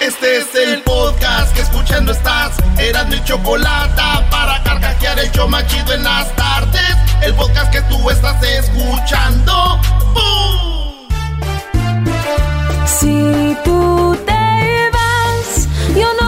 [0.00, 2.52] Este es el podcast que escuchando estás.
[2.78, 4.00] Eran mi chocolate
[4.30, 6.96] para carcajear el show machido en las tardes.
[7.20, 9.80] El podcast que tú estás escuchando.
[10.14, 11.08] ¡Bum!
[12.86, 16.27] Si tú te vas, yo no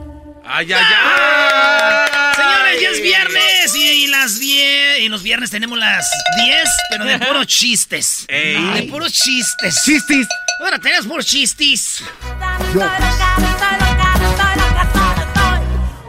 [0.53, 2.35] ¡Ay, ay, ay!
[2.35, 4.99] Señores, ya es viernes y, y las 10.
[4.99, 6.05] Y los viernes tenemos las
[6.43, 8.25] 10, pero de puros chistes.
[8.27, 8.61] Ey.
[8.73, 9.81] De puros chistes.
[9.85, 10.27] ¡Chistis!
[10.61, 12.03] Ahora tenemos puros chistes.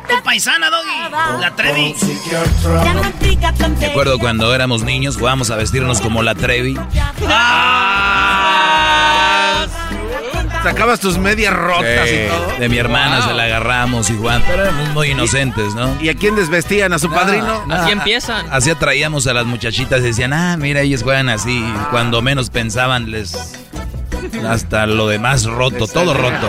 [0.09, 1.41] Tu paisana, Doggy.
[1.41, 1.95] La Trevi.
[3.79, 6.77] Me acuerdo cuando éramos niños, jugábamos a vestirnos como la Trevi.
[10.63, 12.59] Sacabas tus medias rotas y todo.
[12.59, 14.47] de mi hermana se la agarramos y jugamos.
[14.49, 15.97] Pero éramos muy inocentes, ¿no?
[16.01, 16.93] ¿Y a quién desvestían?
[16.93, 17.65] ¿A su padrino?
[17.67, 18.47] No, Así empiezan.
[18.51, 21.65] Así atraíamos a las muchachitas y decían, ah, mira, ellos juegan así.
[21.91, 23.55] Cuando menos pensaban, les.
[24.49, 26.49] Hasta lo demás roto, todo roto.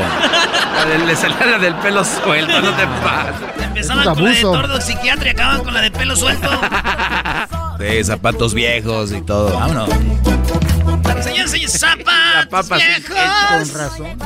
[1.05, 3.63] Le salía la del pelo suelto, no te pases.
[3.65, 6.49] Empezaban con la de tordo psiquiatra y acababan con la de pelo suelto.
[7.79, 9.57] De zapatos viejos y todo.
[9.57, 9.89] Vámonos.
[11.67, 13.73] Zapatos Con viejos.
[13.73, 14.17] razón.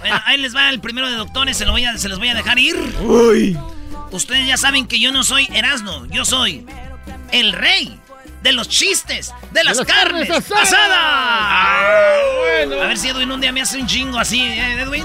[0.00, 2.28] Bueno, ahí les va el primero de doctores, se, lo voy a, se los voy
[2.28, 2.74] a dejar ir.
[3.02, 3.58] Uy.
[4.10, 6.66] Ustedes ya saben que yo no soy Erasmo, yo soy
[7.32, 7.98] el rey
[8.42, 10.72] de los chistes, de las, las carnes, carnes asadas.
[10.72, 10.98] asadas.
[12.82, 15.04] A ver si Edwin un día me hace un chingo así, ¿eh, Edwin?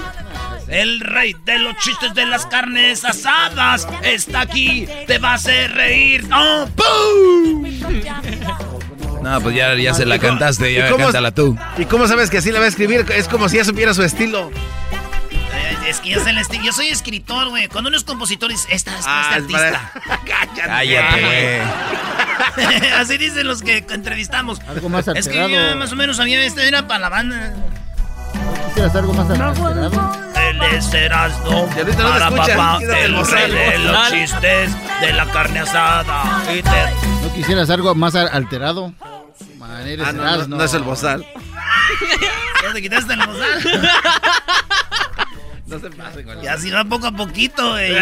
[0.68, 5.72] El rey de los chistes de las carnes asadas está aquí, te va a hacer
[5.72, 6.28] reír.
[6.34, 7.64] ¡Oh, ¡pum!
[9.22, 11.56] No, pues ya, ya se la cantaste, ya ¿Y cómo- cántala tú.
[11.78, 13.04] ¿Y cómo sabes que así la va a escribir?
[13.14, 14.50] Es como si ya supiera su estilo.
[15.30, 17.66] Eh, Es que yo, sé el yo soy escritor, güey.
[17.68, 20.20] Cuando uno es compositor, es esta, esta, Ah, este es para- artista.
[20.54, 20.68] Cállate.
[20.68, 22.90] Cállate, güey.
[22.98, 24.60] Así dicen los que entrevistamos.
[24.68, 25.76] Algo más Es que yo alterado.
[25.76, 27.54] más o menos había este era para la banda.
[28.68, 30.27] ¿Quisieras algo más alterado?
[30.48, 34.70] Él es Erasmo, te para papá, el rey de los chistes
[35.00, 36.42] de la carne asada.
[36.54, 36.70] Y te-
[37.22, 38.92] ¿No quisieras algo más alterado?
[39.58, 40.56] Man, eres Ah, no, no, Erasmo.
[40.56, 41.24] no es el bozal.
[42.62, 43.90] Ya te quitaste el bozal.
[45.66, 47.94] No se pase con Ya si va poco a poquito, güey.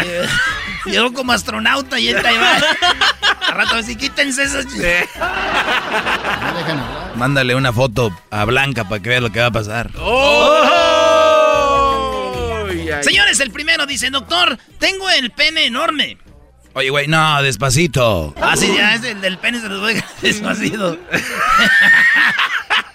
[0.85, 2.51] Llegó como astronauta y entra y va.
[3.47, 5.09] A rato así, quítense esos chistes.
[5.17, 7.11] No dejan hablar.
[7.15, 9.89] Mándale una foto a Blanca para que vea lo que va a pasar.
[9.95, 10.67] Uy,
[12.97, 13.03] ay.
[13.03, 16.17] Señores, el primero dice, doctor, tengo el pene enorme.
[16.77, 18.35] Oye, güey, no, despacito.
[18.39, 20.99] Ah, sí, ya es el del pene se los voy a dejar despacito.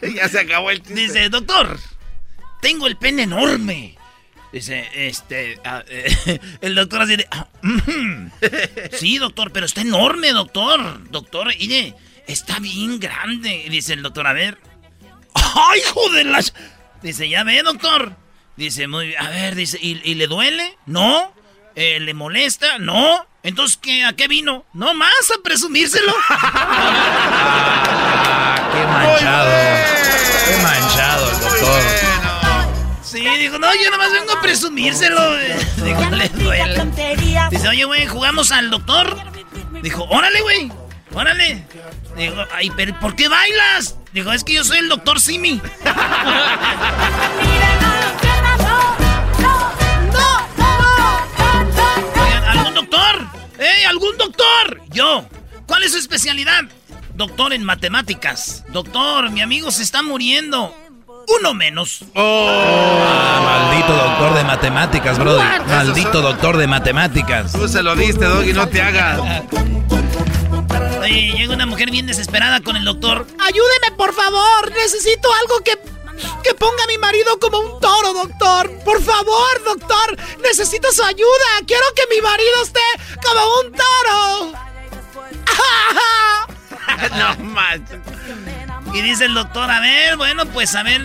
[0.15, 0.95] ya se acabó el chiste.
[0.95, 1.81] Dice, doctor,
[2.61, 3.99] tengo el pene enorme.
[4.53, 7.49] Dice, este, ah, eh, el doctor así de, ah,
[8.93, 11.11] sí, doctor, pero está enorme, doctor.
[11.11, 11.95] Doctor, oye,
[12.29, 13.67] está bien grande.
[13.69, 14.59] Dice el doctor, a ver.
[15.34, 16.55] ¡Ay, hijo de las!
[17.03, 18.15] Dice, ya ve, doctor.
[18.57, 20.77] Dice, muy bien, a ver, dice, ¿y, y le duele?
[20.87, 21.33] No.
[21.75, 22.79] Eh, ¿Le molesta?
[22.79, 23.27] No.
[23.43, 24.65] Entonces, ¿qué, ¿a qué vino?
[24.75, 26.15] No más, a presumírselo.
[27.95, 29.51] Ah, qué manchado.
[30.47, 31.83] Qué manchado el doctor.
[33.03, 35.37] Sí, dijo, no, yo nomás vengo a presumírselo.
[35.77, 36.91] Dijo, le duele.
[37.51, 39.15] Dice, oye, güey, ¿jugamos al doctor?
[39.83, 40.73] Dijo, órale, güey,
[41.15, 41.67] órale.
[42.17, 43.97] Dijo, ay, pero ¿por qué bailas?
[44.13, 45.61] Dijo, es que yo soy el doctor Simi.
[53.62, 54.81] ¡Eh, algún doctor!
[54.91, 55.25] Yo.
[55.67, 56.62] ¿Cuál es su especialidad?
[57.15, 58.65] Doctor en matemáticas.
[58.71, 60.75] Doctor, mi amigo se está muriendo.
[61.39, 62.04] Uno menos.
[62.16, 65.42] Ah, maldito doctor de matemáticas, brody.
[65.69, 67.53] Maldito doctor de matemáticas.
[67.53, 69.21] Tú se lo diste, Doggy, no te hagas.
[71.01, 73.27] Oye, llega una mujer bien desesperada con el doctor.
[73.39, 74.72] Ayúdeme, por favor.
[74.72, 75.78] Necesito algo que,
[76.42, 78.70] que ponga a mi marido como un toro, doctor.
[78.84, 80.16] Por favor, doctor.
[80.42, 81.60] Necesito su ayuda.
[81.66, 82.80] Quiero que mi marido esté
[83.24, 84.53] como un toro.
[87.16, 88.00] no manches.
[88.94, 91.04] Y dice el doctor, a ver, bueno, pues a ver,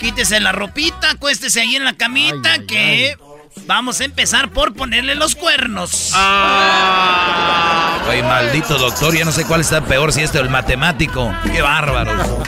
[0.00, 3.18] quítese la ropita, acuéstese ahí en la camita Ay, ay, que
[3.66, 6.12] vamos a empezar por ponerle los cuernos.
[6.14, 11.32] Ah, Oye, maldito doctor, ya no sé cuál está peor, si este o el matemático.
[11.52, 12.42] Qué bárbaro.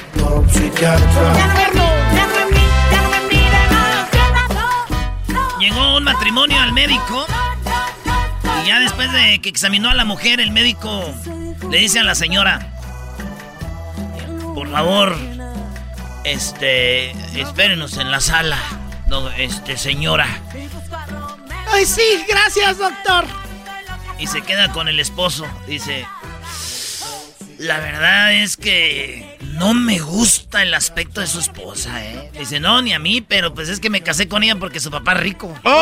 [5.60, 7.26] Llegó un matrimonio al médico
[8.62, 11.14] y ya después de que examinó a la mujer, el médico
[11.70, 12.68] le dice a la señora,
[14.54, 15.16] por favor,
[16.24, 17.10] este,
[17.40, 18.58] espérenos en la sala,
[19.06, 20.26] no, este, señora.
[21.72, 23.24] Ay, sí, gracias, doctor.
[24.18, 26.06] Y se queda con el esposo, dice,
[27.58, 32.30] la verdad es que no me gusta el aspecto de su esposa, ¿eh?
[32.38, 34.90] Dice, no, ni a mí, pero pues es que me casé con ella porque su
[34.90, 35.54] papá es rico.
[35.64, 35.72] ¡Oh!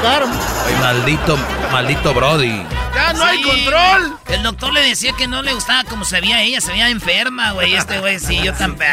[0.00, 0.26] Claro.
[0.66, 1.38] Ay, maldito,
[1.72, 2.62] maldito Brody.
[2.94, 4.18] ¡Ya no hay control!
[4.28, 7.52] El doctor le decía que no le gustaba como se veía ella, se veía enferma,
[7.52, 7.74] güey.
[7.74, 8.90] Este güey, sí, yo también.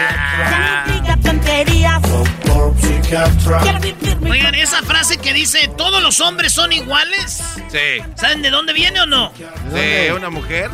[4.30, 7.42] Oigan, esa frase que dice, ¿todos los hombres son iguales?
[7.72, 8.04] Sí.
[8.16, 9.32] ¿Saben de dónde viene o no?
[9.72, 10.70] ¿De una mujer?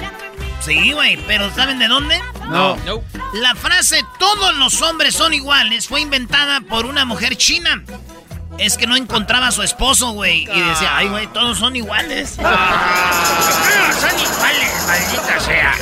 [0.62, 2.20] Sí, güey, pero ¿saben de dónde?
[2.50, 2.78] No.
[3.34, 7.84] La frase todos los hombres son iguales fue inventada por una mujer china.
[8.58, 10.44] Es que no encontraba a su esposo, güey.
[10.44, 12.36] Y decía, ay, güey, todos son iguales.
[12.36, 12.50] Todos
[13.96, 15.74] son iguales, maldita sea.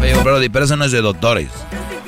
[0.00, 1.48] Oye, Brody, pero eso no es de doctores.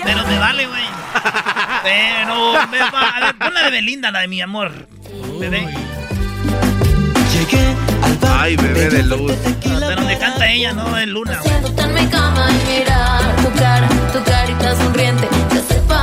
[0.03, 0.83] Pero me vale, güey.
[1.83, 3.17] Pero me vale.
[3.17, 4.87] A ver, pon la de Belinda, la de mi amor.
[5.39, 5.69] Bebé.
[8.29, 9.33] Ay, bebé de luz.
[9.63, 11.41] Pero donde canta ella, no es Luna,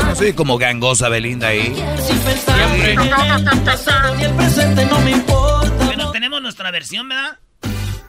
[0.05, 1.73] No soy como gangosa Belinda ahí.
[5.03, 5.85] me importa.
[5.85, 7.39] Bueno, tenemos nuestra versión, ¿verdad?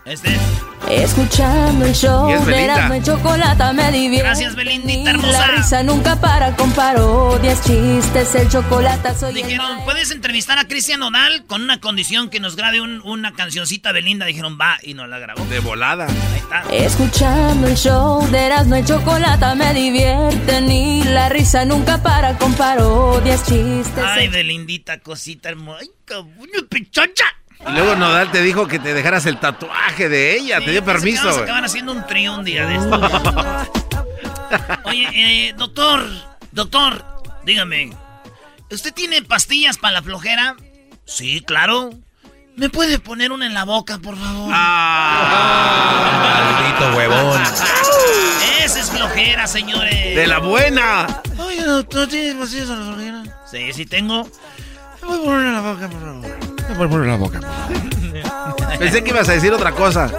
[0.07, 0.41] Este es.
[0.89, 2.75] Escuchando el show Y es de Belinda.
[2.75, 4.27] Erasmo y Chocolata me divierte.
[4.27, 5.47] Gracias, Belindita hermosa.
[5.47, 9.85] La risa nunca para con parodias, chistes, el chocolate soy Dijeron.
[9.85, 14.27] ¿puedes entrevistar a Cristian Odal con una condición que nos grabe un- una cancioncita Belinda?
[14.27, 15.45] Dijeron, va, y nos la grabó.
[15.45, 16.07] De volada.
[16.07, 16.65] Ahí está.
[16.73, 22.55] Escuchando el show de Erasmo y Chocolata me divierten y la risa nunca para con
[22.55, 24.05] parodias, chistes.
[24.05, 25.81] Ay, el- Belindita, cosita hermosa.
[25.83, 27.27] Ay, cabrón, pichocha.
[27.69, 30.61] Y luego Nodal te dijo que te dejaras el tatuaje de ella.
[30.61, 33.01] te dio permiso, acaban haciendo un trío un día de esto.
[34.85, 36.05] Oye, eh, doctor,
[36.53, 37.05] doctor,
[37.45, 37.93] dígame,
[38.71, 40.57] ¿usted tiene pastillas para la flojera?
[41.05, 41.91] Sí, claro.
[42.57, 44.51] ¿Me puede poner una en la boca, por favor?
[44.53, 47.41] Ah, Maldito huevón.
[48.65, 50.17] Esa es flojera, señores.
[50.17, 51.07] de la buena.
[51.39, 53.23] Oye, doctor, ¿tienes pastillas para la flojera?
[53.51, 54.29] Sí, sí tengo.
[55.03, 56.50] Me voy a poner en la boca, por favor.
[56.79, 57.41] La boca.
[58.79, 60.11] Pensé que ibas a decir otra cosa.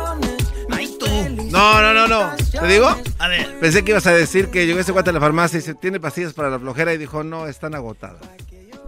[0.71, 1.07] Ay, tú.
[1.49, 2.31] No, no, no, no.
[2.51, 2.95] ¿Te digo?
[3.19, 5.61] A ver, Pensé que ibas a decir que llegó ese guante a la farmacia y
[5.61, 6.93] dice, ¿tiene pastillas para la flojera?
[6.93, 8.21] Y dijo, no, están agotadas.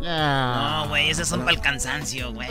[0.06, 2.50] Ah, no, güey, esas son para el cansancio, güey.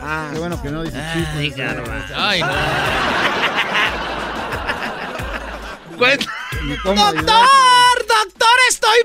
[0.00, 2.06] Ah, Qué bueno que no dice Ay, garba.
[2.16, 2.48] Ay, no.
[6.94, 7.83] ¡Doctor!
[8.34, 8.58] ¡Doctor!
[8.68, 8.98] Estoy.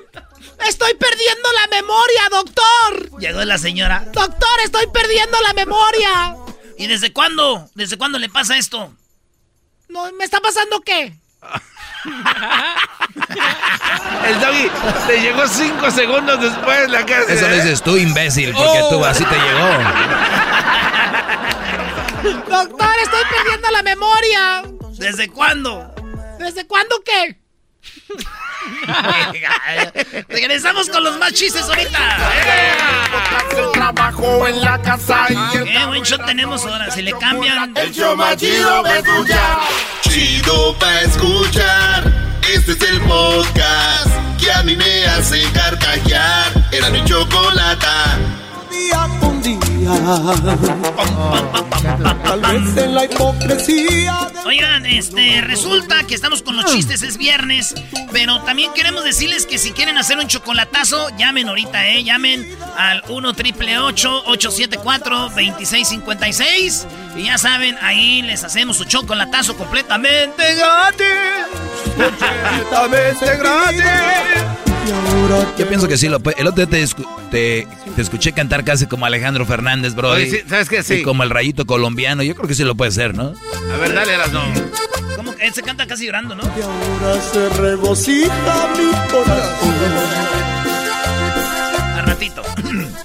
[0.67, 3.19] Estoy perdiendo la memoria, doctor.
[3.19, 4.05] Llegó la señora.
[4.11, 6.35] Doctor, estoy perdiendo la memoria.
[6.77, 7.69] ¿Y desde cuándo?
[7.75, 8.93] ¿Desde cuándo le pasa esto?
[9.87, 11.17] No, ¿Me está pasando qué?
[14.25, 14.69] El doggy
[15.07, 17.33] te llegó cinco segundos después la casa.
[17.33, 19.67] Eso lo dices tú, imbécil, porque tú así te llegó.
[22.49, 24.63] Doctor, estoy perdiendo la memoria.
[24.97, 25.93] ¿Desde cuándo?
[26.37, 27.38] ¿Desde cuándo qué?
[30.27, 32.17] Regresamos con los más chistes ahorita.
[33.57, 36.89] El trabajo en la casa y el Qué buen show tenemos ahora.
[36.91, 37.75] Si le cambian.
[37.77, 39.59] El show más chido pa' escuchar.
[40.01, 42.13] Chido pa' escuchar.
[42.53, 44.07] Este es el podcast
[44.39, 46.51] que a mí me hace carcajear.
[46.71, 48.17] Era mi chocolata.
[48.69, 49.59] día con día.
[52.23, 57.75] Tal vez en la hipocresía Oigan, este, resulta que estamos con los chistes, es viernes,
[58.11, 62.03] pero también queremos decirles que si quieren hacer un chocolatazo, llamen ahorita, ¿eh?
[62.03, 70.55] Llamen al 1 triple 874 2656 y ya saben, ahí les hacemos su chocolatazo completamente
[70.55, 71.05] gratis.
[71.95, 74.58] completamente gratis.
[75.57, 76.39] Yo pienso que sí lo puede.
[76.41, 76.87] El otro día te,
[77.31, 80.11] te, te escuché cantar casi como Alejandro Fernández, bro.
[80.11, 80.83] Oye, sí, ¿sabes qué?
[80.83, 80.95] Sí.
[80.95, 82.23] Y como el rayito colombiano.
[82.23, 83.33] Yo creo que sí lo puede hacer, ¿no?
[83.73, 84.41] A ver, dale las no.
[85.37, 86.43] Que él se canta casi llorando, ¿no?
[86.43, 89.75] Y ahora se regocija mi corazón.
[91.97, 92.41] Al ratito.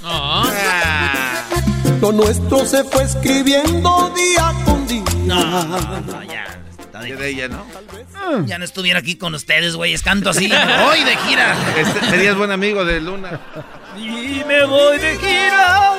[0.03, 0.45] No.
[2.01, 5.05] Lo nuestro se fue escribiendo día con día.
[5.25, 6.64] No, ya.
[7.13, 7.67] De ella, ¿no?
[8.47, 9.97] Ya no estuviera aquí con ustedes, güey.
[9.99, 10.49] Canto así.
[10.85, 11.57] Voy de gira.
[11.79, 13.41] Este, serías buen amigo de Luna.
[13.97, 15.97] Y me voy de gira.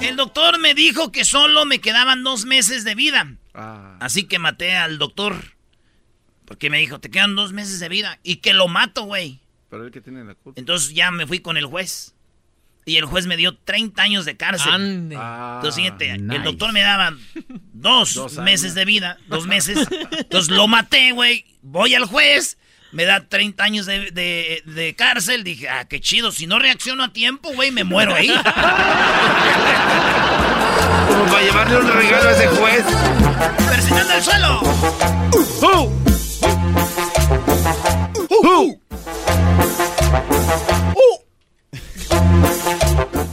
[0.00, 3.26] El doctor me dijo que solo me quedaban dos meses de vida.
[3.54, 3.96] Ah.
[4.00, 5.36] Así que maté al doctor.
[6.44, 8.18] Porque me dijo, te quedan dos meses de vida.
[8.22, 9.40] Y que lo mato, güey.
[9.68, 10.60] Pero él que tiene la culpa.
[10.60, 12.14] Entonces ya me fui con el juez.
[12.88, 14.72] Y el juez me dio 30 años de cárcel.
[14.72, 15.16] Ande.
[15.18, 16.36] Ah, Entonces, fíjate, nice.
[16.36, 17.12] el doctor me daba
[17.72, 19.88] dos, meses de vida, dos meses.
[20.12, 21.44] Entonces lo maté, güey.
[21.62, 22.58] Voy al juez,
[22.92, 25.42] me da 30 años de, de- de cárcel.
[25.42, 26.30] Dije, ah, qué chido.
[26.30, 28.28] Si no reacciono a tiempo, güey, me muero ahí.
[31.08, 32.84] Como para llevarle un regalo a ese juez.
[33.68, 34.60] Persinando al suelo.
[35.60, 35.90] ¡Uh!
[38.30, 38.80] ¡Uh!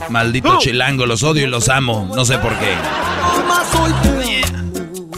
[0.08, 2.10] Maldito chilango, los odio y los amo.
[2.14, 2.74] No sé por qué.
[4.18, 4.44] Oye,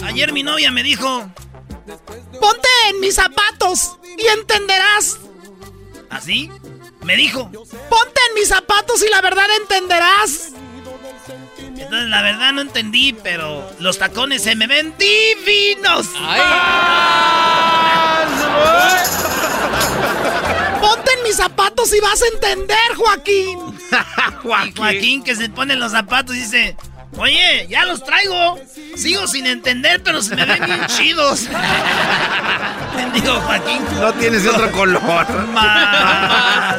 [0.05, 1.31] ayer mi novia me dijo,
[2.41, 5.19] Ponte en mis zapatos y entenderás.
[6.11, 6.51] ¿así?
[7.05, 7.51] Me dijo.
[7.51, 10.53] Ponte en mis zapatos y la verdad entenderás.
[11.59, 16.07] Entonces, la verdad no entendí, pero los tacones se me ven divinos.
[20.81, 23.59] Ponte en mis zapatos y vas a entender, Joaquín.
[24.77, 26.77] Joaquín que se pone los zapatos y dice,
[27.19, 28.59] oye, ya los traigo.
[28.97, 31.47] Sigo sin entender, pero se me ven bien chidos.
[33.15, 35.01] Digo, Joaquín, No tienes otro color.
[35.49, 36.77] más.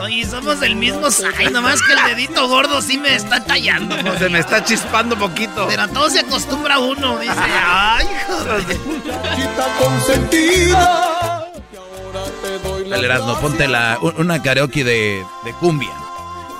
[0.00, 3.96] Oye, somos del mismo size, nomás que el dedito gordo sí me está tallando.
[4.18, 5.66] Se me está chispando poquito.
[5.68, 8.64] Pero a todo se acostumbra uno, dice, ay, joder.
[8.66, 11.35] Chiquita consentida.
[12.84, 15.90] El Erasmo, ponte la, un- una karaoke de, de cumbia.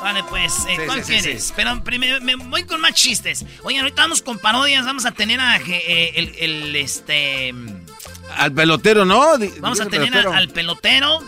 [0.02, 1.44] Vale, pues, eh, Sí, ¿cuál sí, quieres?
[1.46, 1.52] sí.
[1.56, 3.44] Pero primero me voy con más chistes.
[3.64, 4.84] Oigan, ahorita vamos con parodias.
[4.84, 7.52] Vamos a tener a eh, el, el, este.
[8.36, 9.36] Al pelotero, ¿no?
[9.60, 11.20] Vamos a tener a- al pelotero.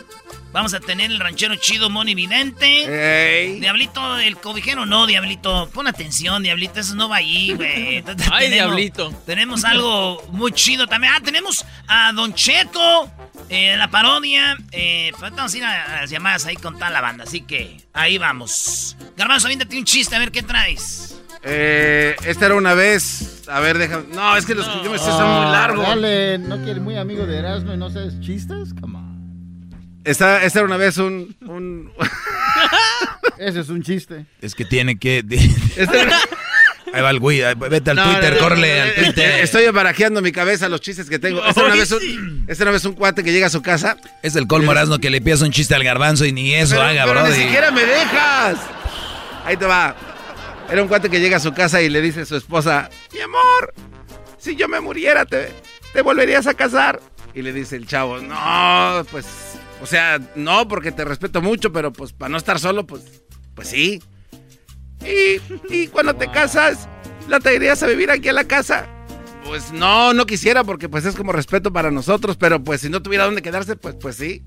[0.59, 2.67] Vamos a tener el ranchero chido, Moni Vidente.
[3.45, 3.61] Ey.
[3.61, 5.71] Diablito, el cobijero, no, Diablito.
[5.73, 8.03] Pon atención, Diablito, eso no va ahí, güey.
[8.33, 9.13] Ay, Diablito.
[9.25, 11.13] Tenemos algo muy chido también.
[11.15, 13.09] Ah, tenemos a Don Cheto,
[13.49, 14.57] eh, la parodia.
[14.73, 17.43] Eh, pues vamos a ir a, a las llamadas ahí con toda la banda, así
[17.43, 18.97] que ahí vamos.
[19.17, 21.21] Garbanzo, aviéntate un chiste, a ver qué traes.
[21.45, 23.45] Eh, esta era una vez.
[23.47, 24.07] A ver, déjame.
[24.13, 25.87] No, es que los que yo me sé son muy largos.
[25.87, 28.75] Dale, ¿no quieres muy amigo de Erasmo y no sabes chistes?
[28.81, 29.08] Come on.
[30.09, 31.37] Esta, esta era una vez un.
[31.43, 31.93] un
[33.39, 34.27] Ese es un chiste.
[34.41, 35.23] Es que tiene que...
[36.95, 39.31] Ahí va el güey, vete al No, Twitter, no, no, al Twitter.
[39.31, 41.45] eh, Estoy barajeando mi cabeza los chistes que tengo.
[41.45, 43.99] Esta era una vez un, esta una vez un cuate que llega a su casa.
[44.23, 47.05] Es el colmo que le pidas un chiste al garbanzo y ni eso Pero- haga,
[47.05, 47.29] pero bro.
[47.29, 48.57] Ni siquiera me dejas.
[49.45, 49.95] Ahí te va.
[50.71, 53.21] Era un cuate que llega a su casa y le dice a su esposa: Mi
[53.21, 53.75] amor,
[54.39, 55.53] si yo me muriera, ¿te,
[55.93, 57.01] te volverías a casar?
[57.35, 59.27] Y le dice el chavo: No, pues.
[59.83, 63.03] O sea, no, porque te respeto mucho, pero pues para no estar solo, pues.
[63.55, 64.03] Pues sí.
[65.05, 65.41] Y,
[65.75, 66.89] y cuando te casas,
[67.29, 68.87] ¿la traerías a vivir aquí a la casa?
[69.45, 73.01] Pues no, no quisiera porque pues es como respeto para nosotros, pero pues si no
[73.03, 74.43] tuviera dónde quedarse, pues pues sí.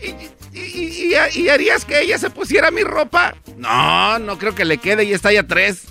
[0.00, 0.10] ¿Y,
[0.58, 3.34] y- y- y harías que ella se pusiera mi ropa?
[3.56, 5.84] No, no creo que le quede y está ya tres.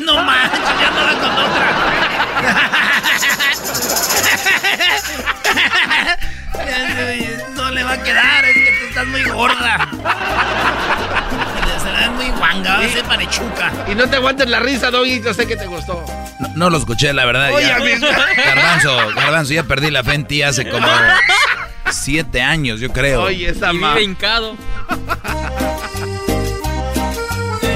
[0.00, 1.66] No manches, ya andaba con otra.
[7.56, 9.88] No le va a quedar, es que tú estás muy gorda.
[11.82, 13.72] Se ves muy guanga, ese parechuca.
[13.90, 16.04] Y no te aguantes la risa, Doggy, yo sé que te gustó.
[16.40, 17.52] No, no lo escuché, la verdad.
[17.52, 17.76] Oye, ya.
[17.76, 18.06] amigo.
[18.36, 20.86] Garbanzo, Garbanzo, ya perdí la fe en ti hace como
[21.90, 23.22] siete años, yo creo.
[23.22, 23.90] Oye, esa Y ma.
[23.94, 24.56] vive hincado.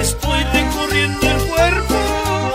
[0.00, 2.54] Estoy recorriendo el cuerpo.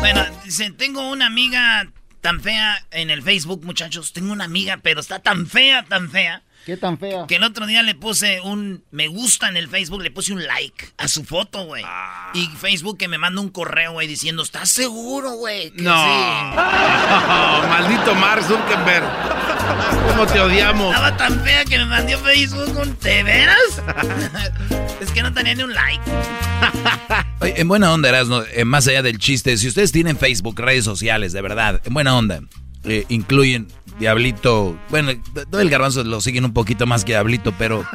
[0.00, 1.86] Bueno, dice, tengo una amiga
[2.20, 4.12] tan fea en el Facebook, muchachos.
[4.12, 6.42] Tengo una amiga, pero está tan fea, tan fea.
[6.66, 7.26] ¿Qué tan fea?
[7.26, 10.44] Que el otro día le puse un me gusta en el Facebook, le puse un
[10.46, 11.82] like a su foto, güey.
[11.86, 12.30] Ah.
[12.34, 15.70] Y Facebook que me manda un correo, güey, diciendo, ¿estás seguro, güey?
[15.70, 15.94] que No.
[16.04, 16.56] sí?"
[17.68, 19.04] maldito Mark Zuckerberg.
[20.08, 20.94] ¿Cómo te odiamos?
[20.94, 23.82] Estaba tan fea que me mandó Facebook un ¿de veras?
[25.00, 26.02] es que no tenía ni un like.
[27.40, 30.84] Oye, en buena onda, Erasmo, eh, más allá del chiste, si ustedes tienen Facebook, redes
[30.84, 32.40] sociales, de verdad, en buena onda,
[32.84, 33.68] eh, incluyen
[34.00, 35.12] Diablito, bueno,
[35.50, 37.86] todo el garbanzo lo siguen un poquito más que Diablito, pero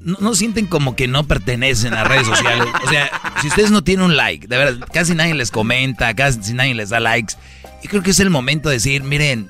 [0.00, 2.66] no, sienten como que no pertenecen a redes sociales.
[2.84, 3.08] O sea,
[3.40, 6.90] si ustedes no tienen un like, de verdad, casi nadie les comenta, casi nadie les
[6.90, 7.34] da likes,
[7.82, 9.48] y creo que es el momento de decir, miren,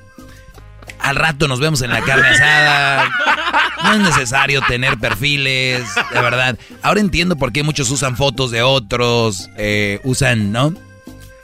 [0.99, 3.11] al rato nos vemos en la carne asada.
[3.83, 6.57] No es necesario tener perfiles, de verdad.
[6.81, 10.73] Ahora entiendo por qué muchos usan fotos de otros, eh, usan, ¿no?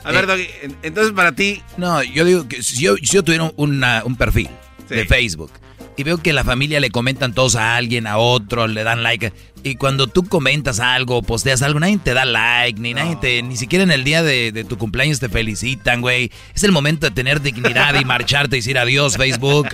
[0.04, 3.22] A ver, Doggy, en- entonces para ti, No, yo digo que si yo, si yo
[3.22, 4.48] tuviera una- un perfil
[4.88, 4.94] Sí.
[4.94, 5.52] de Facebook
[5.96, 9.32] y veo que la familia le comentan todos a alguien, a otro, le dan like.
[9.62, 13.56] Y cuando tú comentas algo, posteas algo, nadie te da like, ni nadie te, ni
[13.58, 16.30] siquiera en el día de, tu cumpleaños te felicitan, güey.
[16.54, 19.68] Es el momento de tener dignidad y marcharte y decir adiós, Facebook.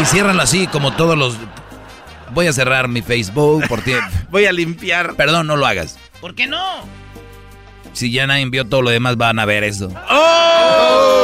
[0.00, 1.36] Y ciérralo así, como todos los.
[2.32, 3.92] Voy a cerrar mi Facebook por ti.
[4.30, 5.16] Voy a limpiar.
[5.16, 5.98] Perdón, no lo hagas.
[6.20, 6.84] ¿Por qué no?
[8.00, 9.92] Si ya nadie envió todo lo demás, van a ver eso.
[10.08, 11.20] ¡Oh!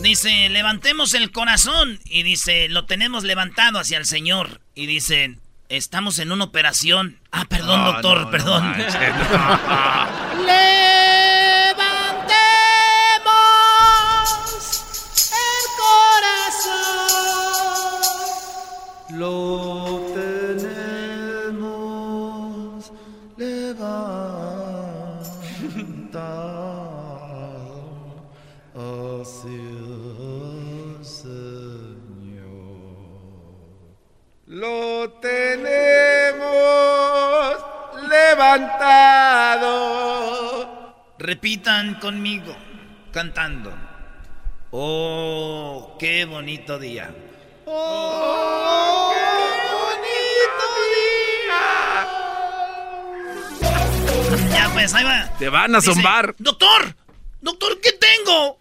[0.00, 2.00] Dice, levantemos el corazón.
[2.06, 4.62] Y dice, lo tenemos levantado hacia el Señor.
[4.74, 5.36] Y dice,
[5.68, 7.18] estamos en una operación.
[7.30, 8.74] Ah, perdón, doctor, perdón.
[19.10, 20.03] Lo
[35.04, 36.40] Lo tenemos
[38.08, 39.68] levantado.
[41.18, 42.56] Repitan conmigo,
[43.12, 43.70] cantando.
[44.70, 47.14] Oh, qué bonito día.
[47.66, 49.24] ¡Oh, qué
[49.74, 50.66] bonito
[53.60, 54.56] día!
[54.56, 55.28] Ya pues, ahí va.
[55.38, 56.34] Te van a zombar.
[56.38, 56.96] Doctor,
[57.42, 58.58] doctor, ¿qué tengo?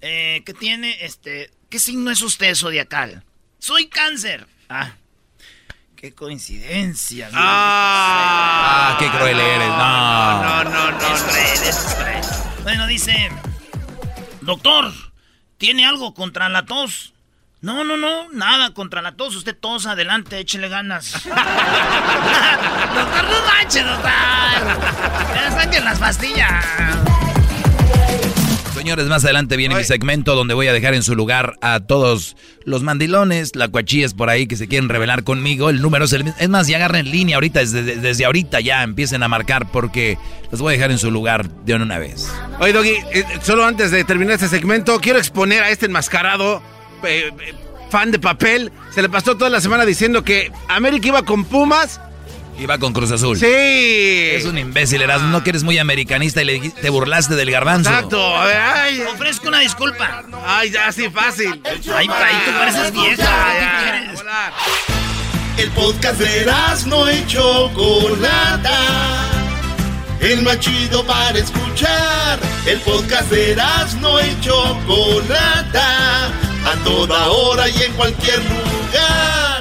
[0.00, 0.96] Eh, ¿qué tiene?
[1.04, 3.22] Este, ¿qué signo es usted zodiacal?
[3.60, 4.48] Soy cáncer.
[4.68, 4.96] Ah,
[6.06, 7.28] qué coincidencia.
[7.34, 9.68] Ah, ah, qué cruel eres.
[9.68, 11.14] No, no, no, no.
[11.14, 12.22] Es cruel, es cruel.
[12.62, 13.28] Bueno, dice,
[14.42, 14.92] doctor,
[15.58, 17.12] ¿tiene algo contra la tos?
[17.60, 19.34] No, no, no, nada contra la tos.
[19.34, 21.10] Usted tos, adelante, échele ganas.
[21.24, 21.34] doctor,
[23.24, 24.12] no manches, doctor.
[25.34, 27.15] Ya saquen las pastillas.
[28.86, 32.36] Señores, más adelante viene mi segmento donde voy a dejar en su lugar a todos
[32.62, 35.70] los mandilones, la cuachillas por ahí que se quieren revelar conmigo.
[35.70, 36.38] El número es el mismo.
[36.38, 40.18] Es más, ya agarren línea ahorita, desde, desde, ahorita ya empiecen a marcar porque
[40.52, 42.32] los voy a dejar en su lugar de una vez.
[42.60, 46.62] Oye, Doggy, eh, solo antes de terminar este segmento, quiero exponer a este enmascarado
[47.02, 47.32] eh,
[47.90, 52.00] fan de papel, se le pasó toda la semana diciendo que América iba con Pumas.
[52.58, 53.38] Iba con Cruz Azul.
[53.38, 53.46] Sí.
[53.46, 57.90] Es un imbécil, eras no que eres muy americanista y le, te burlaste del garbanzo.
[57.90, 58.36] Exacto.
[58.36, 60.24] A ver, ay, Ofrezco una disculpa.
[60.44, 61.60] Ay, ya, sí, fácil.
[61.64, 64.14] Ay, ay, tú pareces vieja.
[65.58, 66.46] El podcast de
[66.86, 69.26] no hecho Chocolata
[70.20, 72.38] el más chido para escuchar.
[72.66, 73.56] El podcast de
[74.00, 79.55] no y Chocolata, a toda hora y en cualquier lugar.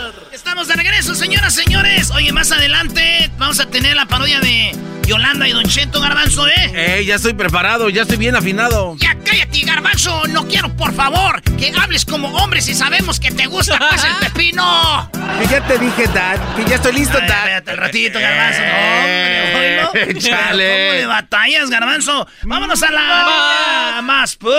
[0.55, 2.11] Estamos de regreso, señoras, señores.
[2.11, 4.73] Oye, más adelante vamos a tener la parodia de
[5.05, 6.53] Yolanda y Don Cheto Garbanzo, ¿eh?
[6.73, 8.95] Eh, ya estoy preparado, ya estoy bien afinado.
[8.97, 10.25] Ya cállate, Garbanzo.
[10.29, 14.15] No quiero, por favor, que hables como hombre si sabemos que te gusta pues el
[14.15, 15.11] pepino.
[15.41, 17.27] Que ya te dije, Dad, que ya estoy listo, Dad.
[17.27, 18.61] Espérate el ratito, Garbanzo.
[18.63, 20.87] Eh, no, hombre, Chale.
[20.87, 22.27] ¿Cómo de batallas, Garbanzo?
[22.43, 24.55] Vámonos a la más, pues.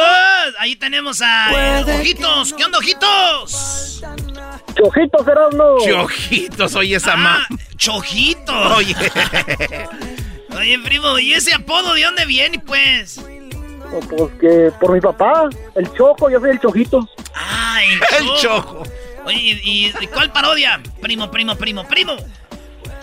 [0.59, 2.53] Ahí tenemos a Ojitos.
[2.53, 4.03] ¿Qué onda, Ojitos?
[4.77, 5.79] Chojitos, Erasmo.
[5.85, 8.77] Chojitos, oye esa ah, Chojitos.
[8.77, 8.95] Oye.
[10.57, 13.21] Oye, primo, ¿y ese apodo de dónde viene, pues?
[14.09, 17.07] pues que por mi papá, el Choco, yo soy el Chojito.
[17.35, 18.83] Ah, el, el Choco.
[19.27, 20.81] Oye, ¿y, cuál parodia?
[21.01, 22.17] Primo, primo, primo, primo.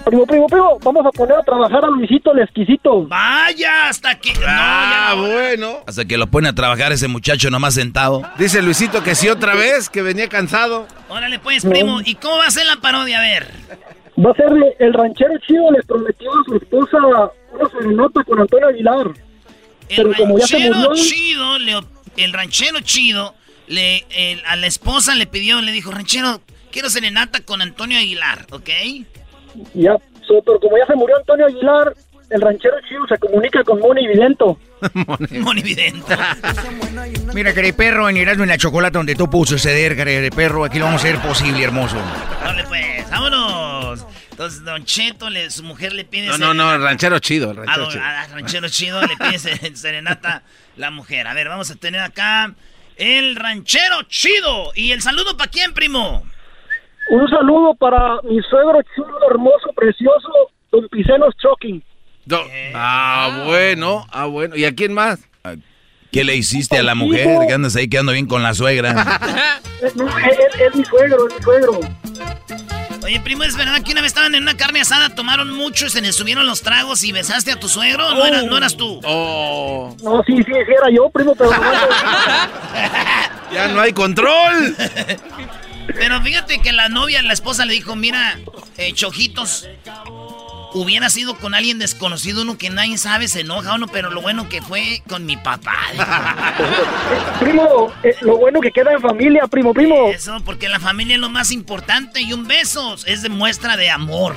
[0.06, 3.08] Primo, primo, primo, vamos a poner a trabajar a Luisito el exquisito.
[3.08, 4.34] Vaya, hasta que...
[4.46, 5.78] Ah, bueno.
[5.88, 8.22] Hasta que lo pone a trabajar ese muchacho nomás sentado.
[8.38, 10.88] Dice Luisito que sí otra vez, que venía cansado.
[11.08, 13.20] Órale pues, primo, ¿y cómo va a ser la parodia?
[13.20, 13.52] A ver.
[14.20, 14.48] Va a ser
[14.80, 16.98] el ranchero chido le prometió a su esposa
[17.54, 19.08] una serenata con Antonio Aguilar.
[19.90, 21.56] El ranchero chido,
[22.18, 23.36] el ranchero chido,
[23.68, 24.06] le,
[24.46, 28.70] a la esposa le pidió, le dijo, ranchero, quiero serenata con Antonio Aguilar, ¿ok?
[29.74, 31.94] Ya, pero como ya se murió Antonio Aguilar,
[32.30, 34.58] el ranchero chido se comunica con Moni Vidento.
[35.40, 36.08] Moni Vidento.
[37.34, 40.80] Mira, querido perro, en Erasmo en la chocolate donde tú pudo suceder, querido perro, aquí
[40.80, 41.98] lo vamos a hacer posible, hermoso.
[42.44, 44.06] Dale pues, vámonos.
[44.32, 46.28] Entonces, Don Cheto, le, su mujer le pide...
[46.28, 47.52] No, no, no, ranchero chido.
[47.52, 48.04] El ranchero, chido.
[48.04, 50.42] A, ranchero chido le pide serenata
[50.76, 51.28] la mujer.
[51.28, 52.56] A ver, vamos a tener acá
[52.96, 54.72] el ranchero chido.
[54.74, 56.26] ¿Y el saludo para quién, primo?
[57.10, 60.30] Un saludo para mi suegro chulo, hermoso, precioso,
[60.72, 61.84] Don Picenos Choking.
[62.74, 64.56] ah, bueno, ah, bueno.
[64.56, 65.20] ¿Y a quién más?
[66.12, 67.48] ¿Qué le hiciste a la mujer?
[67.48, 68.92] Que andas ahí quedando bien con la suegra.
[69.82, 71.80] es, es mi suegro, es mi suegro.
[73.04, 76.02] Oye, primo, ¿es verdad que una vez estaban en una carne asada, tomaron mucho, se
[76.02, 78.10] les subieron los tragos y besaste a tu suegro?
[78.12, 79.02] ¿No, eras, ¿no eras tú?
[79.04, 79.94] Oh.
[80.02, 81.52] No, sí, sí, era yo, primo, pero
[83.52, 84.76] ya no hay control.
[85.88, 88.40] Pero fíjate que la novia, la esposa le dijo, mira,
[88.78, 89.68] eh, Chojitos,
[90.74, 94.50] hubiera sido con alguien desconocido, uno que nadie sabe, se enoja uno, pero lo bueno
[94.50, 95.78] que fue con mi papá.
[97.40, 100.10] primo, eh, lo bueno que queda en familia, primo, primo.
[100.10, 103.90] Eso, porque la familia es lo más importante y un beso es de muestra de
[103.90, 104.36] amor.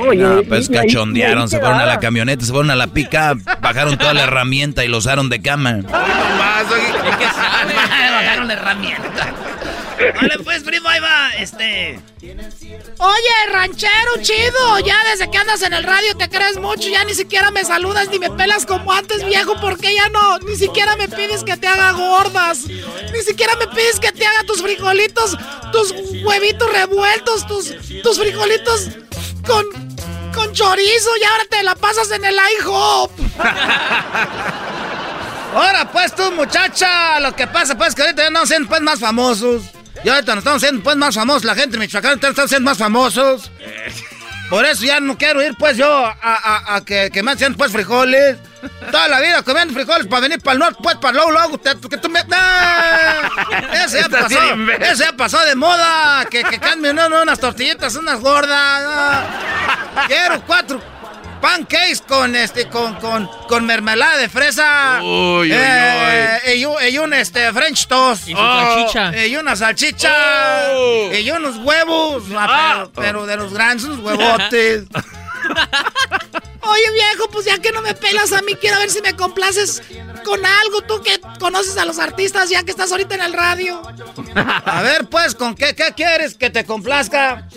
[0.00, 3.96] Oye, no, pues cachondearon, se fueron a la camioneta, se fueron a la pica, bajaron
[3.96, 5.72] toda la herramienta y lo usaron de cama.
[5.72, 6.64] No más,
[8.16, 9.32] bajaron la herramienta.
[10.14, 12.00] Vale, pues, primo, ahí va, este...
[12.20, 17.14] Oye, ranchero chido, ya desde que andas en el radio te crees mucho, ya ni
[17.14, 21.08] siquiera me saludas ni me pelas como antes, viejo, porque ya no, ni siquiera me
[21.08, 25.36] pides que te haga gordas, ni siquiera me pides que te haga tus frijolitos,
[25.72, 25.92] tus
[26.24, 28.88] huevitos revueltos, tus, tus frijolitos
[29.46, 29.64] con,
[30.34, 33.10] con chorizo y ahora te la pasas en el IHOP.
[35.54, 39.00] Ahora pues tú muchacha, lo que pasa pues que ahorita ya no siendo pues más
[39.00, 39.62] famosos.
[40.04, 42.78] Y ahorita nos estamos siendo pues más famosos, la gente de Michoacán están siendo más
[42.78, 43.50] famosos.
[44.48, 48.38] Por eso ya no quiero ir pues yo a, que, que me hacen pues frijoles.
[48.90, 51.96] Toda la vida comiendo frijoles para venir para el norte, pues para luego, luego, que
[51.98, 52.20] tú me...
[53.84, 54.38] Ese ya pasó,
[54.80, 59.26] ese ya pasó de moda, que, que cambien no, unas tortillitas, unas gordas.
[60.08, 60.80] Quiero cuatro
[61.40, 65.00] pancakes con este con, con, con mermelada de fresa.
[65.02, 68.28] Uy, uy, eh, Y, un este French toast.
[68.28, 69.26] Y salchicha.
[69.26, 70.12] Y una salchicha.
[70.72, 71.10] Oh.
[71.12, 72.24] Y unos huevos.
[72.34, 74.84] Ah, pero, pero, de los grandes, unos huevotes.
[76.60, 79.82] Oye, viejo, pues ya que no me pelas a mí, quiero ver si me complaces
[80.24, 80.82] con algo.
[80.82, 83.80] Tú que conoces a los artistas ya que estás ahorita en el radio.
[84.64, 87.48] A ver, pues, ¿con qué, qué quieres que te complazca?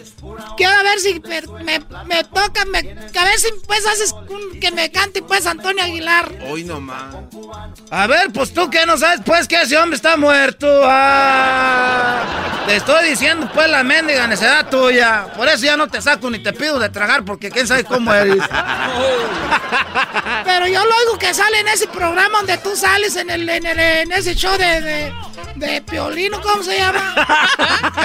[0.56, 1.41] Quiero ver si me,
[2.06, 4.13] me, toca, me, a ver si pues haces
[4.60, 6.32] que me cante pues Antonio Aguilar.
[6.48, 7.15] Hoy nomás.
[7.89, 10.67] A ver, pues tú que no sabes pues que ese hombre está muerto.
[10.84, 15.28] Ah, te estoy diciendo pues la mendiga necedad tuya.
[15.36, 18.13] Por eso ya no te saco ni te pido de tragar porque quién sabe cómo
[18.13, 18.43] eres.
[20.43, 24.12] Pero yo lo oigo que sale en ese programa donde tú sales en el en,
[24.12, 25.12] ese show de,
[25.55, 27.15] de, Piolino, ¿cómo se llama?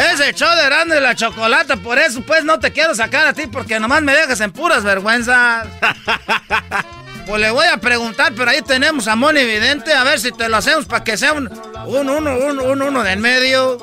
[0.12, 3.46] ese show de grande la chocolata, por eso pues no te quiero sacar a ti
[3.46, 5.66] porque nomás me dejas en puras vergüenzas.
[7.26, 10.48] Pues le voy a preguntar, pero ahí tenemos a Moni Vidente, a ver si te
[10.48, 11.50] lo hacemos para que sea un,
[11.86, 13.78] un uno, un, un uno del medio.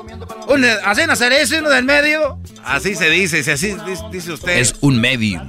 [0.48, 2.38] Un, ¿Así hacer eso, uno del medio?
[2.64, 3.76] Así se dice, si así
[4.10, 4.56] dice usted.
[4.56, 5.42] Es un medio.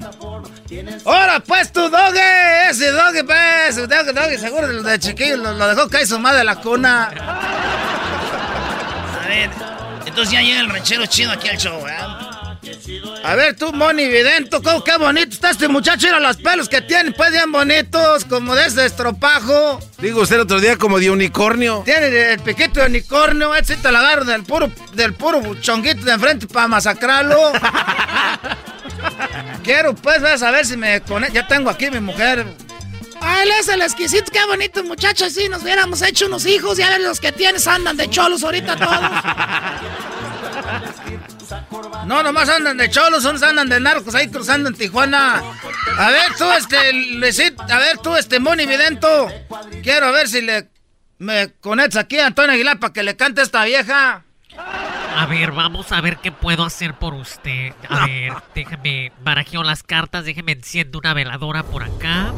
[1.06, 6.08] Ahora pues tu doge, ese doge pues, doge, doge, seguro de chiquillo lo, dejó caer
[6.08, 7.12] su madre de la cuna.
[9.24, 9.52] A ver,
[10.06, 12.26] entonces ya llega el ranchero chido aquí al show, ¿verdad?
[13.24, 17.12] A ver tú, Moni Vidento, qué bonito está este muchacho, mira los pelos que tiene,
[17.12, 19.80] pues bien bonitos, como de ese estropajo.
[20.00, 21.84] Digo usted el otro día como de unicornio.
[21.86, 26.14] Tiene el piquito de unicornio, este te la agarro del puro, del puro chonguito de
[26.14, 27.52] enfrente para masacrarlo.
[29.66, 31.34] Quiero pues ver a ver si me conecto.
[31.34, 32.46] Ya tengo aquí mi mujer.
[33.42, 35.28] Él es el exquisito, qué bonito muchacho.
[35.30, 38.76] Si nos hubiéramos hecho unos hijos, ya ver los que tienes andan de cholos ahorita
[38.76, 39.00] todos.
[42.06, 45.42] No, nomás andan de cholos, unos andan de narcos ahí cruzando en Tijuana.
[45.98, 49.28] A ver tú, este, Luisito, a ver tú, este, Moni Vidento.
[49.82, 50.70] Quiero ver si le
[51.18, 54.25] me conectas aquí a Antonio Aguilar para que le cante a esta vieja.
[55.16, 57.74] A ver, vamos a ver qué puedo hacer por usted.
[57.88, 62.34] A ver, déjeme barajeo las cartas, déjeme enciendo una veladora por acá.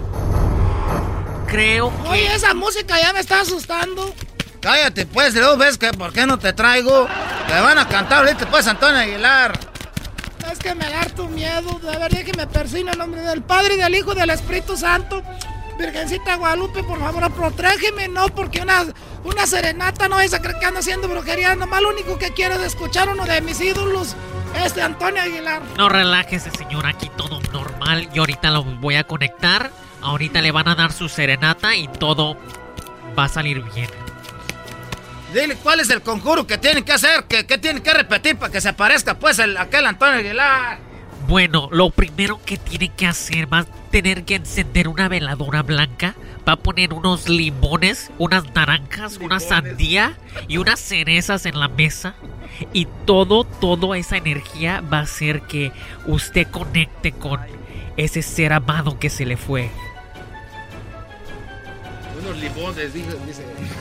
[1.47, 2.09] Creo que...
[2.09, 4.13] Oye, esa música ya me está asustando.
[4.61, 7.07] Cállate, pues, luego ves que por qué no te traigo.
[7.47, 9.57] Te van a cantar ahorita, pues, Antonio Aguilar.
[10.51, 11.79] Es que me da tu miedo.
[11.79, 15.23] De verdad que me persina el nombre del Padre, del Hijo y del Espíritu Santo.
[15.77, 18.85] Virgencita Guadalupe, por favor, protégeme, no, porque una,
[19.23, 21.55] una serenata no es a que ando haciendo brujería.
[21.55, 24.15] Nomás lo único que quiero es escuchar uno de mis ídolos,
[24.63, 25.61] este Antonio Aguilar.
[25.77, 28.09] No relájese, señor, aquí todo normal.
[28.13, 29.71] Y ahorita lo voy a conectar.
[30.01, 32.37] Ahorita le van a dar su serenata y todo
[33.17, 33.89] va a salir bien.
[35.33, 38.51] Dile cuál es el conjuro que tienen que hacer, que, que tienen que repetir para
[38.51, 40.86] que se aparezca pues el, aquel Antonio Aguilar.
[41.27, 46.15] Bueno, lo primero que tiene que hacer va a tener que encender una veladora blanca,
[46.47, 52.15] va a poner unos limones, unas naranjas, una sandía y unas cerezas en la mesa.
[52.71, 55.73] Y todo, toda esa energía va a hacer que
[56.05, 57.41] usted conecte con
[57.97, 59.69] ese ser amado que se le fue.
[62.21, 63.11] Unos limones, dice.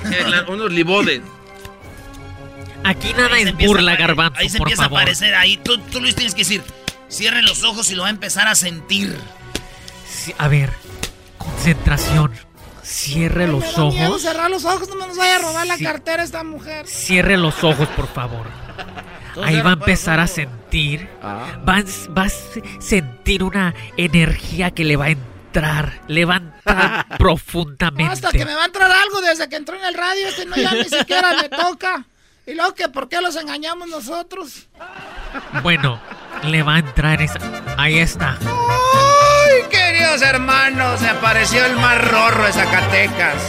[0.04, 1.20] Eh, unos limones.
[2.82, 4.40] Aquí nada es burla, garbanzo.
[4.40, 5.34] Ahí se empieza a aparecer.
[5.36, 6.62] Ahí tú, tú Luis tienes que decir.
[7.08, 9.16] Cierre los ojos y lo va a empezar a sentir.
[10.38, 10.70] a ver,
[11.38, 12.32] concentración.
[12.82, 14.22] Cierre los ojos.
[14.22, 16.86] cerrar los ojos, no me nos vaya a robar la cartera esta mujer.
[16.86, 18.46] Cierre los ojos, por favor.
[19.42, 21.58] ahí va a empezar a sentir, Ah.
[21.68, 26.34] va, a- va a se- sentir una energía que le va a entrar, le va
[26.34, 28.12] a entrar profundamente.
[28.12, 30.28] Hasta que me va a entrar algo desde que entró en el radio.
[30.28, 32.04] Este no ya ni siquiera me toca.
[32.46, 34.68] Y luego que por qué los engañamos nosotros.
[35.62, 36.00] Bueno,
[36.44, 37.38] le va a entrar esa...
[37.76, 38.38] Ahí está.
[38.40, 41.00] ¡Ay, queridos hermanos!
[41.00, 43.42] Se apareció el más rorro de Zacatecas.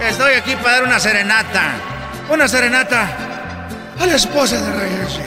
[0.00, 1.74] Estoy aquí para dar una serenata.
[2.30, 3.08] Una serenata
[3.98, 5.20] a la esposa de Reyes.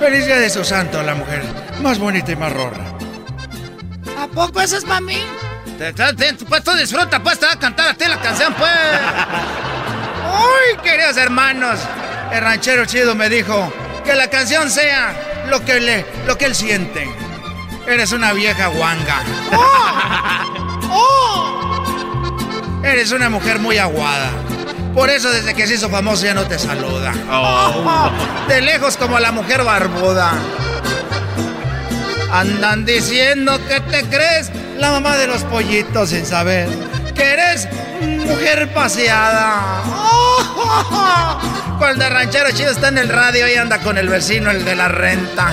[0.00, 1.44] Feliz día de su santo, la mujer
[1.80, 2.84] más bonita y más rorra.
[4.18, 5.18] ¿A poco eso es para mí?
[6.48, 8.70] Pues tú disfruta, pues te va a cantar a ti la canción, pues.
[10.30, 11.80] ¡Ay, queridos hermanos!
[12.32, 13.72] El ranchero chido me dijo
[14.04, 17.08] que la canción sea lo que, le, lo que él siente.
[17.86, 19.22] Eres una vieja guanga.
[22.82, 24.30] Eres una mujer muy aguada.
[24.94, 27.12] Por eso desde que se hizo famoso ya no te saluda.
[28.48, 30.32] De lejos como la mujer barbuda.
[32.34, 36.68] Andan diciendo que te crees la mamá de los pollitos sin saber
[37.14, 37.68] que eres
[38.00, 39.84] mujer paseada.
[41.78, 44.74] Cuando el ranchero chido está en el radio y anda con el vecino, el de
[44.74, 45.52] la renta.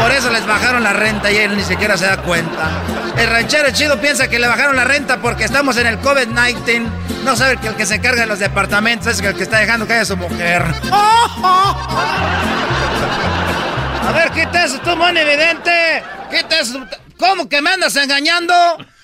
[0.00, 2.70] Por eso les bajaron la renta y él ni siquiera se da cuenta.
[3.16, 6.86] El ranchero chido piensa que le bajaron la renta porque estamos en el COVID-19.
[7.24, 9.88] No sabe que el que se carga de los departamentos es el que está dejando
[9.88, 10.64] caer a su mujer.
[14.06, 16.02] A ver, quita eso, tú, mon evidente.
[16.30, 16.80] Quita eso.
[17.18, 18.54] ¿Cómo que me andas engañando?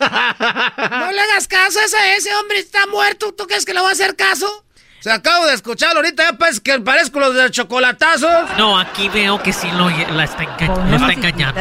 [0.00, 3.32] No le hagas caso a ese, ese hombre está muerto.
[3.36, 4.64] ¿Tú crees que le va a hacer caso?
[5.00, 8.56] Se acabo de escucharlo ahorita, ya pues que parezco los de chocolatazos.
[8.56, 11.60] No, aquí veo que sí lo, la está, enga- lo está engañando.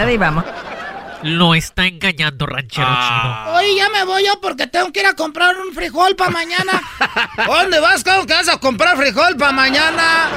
[1.24, 3.54] Lo está engañando, ranchero Ah.
[3.58, 6.82] Oye, ya me voy yo porque tengo que ir a comprar un frijol para mañana.
[7.48, 8.04] ¿Dónde vas?
[8.04, 10.30] ¿Cómo que vas a comprar frijol para mañana?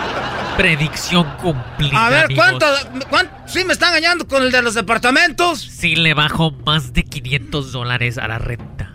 [0.59, 2.07] Predicción cumplida.
[2.07, 2.27] A ver.
[2.35, 2.67] ¿cuánto,
[3.09, 3.33] cuánto?
[3.47, 5.61] Sí, me está engañando con el de los departamentos.
[5.61, 8.93] Sí le bajo más de 500 dólares a la renta.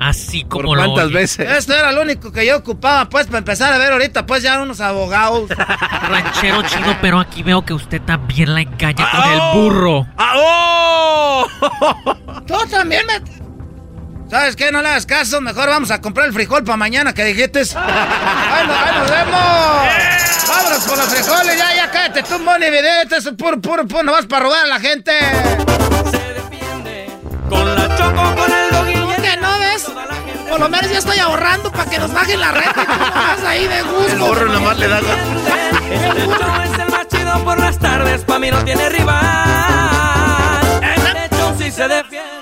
[0.00, 1.48] Así como ¿Por lo cuántas veces?
[1.48, 4.60] Esto era lo único que yo ocupaba, pues, para empezar a ver ahorita, pues, ya
[4.60, 5.48] unos abogados.
[6.08, 10.08] Ranchero chino, pero aquí veo que usted también la engaña con el burro.
[10.18, 11.46] ¡Ah, oh!
[12.44, 13.41] Tú también me...
[14.32, 14.72] ¿Sabes qué?
[14.72, 15.42] No le hagas caso.
[15.42, 17.64] Mejor vamos a comprar el frijol para mañana que dijiste.
[17.76, 20.48] ¡Ay, no, ay, nos vemos!
[20.48, 21.58] ¡Vámonos por los frijoles!
[21.58, 23.18] Ya, ya, cállate tú, Moni Vidente.
[23.18, 24.02] Eso es puro, puro, puro.
[24.02, 25.12] No vas para robar a la gente.
[27.50, 28.94] Con la choco, con el doggy.
[28.94, 29.86] ¿Cómo que no ves?
[30.48, 33.44] Por lo menos ya estoy ahorrando para que nos bajen la renta y tú nomás
[33.46, 34.12] ahí de gusto.
[34.12, 34.98] El burro nomás le da...
[34.98, 39.20] Este show es el más chido por las tardes, pa' mí no tiene rival.
[40.82, 42.41] Este show sí se defiende.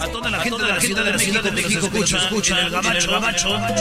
[0.00, 0.64] A toda la gente
[1.02, 3.56] de la Ciudad de México que nos escucha, escucha el gabacho, gabacho.
[3.56, 3.74] A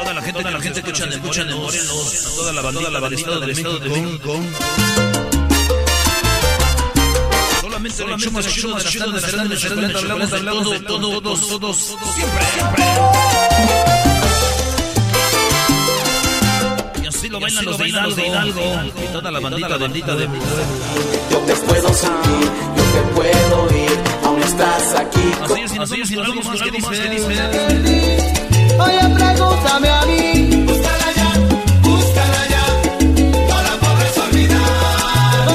[0.00, 3.00] toda la gente, toda la gente que escucha de Morelos, a toda la bandita, la
[3.00, 4.40] bandita del Estado de México.
[7.60, 11.48] Solamente el hecho más chido de las tardes, de hablamos de todo, de todo, todos,
[11.48, 11.76] todos,
[12.14, 14.13] siempre, siempre.
[17.34, 17.78] Lo bailan los
[18.16, 18.60] de Hidalgo,
[19.02, 20.28] y toda la bandita, bandita de
[21.30, 25.32] Yo te puedo sentir, yo te puedo oír, aún estás aquí.
[25.42, 26.86] Así es, y nosotros sin algo más que dice.
[28.78, 30.64] Oye, pregúntame a mí.
[30.64, 31.32] Búscala ya,
[31.82, 32.64] búscala ya,
[33.48, 35.48] no la podrás olvidar.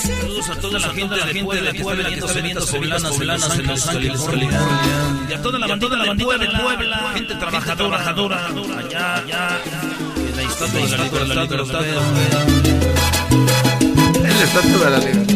[0.00, 3.88] Saludos a toda la gente de Puebla que está viendo semitas poblanas, poblanas en Los
[3.88, 4.60] Ángeles, California.
[5.28, 9.60] Y a toda la bandita de Puebla, gente trabajadora, trabajadora, allá, allá.
[10.62, 10.76] En la
[14.44, 15.34] estatua de la libertad.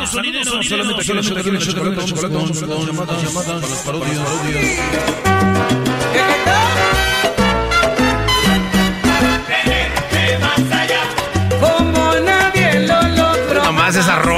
[0.00, 4.64] El solamente solamente el chocolate, chocolate, chocolate, llamadas, llamadas, para las parodias, parodias.
[13.66, 14.37] Como esas rolas.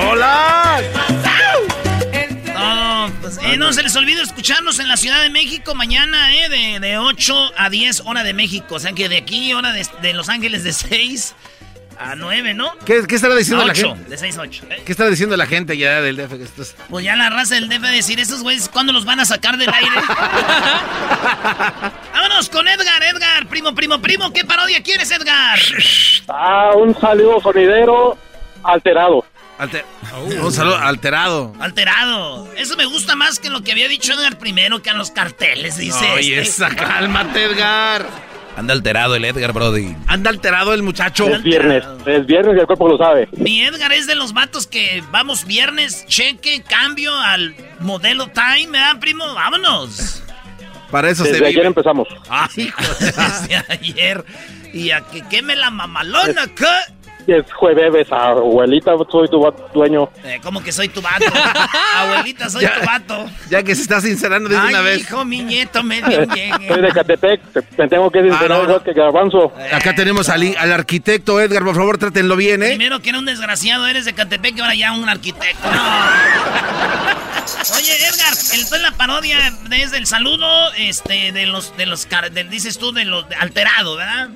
[3.70, 7.52] No se les olvide escucharnos en la Ciudad de México mañana, eh, de, de 8
[7.56, 8.74] a 10 hora de México.
[8.74, 11.36] O sea que de aquí, hora de, de Los Ángeles de 6
[11.96, 12.72] a 9, ¿no?
[12.84, 14.10] ¿Qué, qué estará diciendo A la 8, gente?
[14.10, 14.62] de 6 a 8.
[14.84, 16.30] ¿Qué estará diciendo la gente ya del DF?
[16.36, 19.20] que esto es- Pues ya la raza del DF decir, esos güeyes, ¿cuándo los van
[19.20, 19.88] a sacar del aire?
[22.12, 25.60] Vámonos con Edgar, Edgar, primo, primo, primo, ¿qué parodia quieres, Edgar?
[26.28, 28.18] Ah, un saludo sonidero
[28.64, 29.24] alterado.
[29.60, 29.84] Alter-
[30.42, 31.52] Un saludo alterado.
[31.60, 32.48] Alterado.
[32.56, 35.76] Eso me gusta más que lo que había dicho Edgar primero, que a los carteles,
[35.76, 36.10] dice.
[36.12, 36.64] Oye, este.
[36.64, 38.06] esa, cálmate, Edgar.
[38.56, 39.94] Anda alterado el Edgar Brody.
[40.06, 41.28] Anda alterado el muchacho.
[41.28, 43.28] Es viernes, es viernes y el cuerpo lo sabe.
[43.32, 48.98] Mi Edgar es de los vatos que vamos viernes, cheque, cambio al modelo time, ¿verdad,
[48.98, 49.24] primo?
[49.34, 50.22] Vámonos.
[50.90, 51.66] Para eso se Desde ayer vive.
[51.68, 52.08] empezamos.
[52.28, 54.24] Ay, hijo de- Desde ayer.
[54.72, 56.64] Y a que queme la mamalona, ¿qué?
[57.26, 59.40] Es jueves, abuelita, soy tu
[59.72, 60.08] dueño.
[60.24, 61.24] Eh, ¿Cómo que soy tu vato?
[61.96, 62.80] Abuelita, soy Ya.
[62.80, 63.26] tu vato.
[63.50, 65.00] Ya que se está sincerando de una vez.
[65.02, 66.00] hijo, mi nieto, me
[66.68, 68.82] Soy de Catepec, te, te tengo que sincerar Ah, no, igual no.
[68.82, 69.52] que Garbanzo.
[69.72, 72.68] Acá tenemos al, al arquitecto Edgar, por favor, trátenlo bien, ¿eh?
[72.70, 75.70] Primero que era un desgraciado, eres de Catepec y ahora ya un arquitecto.
[75.70, 75.80] No.
[77.76, 82.48] Oye, Edgar, entonces la parodia es del saludo, este, de los, de los, car- del-
[82.50, 84.28] dices tú, de los de alterado, ¿verdad?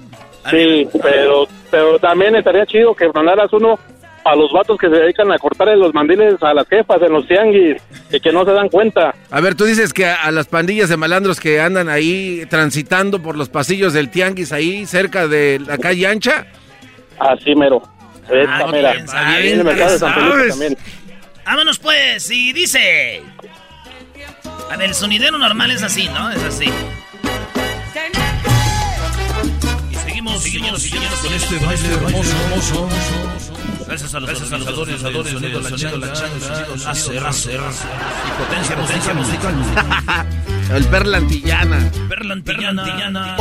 [0.44, 3.76] A Sí, pero, pero también estaría chido que mandaras uno
[4.24, 7.26] a los vatos que se dedican a cortarle los mandiles a las jefas en los
[7.26, 7.82] tianguis
[8.12, 9.12] y que no se dan cuenta.
[9.28, 13.20] A ver, tú dices que a, a las pandillas de malandros que andan ahí transitando
[13.20, 16.46] por los pasillos del tianguis ahí cerca de la calle ancha.
[17.18, 17.82] Así mero.
[18.30, 20.48] Esta Ah, bien, Ahí en el mercado de San Felipe sabes.
[20.50, 20.78] también.
[21.44, 23.20] Vámonos pues, y dice.
[24.70, 26.30] A ver, el sonidero normal es así, ¿no?
[26.30, 26.66] Es así.
[30.32, 32.88] Seguimos, seguimos, seguimos con este baile hermoso, hermoso.
[33.87, 36.06] Gracias a los organizadores, del sonido, la changa,
[36.76, 39.54] láser, y potencia, potencia musical.
[40.74, 41.90] El Perla Antillana.
[42.08, 43.37] Perlantillana.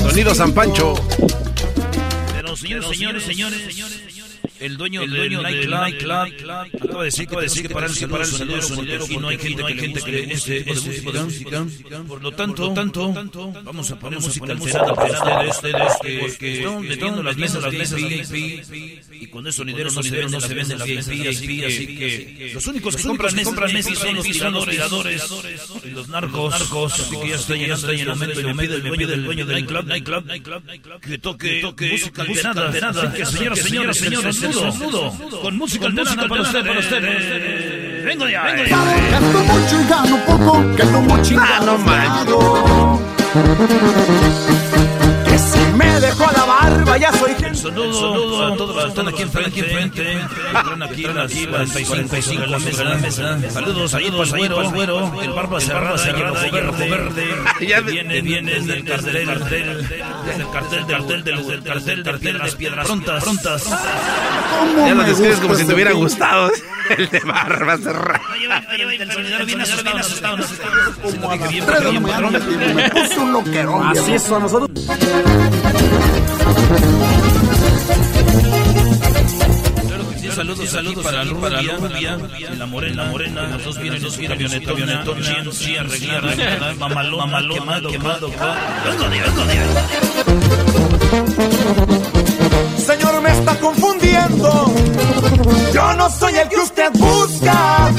[0.00, 0.94] Sonido San Pancho.
[2.34, 3.62] Pero señores, señores, señores,
[4.60, 6.70] el dueño, el dueño del nightclub.
[6.82, 9.62] acaba de decir, de decir que para el saludo, sonidero, sonidero, aquí no hay gente,
[9.62, 11.66] no hay gente que le guste ese tipo de música.
[12.08, 13.12] Por lo tanto, tanto,
[13.64, 18.64] vamos a poner música alterada para ustedes, porque están metiendo las mesas, las mesas VIP,
[19.12, 22.96] y con eso sonidero, sonidero no se venden las mesas VIP, así que los únicos
[22.96, 24.24] que compran mesas son los
[24.66, 25.30] tiradores,
[25.84, 29.24] y los narcos, así que ya está el momento, y me pide el dueño del
[29.24, 29.86] dueño del nightclub,
[30.26, 36.42] nightclub, que toque música alterada, así que señoras, señores, señores, saludo, con música alterada para
[36.42, 38.04] ustedes.
[38.04, 38.76] Vengo ya, vengo ya.
[39.10, 41.76] Gasto mucho y gano poco, que no mucho y Ah, no
[46.18, 47.56] me dejo la barba ya soy gente.
[47.56, 50.12] Saludo, a todos los que están aquí enfrente, aquí enfrente,
[50.46, 53.50] están aquí en las 45 en la mesa.
[53.50, 57.82] Saludos, saludos, güero, güero, el barba cerrada, cerrada, y verde.
[57.86, 59.88] Viene, viene desde el cartel, cartel,
[60.26, 63.62] desde el cartel, del cartel, del del cartel de piedras, piedras prontas, prontas.
[63.64, 66.50] ¿Cómo Ya lo me describes como si te hubiera gustado.
[66.96, 68.20] El de barba cerrada.
[68.98, 70.72] El sonidero viene asustado, bien asustado, asustado.
[71.02, 73.88] Como a las 3 de la mañana me- me puse un loquerón.
[73.88, 74.70] Así es, a nosotros.
[80.36, 81.78] Saludos, saludos para la para la
[82.66, 87.90] morena, la morena, los dos vienen, los vienen, avionetón, sí, sí, arreglada, mamalón, mamalón, quemado,
[87.90, 88.30] quemado,
[88.84, 90.26] vengo de, vengo.
[91.46, 91.85] Señor, me
[93.38, 94.72] está confundiendo.
[95.72, 97.90] Yo no soy el que usted busca.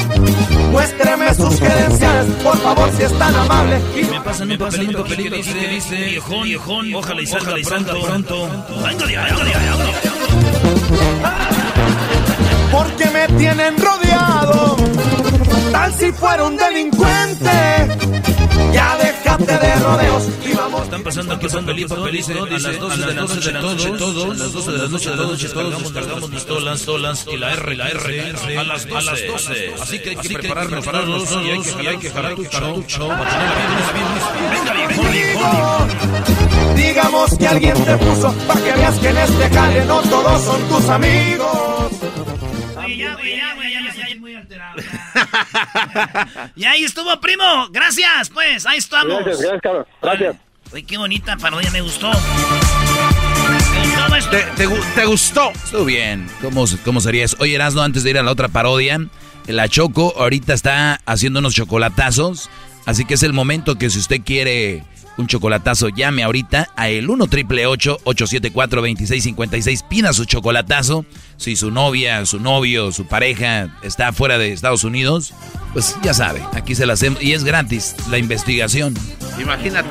[0.71, 3.81] Muéstreme sus credenciales, por favor, si es tan amable.
[3.95, 8.47] Y Me pasan un papelito, que dice, dice, viejón, viejón, ojalá y salga pronto, pronto.
[8.47, 9.53] De, vengo de.
[12.71, 14.75] porque me tienen rodeado.
[15.71, 18.16] Tal si fuera un delincuente.
[18.73, 20.83] Ya déjate de rodeos y vamos.
[20.83, 24.25] Están pasando aquí papelito, papelito, a las 12 de la noche, de la noche, todos,
[24.25, 27.53] a las 12 de la noche, de la noche, todos cargamos pistolas, pistolas, y la
[27.53, 29.73] R, la R, a las 12.
[29.81, 33.07] Así que hay que prepararnos, prepararnos, y hay que, y hay que jalar tu cartucho,
[33.07, 33.49] para tener
[33.93, 35.37] bien, bien, bien.
[36.75, 40.61] Digamos que alguien te puso para que veas que en este jale no todos son
[40.69, 41.91] tus amigos.
[42.77, 43.55] Oye, ya, güey, ya,
[44.15, 44.75] muy alterado.
[44.81, 46.51] ya.
[46.55, 47.67] Y ahí estuvo, primo.
[47.71, 49.23] Gracias, pues, ahí estamos.
[49.23, 49.85] Gracias, gracias, cabrón.
[50.01, 50.35] Gracias.
[50.73, 52.11] Uy, qué bonita parodia, me gustó.
[52.11, 54.31] Me gustó esto.
[54.31, 55.51] ¿Te, te te gustó?
[55.51, 56.27] Estuvo bien.
[56.41, 57.37] ¿Cómo, ¿Cómo sería eso?
[57.39, 58.99] Oye, Erasno, antes de ir a la otra parodia,
[59.47, 62.49] la Choco ahorita está haciendo unos chocolatazos
[62.87, 64.85] Así que es el momento que si usted quiere
[65.17, 71.05] un chocolatazo, llame ahorita a el 1 triple 874 2656 Pida su chocolatazo.
[71.35, 75.33] Si su novia, su novio, su pareja está fuera de Estados Unidos,
[75.73, 77.21] pues ya sabe, aquí se la hacemos.
[77.21, 78.95] Y es gratis la investigación.
[79.37, 79.89] Imagínate.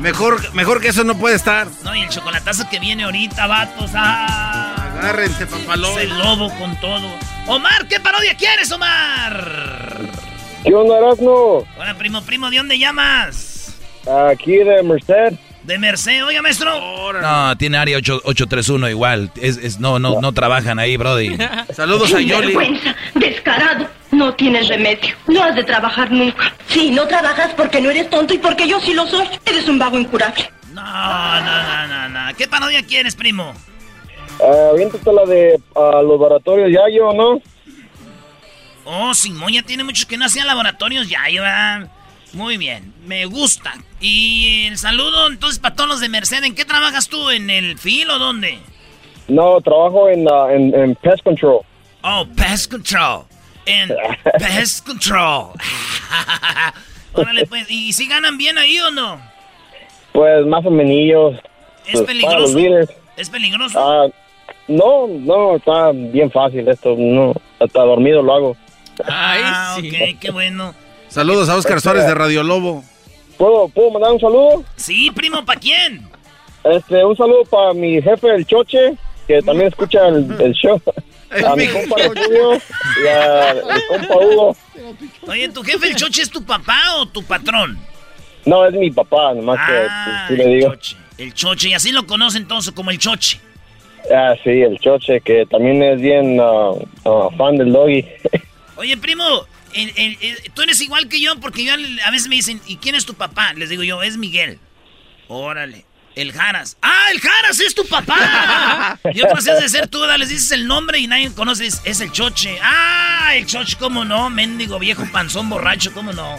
[0.00, 1.68] Mejor, mejor que eso no puede estar.
[1.84, 3.92] No, y el chocolatazo que viene ahorita, vatos.
[3.94, 4.74] ¡Ah!
[4.98, 6.00] Agárrense, papalón.
[6.00, 7.08] El lobo con todo.
[7.46, 10.23] Omar, ¿qué parodia quieres, Omar?
[10.64, 11.66] ¿Qué onda, Erasmo?
[11.78, 13.76] Hola, primo, primo, ¿de dónde llamas?
[14.30, 15.34] Aquí de Merced.
[15.62, 16.72] De Merced, oiga, maestro.
[17.20, 19.30] No, tiene área 8, 831 igual.
[19.40, 21.36] Es, es, no, no, no trabajan ahí, Brody.
[21.72, 22.48] Saludos a Yoli.
[22.48, 23.86] vergüenza, descarado.
[24.10, 25.14] No tienes remedio.
[25.26, 26.54] No has de trabajar nunca.
[26.68, 29.26] Sí, no trabajas porque no eres tonto y porque yo sí lo soy.
[29.44, 30.50] Eres un vago incurable.
[30.72, 32.36] No, no, no, no, no.
[32.36, 33.52] ¿Qué parodia quieres, primo?
[34.40, 37.40] Ah, aviéntate la de ah, los laboratorios Yayo, ¿no?
[38.84, 41.90] Oh, Simón, ya tiene muchos que no hacían laboratorios Yayo, ¿verdad?
[42.32, 43.74] Muy bien, me gusta.
[44.00, 46.42] Y el saludo entonces para todos los de Merced.
[46.44, 47.30] ¿En qué trabajas tú?
[47.30, 48.58] ¿En el fil o dónde?
[49.28, 51.60] No, trabajo en, ah, en, en Pest Control.
[52.02, 53.24] Oh, Pest Control.
[53.66, 53.88] En
[54.38, 55.52] Pest Control.
[57.14, 59.20] Órale, pues, ¿y si ganan bien ahí o no?
[60.12, 61.40] Pues más o menos.
[61.86, 62.58] ¿Es peligroso?
[63.16, 63.78] ¿Es peligroso?
[63.78, 64.08] Ah,
[64.68, 66.94] no, no, está bien fácil esto.
[66.98, 68.56] No, hasta dormido lo hago.
[69.08, 70.74] Ah, ok, qué bueno.
[71.08, 72.84] Saludos a Oscar Suárez de Radio Lobo.
[73.36, 74.64] ¿Puedo, ¿Puedo mandar un saludo?
[74.76, 76.08] Sí, primo, ¿para quién?
[76.64, 78.94] Este, un saludo para mi jefe, el Choche,
[79.26, 80.80] que también escucha el, el show.
[81.44, 82.52] A mi compa Julio
[83.02, 84.56] y a mi compa Hugo.
[85.26, 87.76] Oye, ¿tu jefe, el Choche, es tu papá o tu patrón?
[88.44, 90.70] No, es mi papá, nomás que Ah, sí le el digo.
[90.74, 90.96] Choche.
[91.18, 93.40] El Choche, y así lo conocen entonces como el Choche.
[94.14, 96.70] Ah, sí, el Choche, que también es bien ah,
[97.04, 98.04] ah, fan del doggy.
[98.76, 99.24] Oye, primo,
[99.72, 102.76] el- el- el- tú eres igual que yo porque yo a veces me dicen, ¿y
[102.76, 103.52] quién es tu papá?
[103.54, 104.58] Les digo yo, es Miguel.
[105.28, 105.84] Órale.
[106.16, 106.76] El Jaras.
[106.80, 109.00] ¡Ah, el Jaras es tu papá!
[109.12, 112.12] y veces de ser tú, les dices el nombre y nadie conoce, es, es el
[112.12, 112.56] Choche.
[112.62, 114.30] ¡Ah, el Choche, cómo no!
[114.30, 116.34] Mendigo viejo panzón borracho, ¿cómo no?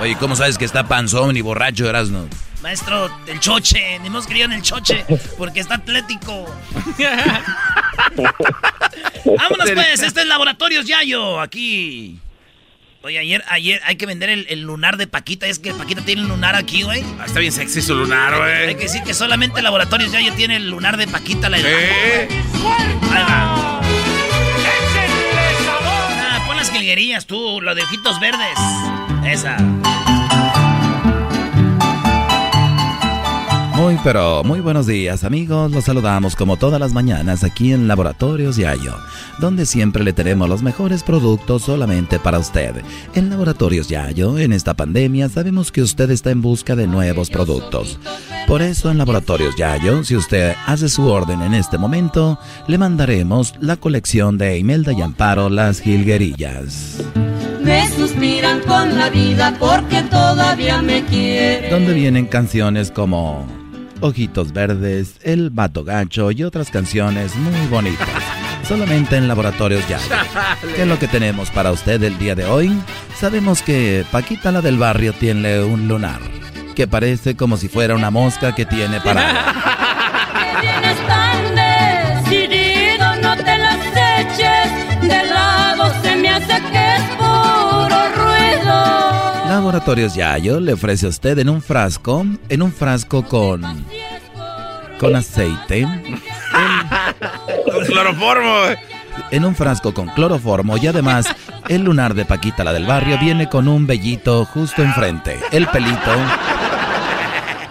[0.00, 2.28] Oye, ¿cómo sabes que está panzón y borracho, Erasno?
[2.66, 5.04] Maestro, el Choche, ni hemos querido en el Choche
[5.38, 6.52] porque está atlético.
[9.24, 12.18] Vámonos pues, este es Laboratorios Yayo, aquí.
[13.02, 16.22] Oye, ayer, ayer hay que vender el, el lunar de Paquita, es que Paquita tiene
[16.22, 17.04] el lunar aquí, güey.
[17.20, 18.66] Ah, está bien sexy su lunar, güey.
[18.66, 21.68] Hay que decir que solamente Laboratorios Yayo tiene el lunar de Paquita, la va.
[26.20, 28.58] Ah, pon las jilguerillas tú, lo de ojitos verdes.
[29.24, 29.56] Esa.
[33.76, 38.56] Muy pero muy buenos días amigos, los saludamos como todas las mañanas aquí en Laboratorios
[38.56, 38.94] Yayo,
[39.38, 42.82] donde siempre le tenemos los mejores productos solamente para usted.
[43.14, 48.00] En Laboratorios Yayo, en esta pandemia, sabemos que usted está en busca de nuevos productos.
[48.46, 53.54] Por eso en Laboratorios Yayo, si usted hace su orden en este momento, le mandaremos
[53.60, 57.02] la colección de Imelda y Amparo Las Jilguerillas.
[57.62, 61.70] Me suspiran con la vida porque todavía me quieren.
[61.70, 63.65] donde vienen canciones como
[64.00, 68.08] Ojitos Verdes, El Vato Gacho y otras canciones muy bonitas.
[68.66, 69.98] Solamente en Laboratorios Ya.
[70.74, 72.76] ¿Qué es lo que tenemos para usted el día de hoy?
[73.18, 76.20] Sabemos que Paquita la del barrio tiene un lunar,
[76.74, 79.85] que parece como si fuera una mosca que tiene parada.
[89.56, 93.62] Laboratorios Yayo le ofrece a usted en un frasco, en un frasco con
[95.00, 95.82] con aceite,
[97.72, 98.54] Con cloroformo,
[99.30, 101.26] en un frasco con cloroformo y además
[101.68, 106.12] el lunar de Paquita la del barrio viene con un vellito justo enfrente, el pelito.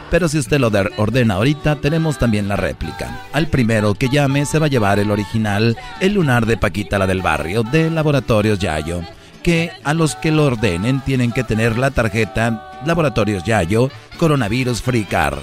[0.09, 3.19] Pero si usted lo de- ordena ahorita, tenemos también la réplica.
[3.31, 7.05] Al primero que llame se va a llevar el original, el lunar de Paquita la
[7.05, 9.01] del barrio, de Laboratorios Yayo.
[9.45, 15.03] Que a los que lo ordenen tienen que tener la tarjeta Laboratorios Yayo Coronavirus Free
[15.03, 15.37] Card.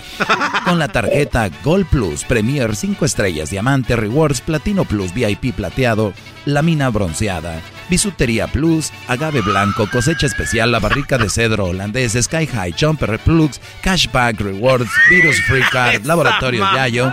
[0.64, 6.14] Con la tarjeta Gold Plus, Premier 5 estrellas, Diamante Rewards, Platino Plus, VIP plateado,
[6.46, 12.74] Lamina bronceada, Bisutería Plus, Agave Blanco, Cosecha Especial, La Barrica de Cedro Holandés, Sky High,
[12.76, 17.12] Jumper Plus, Cashback Rewards, Virus Free Card, Laboratorios Yayo.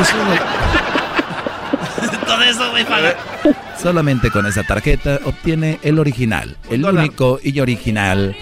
[0.00, 0.93] Y
[2.26, 3.16] Todo eso, güey, para...
[3.80, 8.34] Solamente con esa tarjeta obtiene el original, el único y original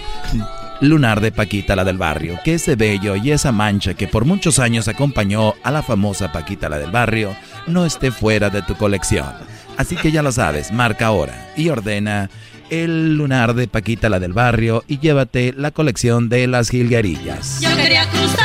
[0.79, 4.59] lunar de Paquita la del barrio, que ese bello y esa mancha que por muchos
[4.59, 7.35] años acompañó a la famosa Paquita la del barrio
[7.67, 9.31] no esté fuera de tu colección.
[9.77, 12.29] Así que ya lo sabes, marca ahora y ordena
[12.69, 17.61] el lunar de Paquita la del barrio y llévate la colección de las jilguerillas.
[17.61, 18.42] Yo quería cruzar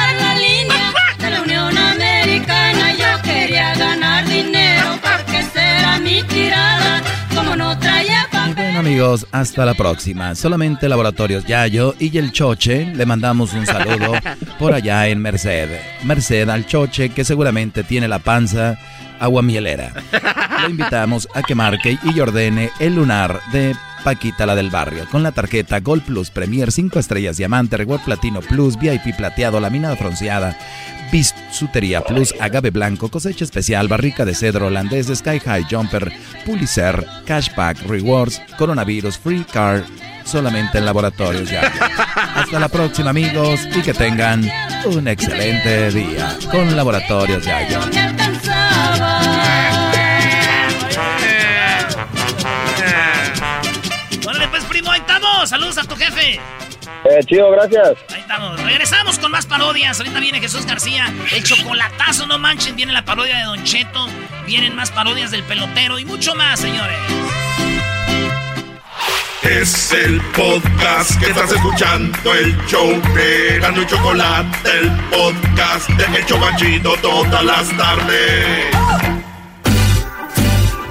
[8.79, 10.35] amigos, hasta la próxima.
[10.37, 14.13] Solamente Laboratorios Yayo y el Choche le mandamos un saludo
[14.59, 15.69] por allá en Merced.
[16.05, 18.79] Merced al Choche que seguramente tiene la panza
[19.19, 19.93] aguamielera.
[20.63, 23.75] Lo invitamos a que marque y ordene el lunar de
[24.05, 28.41] Paquita la del barrio con la tarjeta Gold Plus Premier 5 estrellas diamante, Reward Platino
[28.41, 30.57] Plus, VIP plateado, laminada bronceada,
[31.11, 36.13] Bisutería Plus, agave blanco, cosecha especial, barrica de cedro holandés, Sky High Jumper,
[36.45, 39.85] Pulicer, Cashback, Rewards, Coronavirus, Free Car,
[40.25, 41.73] solamente en laboratorios ya.
[42.35, 44.49] Hasta la próxima amigos y que tengan
[44.85, 47.67] un excelente día con laboratorios ya.
[55.49, 56.35] Saludos a tu jefe.
[57.05, 57.97] Eh, chido, gracias.
[58.13, 58.63] Ahí estamos.
[58.63, 59.99] Regresamos con más parodias.
[59.99, 61.11] Ahorita viene Jesús García.
[61.33, 62.77] El chocolatazo, no manchen.
[62.77, 64.09] Viene la parodia de Don Cheto.
[64.47, 66.99] Vienen más parodias del pelotero y mucho más, señores.
[69.43, 76.19] Es el podcast que estás escuchando, el show de Gano y Chocolate, el podcast de
[76.19, 79.18] Hecho Banchito todas las tardes.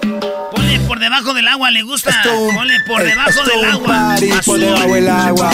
[0.00, 2.22] Ponle por debajo del agua, le gusta.
[2.54, 4.16] Ponle por debajo del agua.
[4.44, 5.50] Por debajo del agua.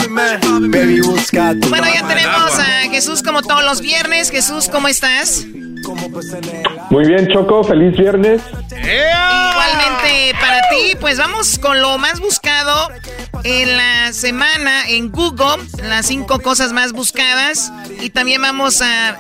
[0.60, 4.30] Baby, busca tu Bueno, ya tenemos a Jesús como todos los viernes.
[4.30, 5.46] Jesús, ¿cómo estás?
[6.90, 8.40] Muy bien, Choco, feliz viernes.
[8.70, 12.90] Igualmente para ti, pues vamos con lo más buscado
[13.44, 17.72] en la semana en Google, las cinco cosas más buscadas.
[18.00, 19.16] Y también vamos a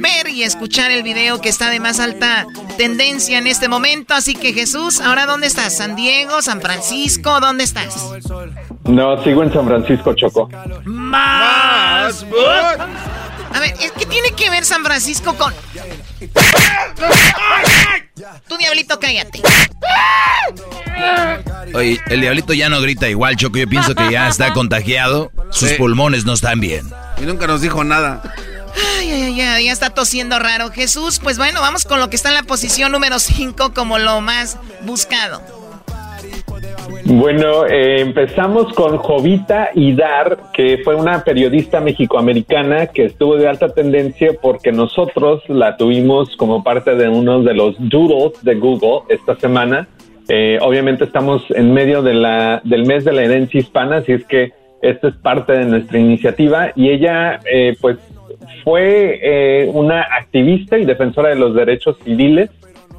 [0.00, 4.14] ver y escuchar el video que está de más alta tendencia en este momento.
[4.14, 5.76] Así que Jesús, ¿ahora dónde estás?
[5.76, 6.42] ¿San Diego?
[6.42, 7.40] ¿San Francisco?
[7.40, 7.94] ¿Dónde estás?
[8.84, 10.48] No, sigo en San Francisco, Choco.
[10.84, 12.24] Más.
[13.54, 15.52] A ver, ¿qué tiene que ver San Francisco con...?
[18.48, 19.42] Tu diablito, cállate.
[21.74, 23.58] Oye, el diablito ya no grita igual, Choco.
[23.58, 25.30] Yo pienso que ya está contagiado.
[25.50, 25.74] Sus Sí.
[25.76, 26.88] pulmones no están bien.
[27.20, 28.22] Y nunca nos dijo nada.
[28.98, 30.70] Ay, ay, ay, ya está tosiendo raro.
[30.70, 34.20] Jesús, pues bueno, vamos con lo que está en la posición número 5 como lo
[34.20, 35.42] más buscado.
[37.04, 43.70] Bueno, eh, empezamos con Jovita Idar, que fue una periodista mexicoamericana que estuvo de alta
[43.70, 49.34] tendencia porque nosotros la tuvimos como parte de uno de los doodles de Google esta
[49.36, 49.88] semana.
[50.28, 54.24] Eh, obviamente estamos en medio de la, del mes de la herencia hispana, así es
[54.24, 57.98] que esto es parte de nuestra iniciativa y ella eh, pues
[58.64, 62.50] fue eh, una activista y defensora de los derechos civiles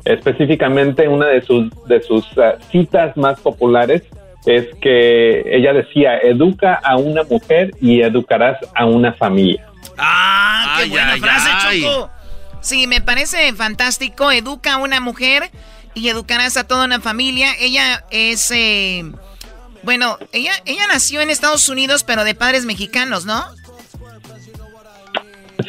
[0.06, 4.04] específicamente una de sus de sus ah, citas más populares
[4.46, 9.66] es que ella decía educa a una mujer y educarás a una familia
[9.98, 11.82] Ah, qué Ay, buena ay, frase, ay.
[11.82, 12.10] Choco.
[12.62, 14.32] Sí, me parece fantástico.
[14.32, 15.52] Educa a una mujer
[15.94, 17.54] y educarás a toda una familia.
[17.60, 19.04] Ella es, eh,
[19.84, 23.44] bueno, ella, ella nació en Estados Unidos, pero de padres mexicanos, ¿no?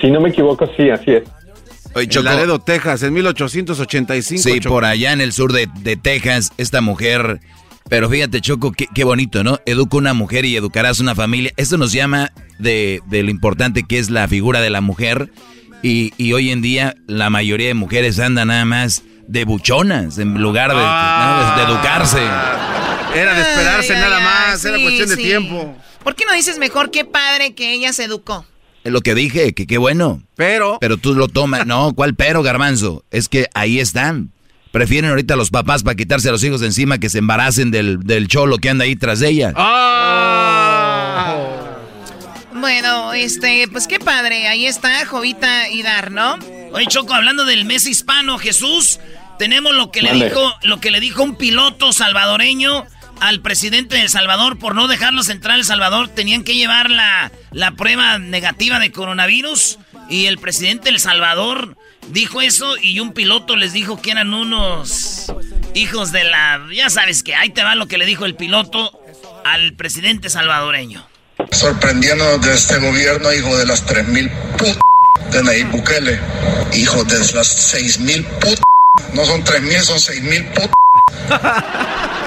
[0.01, 1.23] Si no me equivoco sí así es
[1.97, 2.25] Oye, En.
[2.25, 4.43] Laredo, Texas, en 1885.
[4.43, 4.75] Sí, Choco.
[4.75, 7.41] por allá en el sur de, de Texas, esta mujer.
[7.89, 9.61] Pero fíjate, Choco, qué, qué bonito, ¿no?
[9.65, 11.53] Educa una mujer y educarás una familia.
[11.57, 15.31] Esto nos llama de, de lo importante que es la figura de la mujer.
[15.85, 20.35] Y, y hoy en día la mayoría de mujeres andan nada más de buchonas en
[20.43, 21.55] lugar de, Ah.
[21.59, 22.23] de educarse.
[23.21, 25.77] Era de esperarse Ay, nada ay, más, era sí, cuestión de tiempo.
[26.03, 28.45] ¿Por qué no dices mejor qué padre que ella se educó?
[28.85, 30.23] Es lo que dije, que qué bueno.
[30.37, 31.67] Pero, Pero tú lo tomas.
[31.67, 33.03] No, ¿cuál pero, garbanzo?
[33.11, 34.31] Es que ahí están.
[34.73, 38.01] Prefieren ahorita los papás para quitarse a los hijos de encima que se embaracen del,
[38.01, 39.53] del cholo que anda ahí tras de ella.
[39.57, 41.37] ¡Ah!
[42.53, 44.49] Bueno, este, pues qué padre.
[44.49, 46.39] Ahí está Jovita y Dar, ¿no?
[46.73, 48.99] Oye, Choco, hablando del mes hispano, Jesús,
[49.39, 52.85] tenemos lo que le dijo, lo que le dijo un piloto salvadoreño
[53.21, 56.09] al presidente de El Salvador por no dejarlos entrar a El Salvador.
[56.09, 59.79] Tenían que llevar la, la prueba negativa de coronavirus.
[60.09, 61.77] Y el presidente de El Salvador
[62.09, 65.33] dijo eso y un piloto les dijo que eran unos
[65.75, 66.61] hijos de la...
[66.73, 68.93] Ya sabes que ahí te va lo que le dijo el piloto
[69.45, 71.07] al presidente salvadoreño.
[71.51, 74.77] Sorprendiéndonos de este gobierno, hijo de las 3000 p
[75.31, 76.21] de Nayib Bukele.
[76.75, 78.61] Hijo de las seis mil put...
[79.13, 80.47] No son tres mil, son seis mil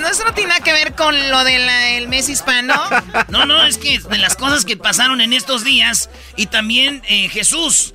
[0.00, 2.74] no, eso no tiene nada que ver con lo del mes hispano.
[3.28, 7.28] No, no, es que de las cosas que pasaron en estos días y también eh,
[7.28, 7.94] Jesús,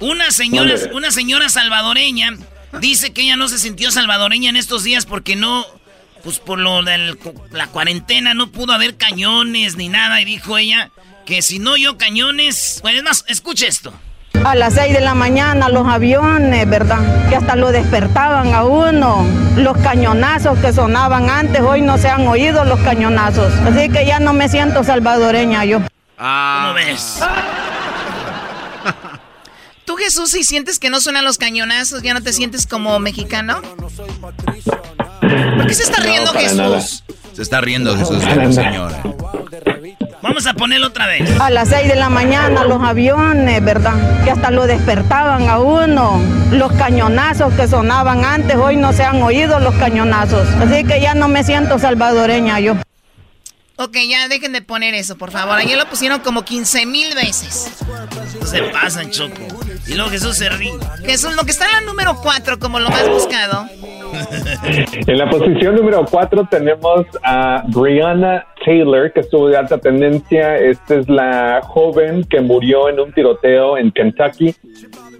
[0.00, 2.36] una señora, una señora salvadoreña
[2.80, 5.64] dice que ella no se sintió salvadoreña en estos días porque no,
[6.22, 7.16] pues por lo de
[7.52, 10.90] la cuarentena no pudo haber cañones ni nada y dijo ella
[11.24, 13.92] que si no yo cañones, bueno, es más, escuche esto.
[14.44, 17.30] A las 6 de la mañana los aviones, ¿verdad?
[17.30, 19.24] Que hasta lo despertaban a uno.
[19.56, 23.50] Los cañonazos que sonaban antes, hoy no se han oído los cañonazos.
[23.64, 25.80] Así que ya no me siento salvadoreña yo.
[26.18, 26.64] Ah.
[26.66, 27.20] ¿Cómo ves?
[29.86, 33.62] ¿Tú, Jesús, si sientes que no suenan los cañonazos, ya no te sientes como mexicano?
[35.56, 37.02] ¿Por qué se está riendo Jesús?
[37.32, 39.02] Se está riendo Jesús, señora.
[40.24, 41.38] Vamos a ponerlo otra vez.
[41.38, 44.24] A las 6 de la mañana los aviones, ¿verdad?
[44.24, 46.18] Que hasta lo despertaban a uno.
[46.50, 50.48] Los cañonazos que sonaban antes, hoy no se han oído los cañonazos.
[50.48, 52.72] Así que ya no me siento salvadoreña yo.
[53.76, 55.58] Ok, ya dejen de poner eso, por favor.
[55.58, 57.84] Ayer lo pusieron como 15 mil veces.
[58.46, 59.42] Se pasan, Choco.
[59.86, 60.72] Y luego Jesús se ríe.
[61.04, 63.66] Jesús, lo que está en la número 4 como lo más buscado.
[64.62, 70.56] en la posición número 4 tenemos a Brianna Taylor, que estuvo de alta tendencia.
[70.56, 74.54] Esta es la joven que murió en un tiroteo en Kentucky.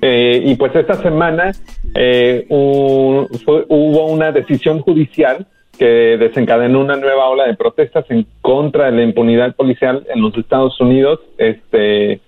[0.01, 1.53] Eh, y pues esta semana
[1.95, 5.47] eh, hubo una decisión judicial
[5.79, 10.37] que desencadenó una nueva ola de protestas en contra de la impunidad policial en los
[10.37, 11.21] Estados Unidos.
[11.39, 12.21] Este,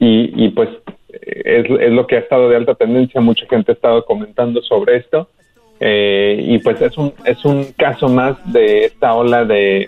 [0.00, 0.68] y, pues
[1.10, 3.20] es, es, lo que ha estado de alta tendencia.
[3.20, 5.28] Mucha gente ha estado comentando sobre esto.
[5.80, 9.86] Eh, y pues es un, es un caso más de esta ola de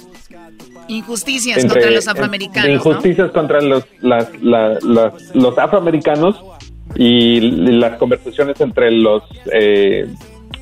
[0.91, 2.71] Injusticias contra los afroamericanos.
[2.71, 6.37] injusticias contra los, los afroamericanos
[6.97, 9.23] y las conversaciones entre los,
[9.53, 10.09] eh,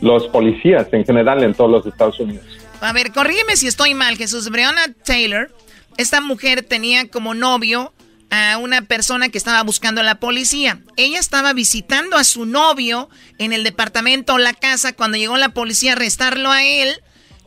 [0.02, 2.44] los policías en general en todos los Estados Unidos.
[2.80, 4.50] A ver, corrígeme si estoy mal, Jesús.
[4.50, 5.50] Breonna Taylor,
[5.96, 7.92] esta mujer tenía como novio
[8.30, 10.80] a una persona que estaba buscando a la policía.
[10.96, 13.08] Ella estaba visitando a su novio
[13.38, 17.00] en el departamento o la casa cuando llegó la policía a arrestarlo a él.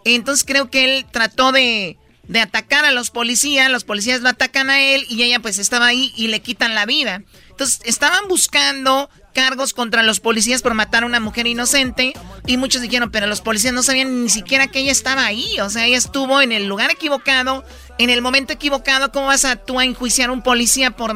[0.03, 1.97] Entonces creo que él trató de
[2.31, 5.87] de atacar a los policías, los policías lo atacan a él y ella pues estaba
[5.87, 7.23] ahí y le quitan la vida.
[7.49, 12.13] Entonces estaban buscando cargos contra los policías por matar a una mujer inocente
[12.47, 15.69] y muchos dijeron, pero los policías no sabían ni siquiera que ella estaba ahí, o
[15.69, 17.65] sea, ella estuvo en el lugar equivocado,
[17.97, 21.13] en el momento equivocado, ¿cómo vas a tú a enjuiciar a un policía por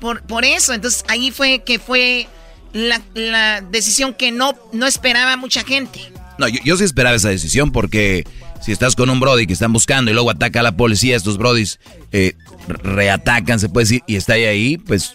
[0.00, 0.72] por, por eso?
[0.72, 2.28] Entonces ahí fue que fue
[2.72, 6.00] la, la decisión que no, no esperaba mucha gente.
[6.38, 8.24] No, yo, yo sí esperaba esa decisión porque
[8.60, 11.38] si estás con un brody que están buscando y luego ataca a la policía, estos
[11.38, 11.78] brodis
[12.12, 12.34] eh,
[12.68, 15.14] reatacan, se puede decir, y está ahí, pues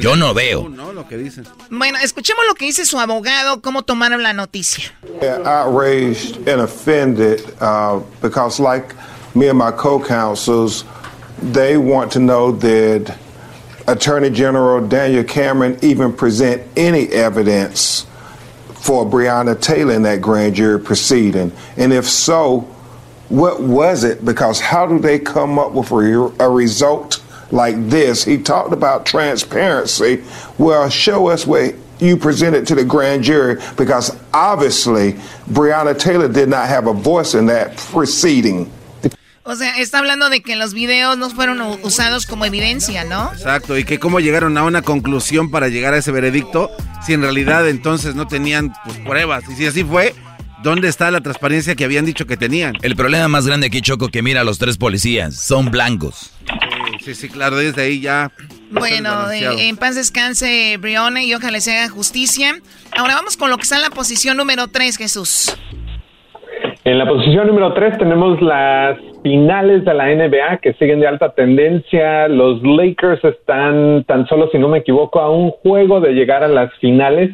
[0.00, 0.68] yo no veo.
[1.70, 4.92] Bueno, escuchemos lo que dice su abogado, cómo tomaron la noticia.
[5.44, 8.94] Outraged and offended uh, because like
[9.34, 10.84] me and my co-counsels,
[11.52, 13.14] they want to know that
[13.86, 18.06] Attorney General Daniel Cameron even present any evidence
[18.80, 21.52] for Breonna Taylor in that grand jury proceeding?
[21.76, 22.60] And if so,
[23.28, 24.24] what was it?
[24.24, 28.24] Because how do they come up with a, a result like this?
[28.24, 30.24] He talked about transparency.
[30.56, 35.14] Well, show us what you presented to the grand jury because obviously
[35.48, 38.70] Breonna Taylor did not have a voice in that proceeding.
[39.50, 43.32] O sea, está hablando de que los videos no fueron usados como evidencia, ¿no?
[43.32, 46.70] Exacto, y que cómo llegaron a una conclusión para llegar a ese veredicto
[47.06, 49.44] si en realidad entonces no tenían pues, pruebas.
[49.48, 50.14] Y si así fue,
[50.62, 52.74] ¿dónde está la transparencia que habían dicho que tenían?
[52.82, 56.30] El problema más grande aquí, Choco, que mira a los tres policías, son blancos.
[57.02, 58.30] Sí, sí, claro, desde ahí ya...
[58.70, 62.60] Bueno, eh, en paz descanse Brione y ojalá se haga justicia.
[62.94, 65.56] Ahora vamos con lo que está en la posición número 3, Jesús.
[66.88, 71.34] En la posición número 3 tenemos las finales de la NBA que siguen de alta
[71.34, 72.28] tendencia.
[72.28, 76.48] Los Lakers están tan solo, si no me equivoco, a un juego de llegar a
[76.48, 77.32] las finales.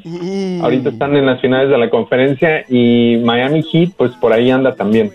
[0.61, 4.75] Ahorita están en las finales de la conferencia y Miami Heat, pues por ahí anda
[4.75, 5.13] también.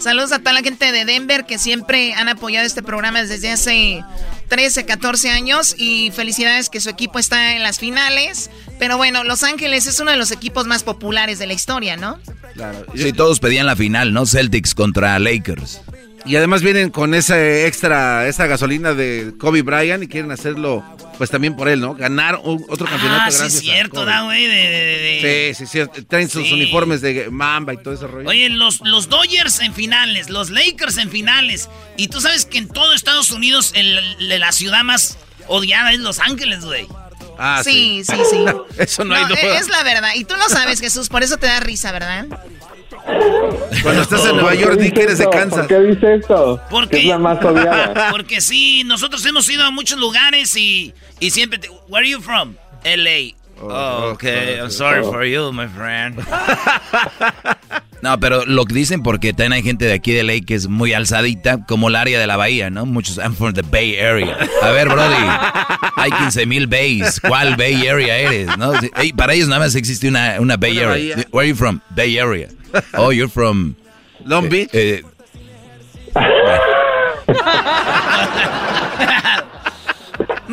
[0.00, 4.04] Saludos a toda la gente de Denver que siempre han apoyado este programa desde hace
[4.48, 8.50] 13, 14 años y felicidades que su equipo está en las finales.
[8.78, 12.18] Pero bueno, Los Ángeles es uno de los equipos más populares de la historia, ¿no?
[12.54, 12.86] Claro.
[12.94, 14.24] Sí, todos pedían la final, ¿no?
[14.24, 15.80] Celtics contra Lakers.
[16.28, 20.84] Y además vienen con esa extra, esa gasolina de Kobe Bryant y quieren hacerlo,
[21.16, 21.94] pues también por él, ¿no?
[21.94, 24.46] Ganar otro ah, campeonato ah, sí, es cierto, da, güey.
[25.20, 26.02] Sí, sí, sí.
[26.06, 28.28] Traen sus uniformes de Mamba y todo ese rollo.
[28.28, 31.70] Oye, los, los Dodgers en finales, los Lakers en finales.
[31.96, 33.98] Y tú sabes que en todo Estados Unidos, el,
[34.38, 35.16] la ciudad más
[35.46, 36.86] odiada es Los Ángeles, güey.
[37.38, 38.44] Ah, sí, sí, sí.
[38.78, 39.58] Eso no, hay duda.
[39.58, 40.10] Es la verdad.
[40.14, 42.26] Y tú lo sabes, Jesús, por eso te da risa, ¿verdad?
[43.82, 45.60] Cuando estás en Nueva York, di que eres de Kansas.
[45.60, 46.60] ¿Por qué dice esto?
[46.70, 48.08] Porque, Que es la más odiada.
[48.10, 51.58] Porque sí, nosotros hemos ido a muchos lugares y, y siempre...
[51.58, 52.54] te- Where are you from?
[52.84, 53.34] L.A.
[53.60, 54.60] Oh, okay.
[54.60, 56.18] I'm sorry for you, my friend.
[58.00, 60.68] No, pero lo que dicen porque también hay gente de aquí de ley que es
[60.68, 62.86] muy alzadita, como el área de la bahía, ¿no?
[62.86, 64.36] Muchos, I'm from the Bay Area.
[64.62, 65.16] A ver, Brody,
[65.96, 67.20] hay 15 mil bays.
[67.20, 68.50] ¿Cuál Bay Area eres?
[69.16, 71.16] Para ellos nada más existe una, una Bay Una Area.
[71.16, 71.26] bahía.
[71.32, 71.80] Where are you from?
[71.90, 72.46] Bay Area.
[72.94, 73.74] Oh, you're from...
[74.24, 74.70] Long Beach.
[74.72, 75.02] eh,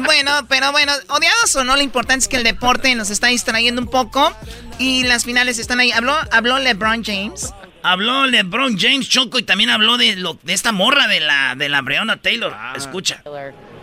[0.05, 3.81] Bueno, pero bueno, odiados o no, lo importante es que el deporte nos está distrayendo
[3.81, 4.31] un poco
[4.79, 5.91] y las finales están ahí.
[5.91, 7.53] Habló, habló LeBron James.
[7.83, 11.69] Habló LeBron James Choco y también habló de lo de esta morra de la de
[11.69, 12.51] la Breonna Taylor.
[12.75, 13.21] Escucha.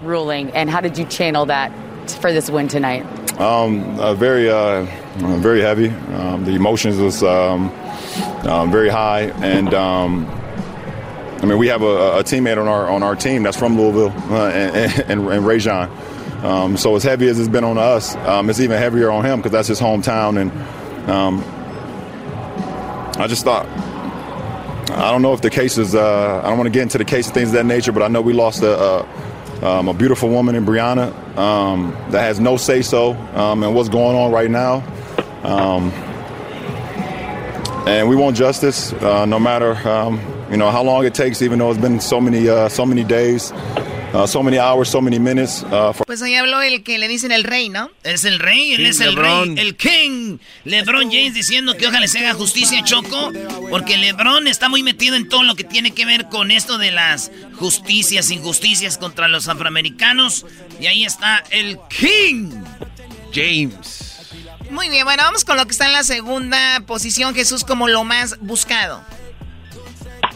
[0.02, 1.70] ruling, and how did you channel that
[2.20, 3.04] for this win tonight?
[3.40, 5.88] Um, uh, very, uh, uh, very heavy.
[5.88, 7.70] Um, the emotions was um,
[8.46, 10.26] um, very high, and um,
[11.40, 14.12] I mean, we have a, a teammate on our on our team that's from Louisville,
[14.30, 15.90] uh, and, and, and Rajon.
[16.42, 19.38] Um, so as heavy as it's been on us, um, it's even heavier on him
[19.38, 20.50] because that's his hometown, and
[21.10, 21.44] um,
[23.20, 23.66] I just thought.
[24.90, 25.94] I don't know if the case is.
[25.94, 28.02] Uh, I don't want to get into the case of things of that nature, but
[28.02, 32.40] I know we lost a, a, um, a beautiful woman in Brianna um, that has
[32.40, 34.82] no say so um, in what's going on right now.
[35.44, 35.90] Um,
[37.86, 40.20] and we want justice, uh, no matter um,
[40.50, 41.40] you know how long it takes.
[41.40, 43.52] Even though it's been so many uh, so many days,
[44.14, 45.62] uh, so many hours, so many minutes.
[45.64, 47.90] Uh, for Pues ahí habló el que le dicen el rey, ¿no?
[48.02, 49.56] Es el rey, él King es el LeBron.
[49.56, 50.38] rey, el King.
[50.64, 53.32] LeBron James diciendo que ojalá se haga justicia, Choco,
[53.70, 56.90] porque LeBron está muy metido en todo lo que tiene que ver con esto de
[56.90, 60.46] las justicias, injusticias contra los afroamericanos.
[60.80, 62.50] Y ahí está el King.
[63.34, 64.18] James.
[64.70, 68.04] Muy bien, bueno, vamos con lo que está en la segunda posición, Jesús, como lo
[68.04, 69.02] más buscado.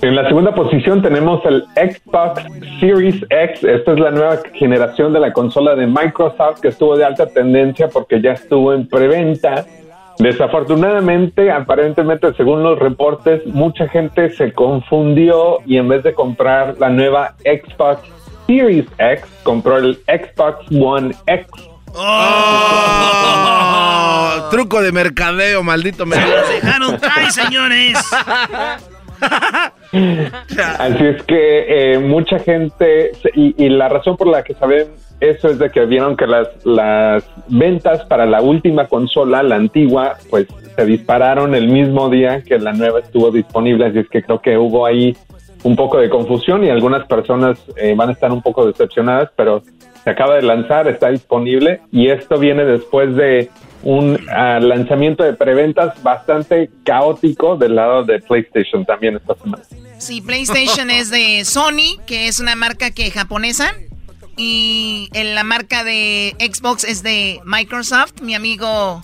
[0.02, 2.42] En la segunda posición tenemos el Xbox
[2.80, 3.64] Series X.
[3.64, 7.88] Esta es la nueva generación de la consola de Microsoft que estuvo de alta tendencia
[7.88, 9.64] porque ya estuvo en preventa.
[10.18, 16.88] Desafortunadamente, aparentemente, según los reportes, mucha gente se confundió y en vez de comprar la
[16.88, 18.02] nueva Xbox
[18.46, 21.46] Series X, compró el Xbox One X.
[21.98, 22.38] Oh,
[24.50, 26.48] truco de mercadeo, maldito Los mercadeo.
[26.48, 27.98] dejaron caer, señores.
[30.78, 34.88] Así es que eh, mucha gente, y, y la razón por la que saben
[35.20, 40.16] eso es de que vieron que las, las ventas para la última consola, la antigua,
[40.28, 40.46] pues
[40.76, 44.58] se dispararon el mismo día que la nueva estuvo disponible, así es que creo que
[44.58, 45.16] hubo ahí
[45.62, 49.62] un poco de confusión y algunas personas eh, van a estar un poco decepcionadas, pero
[50.04, 53.48] se acaba de lanzar, está disponible y esto viene después de
[53.86, 59.62] un ah, lanzamiento de preventas bastante caótico del lado de PlayStation también esta semana.
[59.98, 63.74] Sí, PlayStation es de Sony, que es una marca que japonesa.
[64.36, 68.20] Y en la marca de Xbox es de Microsoft.
[68.22, 69.02] Mi amigo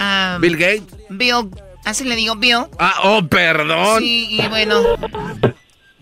[0.00, 0.96] um, Bill Gates.
[1.08, 1.48] Bill,
[1.84, 2.64] así le digo Bill.
[2.80, 4.00] Ah, oh, perdón.
[4.00, 4.82] Sí, y bueno.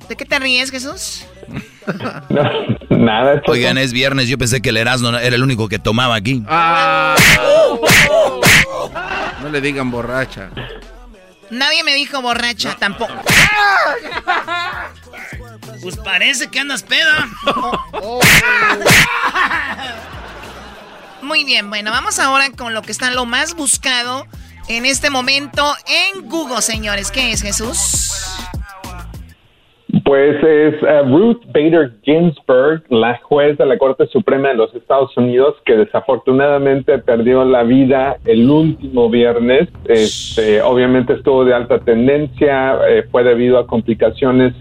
[0.08, 1.26] ¿De qué te ríes, Jesús?
[2.88, 3.42] Nada.
[3.46, 6.42] Oigan, es viernes, yo pensé que el Erasmo era el único que tomaba aquí.
[6.48, 7.16] Ah.
[9.42, 10.50] No le digan borracha.
[11.50, 13.12] Nadie me dijo borracha, tampoco.
[15.82, 17.28] Pues parece que andas peda.
[21.22, 24.26] Muy bien, bueno, vamos ahora con lo que está lo más buscado
[24.68, 27.10] en este momento en Google, señores.
[27.10, 28.13] ¿Qué es, Jesús?
[30.04, 35.16] Pues es eh, Ruth Bader Ginsburg, la juez de la Corte Suprema de los Estados
[35.16, 39.70] Unidos, que desafortunadamente perdió la vida el último viernes.
[39.86, 44.52] Este, obviamente estuvo de alta tendencia, eh, fue debido a complicaciones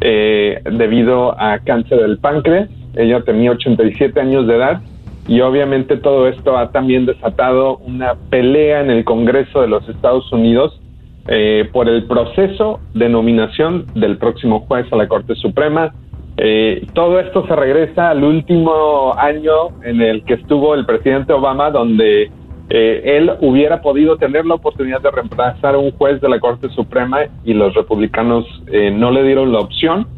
[0.00, 2.70] eh, debido a cáncer del páncreas.
[2.94, 4.82] Ella tenía 87 años de edad
[5.26, 10.30] y obviamente todo esto ha también desatado una pelea en el Congreso de los Estados
[10.32, 10.80] Unidos
[11.28, 15.94] eh, por el proceso de nominación del próximo juez a la Corte Suprema.
[16.36, 21.70] Eh, todo esto se regresa al último año en el que estuvo el presidente Obama,
[21.70, 22.30] donde
[22.68, 26.68] eh, él hubiera podido tener la oportunidad de reemplazar a un juez de la Corte
[26.70, 30.08] Suprema y los republicanos eh, no le dieron la opción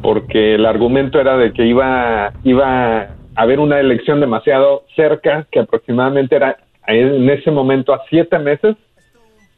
[0.00, 5.60] porque el argumento era de que iba, iba a haber una elección demasiado cerca, que
[5.60, 6.56] aproximadamente era
[6.86, 8.76] en ese momento a siete meses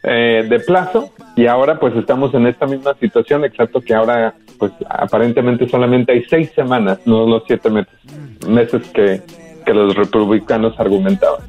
[0.03, 4.72] eh, de plazo y ahora pues estamos en esta misma situación, excepto que ahora pues
[4.88, 7.94] aparentemente solamente hay seis semanas, no los siete meses,
[8.48, 9.22] meses que,
[9.64, 11.40] que los republicanos argumentaban.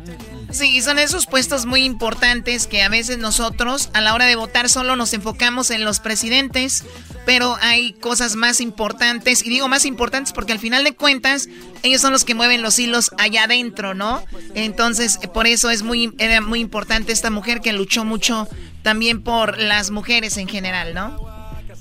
[0.53, 4.69] Sí, son esos puestos muy importantes que a veces nosotros a la hora de votar
[4.69, 6.85] solo nos enfocamos en los presidentes,
[7.25, 11.49] pero hay cosas más importantes, y digo más importantes porque al final de cuentas
[11.81, 14.23] ellos son los que mueven los hilos allá adentro, ¿no?
[14.53, 18.47] Entonces, por eso es muy, era muy importante esta mujer que luchó mucho
[18.83, 21.33] también por las mujeres en general, ¿no?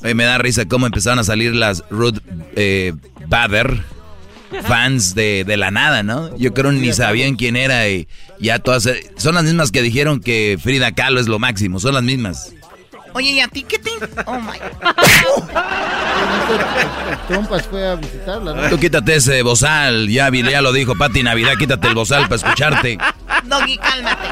[0.03, 2.18] me da risa cómo empezaron a salir las Ruth
[2.57, 2.93] eh,
[3.29, 3.85] Bader
[4.62, 6.36] fans de, de, la nada, ¿no?
[6.36, 8.88] Yo creo ni sabían quién era y ya todas...
[9.16, 12.53] Son las mismas que dijeron que Frida Kahlo es lo máximo, son las mismas.
[13.14, 13.90] Oye, ¿y a ti qué te...?
[14.26, 14.53] Oh, my...
[17.28, 18.68] Trompas fue a visitarla, ¿no?
[18.68, 22.98] Tú quítate ese bozal, ya, ya lo dijo Pati Navidad, quítate el bozal para escucharte.
[23.44, 24.28] Doggy, cálmate.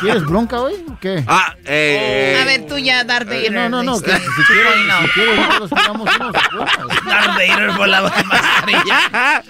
[0.00, 0.74] ¿Quieres bronca hoy?
[1.00, 1.24] ¿Qué?
[1.26, 2.38] Ah, eh.
[2.40, 3.52] A ver, tú ya, Darth Vader.
[3.52, 4.00] No, no, no.
[4.00, 4.72] Que, si quieres,
[5.02, 6.32] si quieres, nosotros tiramos unos
[7.04, 9.42] Darth Vader volaba con mascarilla.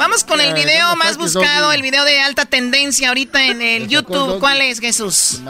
[0.00, 4.40] Vamos con el video más buscado, el video de alta tendencia ahorita en el YouTube.
[4.40, 5.42] ¿Cuál es, Jesús?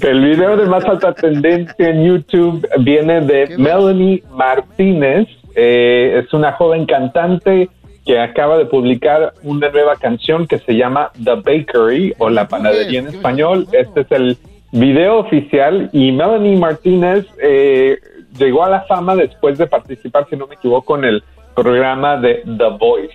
[0.00, 5.28] El video de más alta tendencia en YouTube viene de Melanie Martínez.
[5.54, 7.68] Eh, es una joven cantante
[8.10, 12.98] que acaba de publicar una nueva canción que se llama The Bakery o La Panadería
[12.98, 13.68] en español.
[13.70, 14.36] Este es el
[14.72, 18.00] video oficial y Melanie Martínez eh,
[18.36, 21.22] llegó a la fama después de participar, si no me equivoco, en el
[21.54, 23.14] programa de The Voice.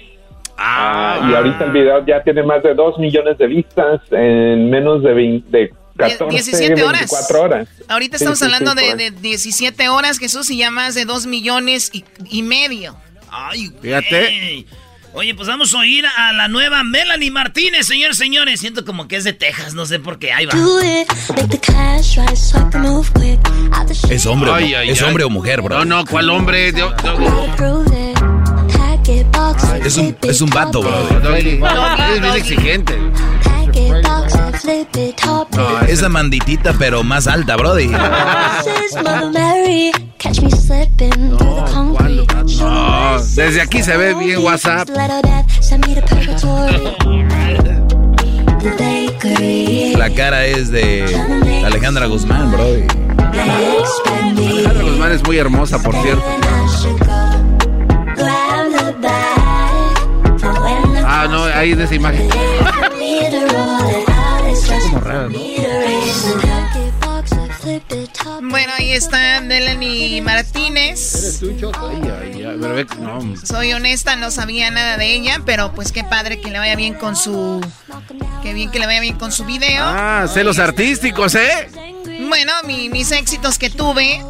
[0.58, 5.04] Ah, y ahorita el video ya tiene más de 2 millones de vistas en menos
[5.04, 7.12] de, 20, de 14, 17 horas.
[7.12, 7.68] 24 horas.
[7.90, 12.06] Ahorita estamos hablando de, de, 17 horas, Jesús, y ya más de 2 millones y,
[12.30, 12.96] y medio.
[13.30, 14.66] Ay, fíjate.
[15.18, 18.60] Oye, pues vamos a oír a la nueva Melanie Martínez, señores, señores.
[18.60, 20.34] Siento como que es de Texas, no sé por qué.
[20.34, 20.52] Ahí va.
[24.10, 25.80] Es hombre, ay, ay, es hombre o mujer, bro.
[25.80, 26.74] No, no, ¿cuál hombre?
[26.74, 27.86] Yo, yo...
[29.86, 31.36] Es un, es un vato, bro.
[31.38, 33.00] es bien exigente.
[35.56, 37.88] No, esa manditita, pero más alta, brody.
[39.04, 39.32] No,
[42.60, 44.88] no, desde aquí se ve bien WhatsApp.
[49.98, 51.06] La cara es de
[51.66, 52.84] Alejandra Guzmán, brody.
[53.18, 56.24] Alejandra Guzmán es muy hermosa, por cierto.
[61.08, 62.30] Ah, no, ahí de esa imagen.
[68.42, 71.40] Bueno, ahí está Melanie Martínez.
[73.44, 76.96] Soy honesta, no sabía nada de ella, pero pues qué padre que le vaya bien
[76.96, 77.62] con su.
[78.44, 79.84] Qué bien que le vaya bien con su video.
[79.86, 81.70] Ah, celos artísticos, ¿eh?
[82.28, 84.24] Bueno, mis éxitos que tuve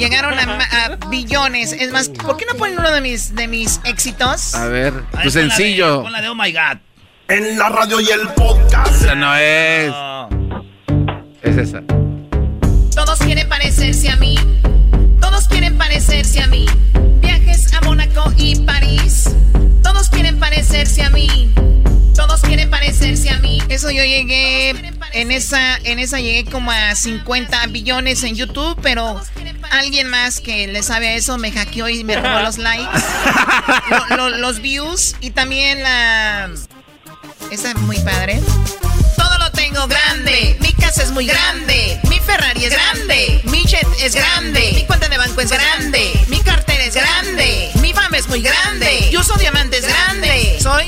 [0.00, 1.72] llegaron a, billones.
[1.72, 4.54] Es más, ¿por qué no ponen uno de mis, de mis éxitos?
[4.54, 6.02] A ver, tu sencillo.
[6.02, 6.78] Con la de Oh My God.
[7.28, 9.02] En la radio y el podcast.
[9.02, 9.92] Esa no es.
[11.42, 11.82] Es esa.
[13.10, 14.36] Todos quieren parecerse a mí.
[15.20, 16.64] Todos quieren parecerse a mí.
[17.20, 19.24] Viajes a Mónaco y París.
[19.82, 21.52] Todos quieren parecerse a mí.
[22.14, 23.60] Todos quieren parecerse a mí.
[23.68, 24.70] Eso yo llegué
[25.12, 29.20] en esa en esa llegué como a 50 billones en YouTube, pero
[29.72, 32.86] alguien más que le sabe a eso me hackeó y me robó los likes,
[34.38, 36.48] los views y también la
[37.50, 38.40] esa es muy padre.
[39.16, 40.56] Todo lo tengo grande.
[40.60, 41.98] Mi casa es muy grande.
[42.08, 43.40] Mi Ferrari es grande.
[43.44, 44.70] Mi jet es grande.
[44.74, 46.12] Mi cuenta de banco es grande.
[46.28, 47.72] Mi cartera es grande.
[47.80, 49.10] Mi fama es muy grande.
[49.10, 50.56] Yo soy diamantes grande.
[50.60, 50.86] Soy.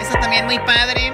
[0.00, 1.12] Esa también muy padre.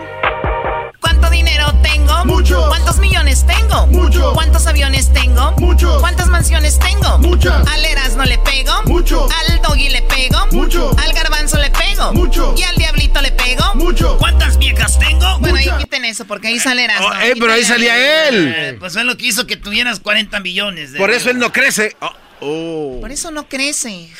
[1.38, 2.24] ¿Cuánto dinero tengo?
[2.24, 2.66] Mucho.
[2.68, 3.86] ¿Cuántos millones tengo?
[3.86, 4.32] Mucho.
[4.32, 5.52] ¿Cuántos aviones tengo?
[5.52, 5.98] Mucho.
[6.00, 7.18] ¿Cuántas mansiones tengo?
[7.18, 7.64] Muchas.
[7.68, 8.72] Al Eras no le pego.
[8.86, 9.28] Mucho.
[9.30, 10.46] Al Doggy le pego.
[10.50, 10.90] Mucho.
[10.98, 12.12] Al Garbanzo le pego.
[12.12, 12.54] Mucho.
[12.58, 13.72] Y al Diablito le pego.
[13.76, 14.18] Mucho.
[14.18, 15.38] ¿Cuántas viejas tengo?
[15.38, 15.74] Bueno, Muchas.
[15.74, 17.02] ahí quiten eso porque ahí sale Eras.
[17.02, 18.52] Oh, eh, pero ahí salía él.
[18.56, 20.92] Eh, pues fue lo que hizo que tuvieras 40 millones.
[20.92, 21.94] De Por eso él no crece.
[22.00, 23.00] Oh, oh.
[23.00, 24.10] Por eso no crece.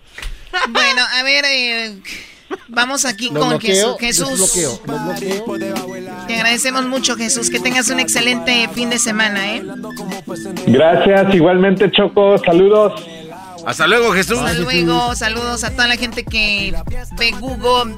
[0.68, 1.96] bueno, a ver, eh,
[2.68, 4.52] vamos aquí Lo con bloqueo, Jesús.
[4.52, 4.82] Jesús.
[6.26, 7.50] Te agradecemos mucho, Jesús.
[7.50, 9.62] Que tengas un excelente fin de semana, ¿eh?
[10.66, 13.04] Gracias, igualmente Choco, saludos.
[13.66, 14.38] Hasta luego, Jesús.
[14.38, 15.14] Hasta luego.
[15.14, 16.74] Saludos a toda la gente que
[17.18, 17.94] ve Google,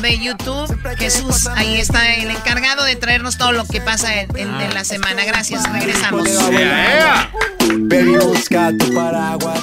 [0.00, 0.76] ve YouTube.
[0.98, 4.84] Jesús, ahí está el encargado de traernos todo lo que pasa en, en- en la
[4.84, 5.24] semana.
[5.24, 6.28] Gracias, regresamos.
[7.82, 9.60] Baby, busca tu paraguas.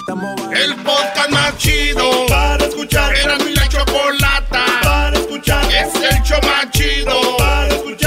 [0.54, 3.16] El podcast más chido para escuchar.
[3.16, 5.66] Era mi la chocolata para escuchar.
[5.66, 8.07] Es el show más chido para escuchar.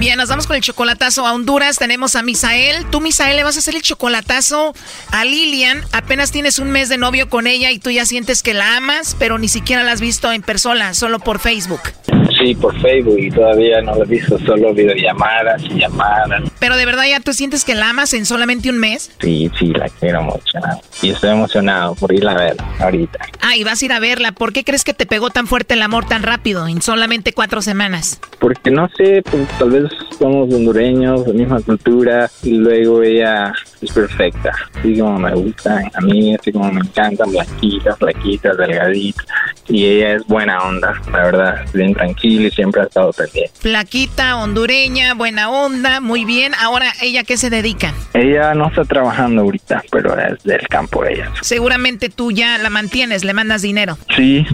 [0.00, 1.76] Bien, nos vamos con el chocolatazo a Honduras.
[1.76, 2.86] Tenemos a Misael.
[2.90, 4.72] Tú, Misael, le vas a hacer el chocolatazo
[5.12, 5.82] a Lilian.
[5.92, 9.14] Apenas tienes un mes de novio con ella y tú ya sientes que la amas,
[9.18, 11.82] pero ni siquiera la has visto en persona, solo por Facebook.
[12.38, 16.50] Sí, por Facebook y todavía no lo he visto, solo videollamadas y llamadas.
[16.58, 19.10] Pero de verdad ya tú sientes que la amas en solamente un mes.
[19.20, 20.40] Sí, sí, la quiero mucho.
[21.02, 23.18] Y estoy emocionado por ir a ver ahorita.
[23.42, 24.32] Ah, y vas a ir a verla.
[24.32, 27.60] ¿Por qué crees que te pegó tan fuerte el amor tan rápido, en solamente cuatro
[27.60, 28.18] semanas?
[28.38, 33.52] Porque no sé, pues, tal vez somos hondureños, la misma cultura, y luego ella
[33.82, 39.26] es perfecta, así como me gusta, a mí así como me encantan, blanquitas, flaquitas, delgaditas,
[39.68, 43.52] y ella es buena onda, la verdad, bien tranquila y siempre ha estado pendiente.
[43.60, 46.52] Flaquita, hondureña, buena onda, muy bien.
[46.60, 47.94] Ahora, ¿ella qué se dedica?
[48.14, 51.30] Ella no está trabajando ahorita, pero es del campo ella.
[51.40, 53.96] Seguramente tú ya la mantienes, le mandas dinero.
[54.16, 54.44] Sí,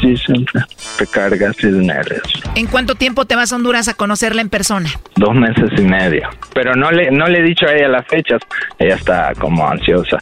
[0.00, 0.62] sí, siempre.
[0.98, 2.16] Recargas y dinero.
[2.54, 4.90] ¿En cuánto tiempo te vas a Honduras a conocerla en persona?
[5.16, 6.28] Dos meses y medio.
[6.54, 8.40] Pero no le, no le he dicho a ella las fechas.
[8.78, 10.18] Ella está como ansiosa.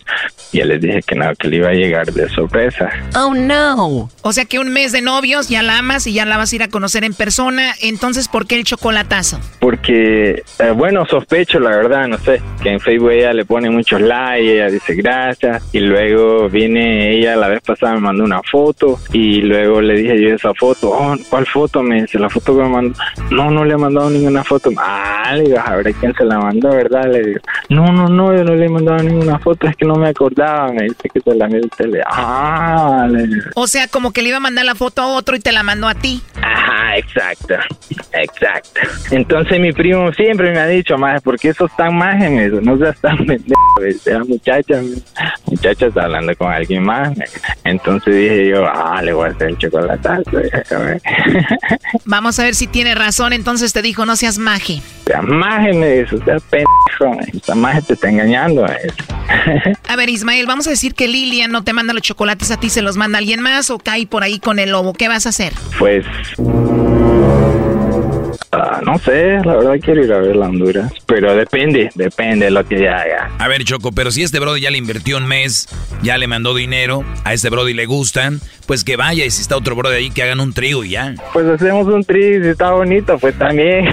[0.53, 2.89] Y le dije que no, que le iba a llegar de sorpresa.
[3.17, 4.09] Oh, no.
[4.23, 6.57] O sea que un mes de novios, ya la amas y ya la vas a
[6.57, 7.73] ir a conocer en persona.
[7.83, 9.41] Entonces, ¿por qué el chocolatazo?
[9.59, 14.01] Porque, eh, bueno, sospecho, la verdad, no sé, que en Facebook ella le pone muchos
[14.01, 15.63] likes, ella dice gracias.
[15.73, 19.01] Y luego viene ella, la vez pasada me mandó una foto.
[19.13, 20.91] Y luego le dije yo esa foto.
[20.91, 21.83] Oh, ¿cuál foto?
[21.83, 22.99] Me dice, la foto que me mandó.
[23.31, 24.71] No, no le he mandado ninguna foto.
[24.77, 27.11] Ah, le digo, a ver quién se la mandó, ¿verdad?
[27.11, 27.41] Le digo,
[27.71, 30.73] no, no, no, yo no le he mandado ninguna foto, es que no me acordaba.
[30.73, 32.01] Me dice que se la envió tele.
[32.07, 33.09] Ah.
[33.55, 35.63] O sea, como que le iba a mandar la foto a otro y te la
[35.63, 36.23] mandó a ti.
[36.41, 37.55] Ajá, exacto,
[38.13, 38.81] exacto.
[39.11, 42.61] Entonces mi primo siempre me ha dicho, más ¿por qué sos tan más en eso?
[42.61, 43.61] No seas tan pendejo.
[43.83, 44.81] Esa muchacha,
[45.47, 47.17] muchacha está hablando con alguien más.
[47.65, 50.31] Entonces dije yo, ah, le voy a hacer el chocolatazo.
[52.05, 53.33] Vamos a ver si tiene razón.
[53.33, 54.81] Entonces te dijo, no seas maje.
[55.07, 57.21] Seas maje, me dice, seas pendejo.
[57.33, 58.65] Esta maje te está engañando.
[59.89, 62.71] a ver, Ismael, vamos a decir que Lilian no te manda los chocolates a ti,
[62.71, 64.93] se los manda alguien más o cae por ahí con el lobo.
[64.93, 65.53] ¿Qué vas a hacer?
[65.79, 66.05] Pues...
[68.95, 72.65] No sé, la verdad quiero ir a ver la Honduras, pero depende, depende de lo
[72.65, 73.31] que ella haga.
[73.41, 75.69] A ver, Choco, pero si este Brody ya le invirtió un mes,
[76.03, 79.57] ya le mandó dinero, a este Brody le gustan, pues que vaya y si está
[79.57, 81.13] otro Brody ahí, que hagan un trío y ya.
[81.33, 83.87] Pues hacemos un trío, si está bonito, pues también.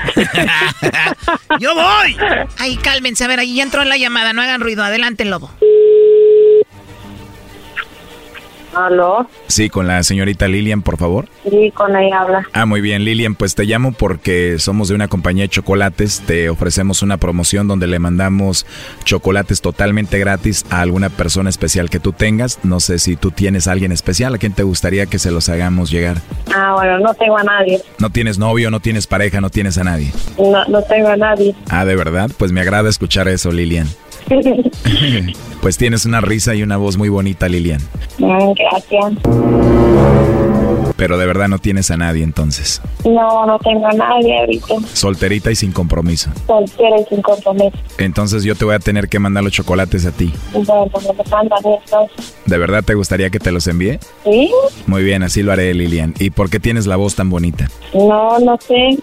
[1.60, 2.16] ¡Yo voy!
[2.60, 5.49] Ay, cálmense, a ver, ahí ya entró en la llamada, no hagan ruido, adelante, lobo.
[8.76, 9.28] ¿Aló?
[9.47, 11.28] Sí, con la señorita Lilian, por favor.
[11.49, 12.47] Sí, con ella habla.
[12.53, 16.22] Ah, muy bien, Lilian, pues te llamo porque somos de una compañía de chocolates.
[16.26, 18.65] Te ofrecemos una promoción donde le mandamos
[19.03, 22.59] chocolates totalmente gratis a alguna persona especial que tú tengas.
[22.63, 25.49] No sé si tú tienes a alguien especial, ¿a quién te gustaría que se los
[25.49, 26.17] hagamos llegar?
[26.53, 27.82] Ah, bueno, no tengo a nadie.
[27.99, 30.11] ¿No tienes novio, no tienes pareja, no tienes a nadie?
[30.38, 31.55] No, no tengo a nadie.
[31.69, 32.32] Ah, ¿de verdad?
[32.38, 33.88] Pues me agrada escuchar eso, Lilian.
[35.61, 37.82] pues tienes una risa y una voz muy bonita, Lilian.
[38.17, 39.13] Mm, gracias.
[41.01, 42.80] Pero de verdad no tienes a nadie entonces.
[43.03, 44.76] No, no tengo a nadie ahorita.
[44.93, 46.30] Solterita y sin compromiso.
[46.45, 47.76] Soltera y sin compromiso.
[47.97, 50.32] Entonces yo te voy a tener que mandar los chocolates a ti.
[50.53, 52.11] Bueno, me mandan estos.
[52.45, 53.97] ¿De verdad te gustaría que te los envíe?
[54.24, 54.51] Sí.
[54.86, 56.13] Muy bien, así lo haré, Lilian.
[56.19, 57.67] ¿Y por qué tienes la voz tan bonita?
[57.95, 58.97] No, no sé.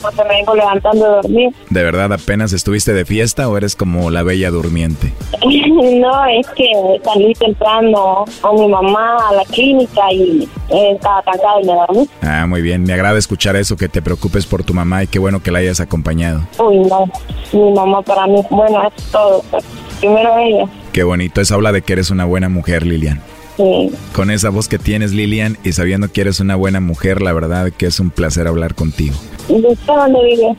[0.00, 1.54] Porque me vengo levantando de dormir.
[1.70, 5.12] ¿De verdad apenas estuviste de fiesta o eres como la bella durmiente?
[5.44, 6.70] no, es que
[7.04, 12.08] salí temprano con mi mamá a la clínica y eh, estaba cansada y me dormí.
[12.22, 12.82] Ah, muy bien.
[12.84, 15.58] Me agrada escuchar eso, que te preocupes por tu mamá y qué bueno que la
[15.60, 16.46] hayas acompañado.
[16.58, 17.10] Uy, no.
[17.52, 19.42] Mi mamá para mí, bueno, es todo.
[19.50, 19.64] pues,
[20.00, 20.64] primero ella.
[20.92, 21.40] Qué bonito.
[21.40, 23.22] Eso habla de que eres una buena mujer, Lilian.
[23.58, 23.90] Sí.
[24.12, 27.72] Con esa voz que tienes, Lilian, y sabiendo que eres una buena mujer, la verdad
[27.76, 29.16] que es un placer hablar contigo.
[29.48, 30.56] ¿Y usted dónde?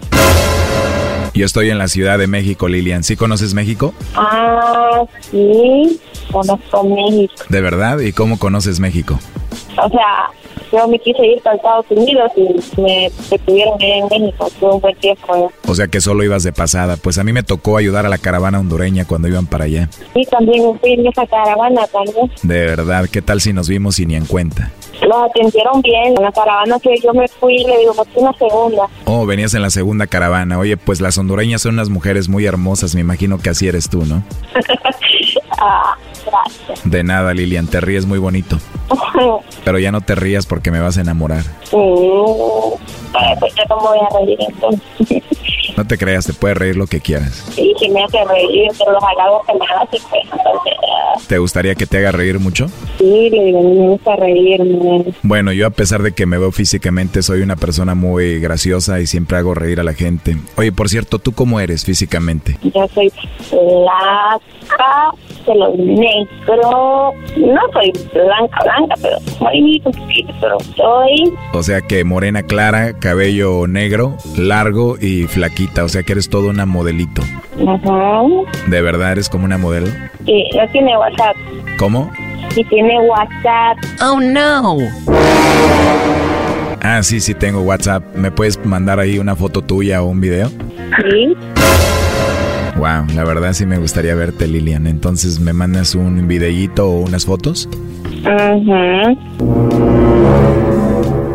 [1.33, 3.03] Yo estoy en la Ciudad de México, Lilian.
[3.03, 3.93] ¿Sí conoces México?
[4.15, 5.97] Ah, sí.
[6.29, 7.33] Conozco México.
[7.47, 7.99] ¿De verdad?
[7.99, 9.17] ¿Y cómo conoces México?
[9.81, 10.29] O sea,
[10.71, 14.47] yo me quise ir para Estados Unidos y me detuvieron en México.
[14.47, 16.97] Estuve un buen tiempo O sea que solo ibas de pasada.
[16.97, 19.89] Pues a mí me tocó ayudar a la caravana hondureña cuando iban para allá.
[20.13, 22.31] Sí, también fui en esa caravana también.
[22.43, 24.71] De verdad, ¿qué tal si nos vimos y ni en cuenta?
[25.01, 26.15] Los atendieron bien.
[26.17, 28.83] En la caravana que yo me fui, le digo, fue una segunda.
[29.05, 30.59] Oh, venías en la segunda caravana.
[30.59, 32.95] Oye, pues las hondureñas son unas mujeres muy hermosas.
[32.95, 34.23] Me imagino que así eres tú, ¿no?
[35.60, 35.95] ah,
[36.26, 36.89] gracias.
[36.89, 37.68] De nada, Lilian.
[37.68, 38.57] Te ríes muy bonito.
[39.66, 41.43] Pero ya no te rías porque me vas a enamorar.
[41.72, 45.24] Pues yo no voy a reír entonces.
[45.78, 47.45] No te creas, te puedes reír lo que quieras.
[47.55, 51.28] Sí, sí me hace reír, pero los halagos que me hace, pues, entonces...
[51.28, 52.68] ¿Te gustaría que te haga reír mucho?
[52.97, 55.05] Sí, me gusta reírme.
[55.24, 59.07] Bueno, yo a pesar de que me veo físicamente, soy una persona muy graciosa y
[59.07, 60.38] siempre hago reír a la gente.
[60.57, 62.57] Oye, por cierto, ¿tú cómo eres físicamente?
[62.62, 63.12] Yo soy
[65.53, 71.33] blanca, pelo negro, no soy blanca, blanca, pero muy poquito, pero soy...
[71.53, 75.83] O sea que morena clara, cabello negro, largo y flaquita.
[75.83, 77.21] O sea que eres toda una modelito.
[77.67, 78.21] Ajá.
[78.67, 79.87] ¿De verdad eres como una modelo?
[80.25, 81.35] Sí, no tiene WhatsApp.
[81.77, 82.11] ¿Cómo?
[82.49, 83.77] Sí tiene WhatsApp.
[84.01, 84.77] Oh, no.
[86.81, 88.03] Ah, sí, sí tengo WhatsApp.
[88.15, 90.49] ¿Me puedes mandar ahí una foto tuya o un video?
[90.49, 91.35] Sí.
[92.80, 94.88] Wow, la verdad sí me gustaría verte, Lilian.
[94.88, 97.67] Entonces, ¿me mandas un videíto o unas fotos?
[98.23, 99.15] Ajá.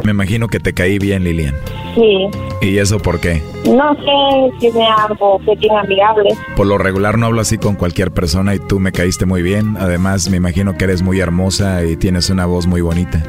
[0.02, 1.54] Me imagino que te caí bien, Lilian.
[1.94, 2.28] Sí.
[2.62, 3.42] ¿Y eso por qué?
[3.66, 6.30] No sé si me algo que tiene amigable.
[6.56, 9.76] Por lo regular no hablo así con cualquier persona y tú me caíste muy bien.
[9.78, 13.22] Además, me imagino que eres muy hermosa y tienes una voz muy bonita.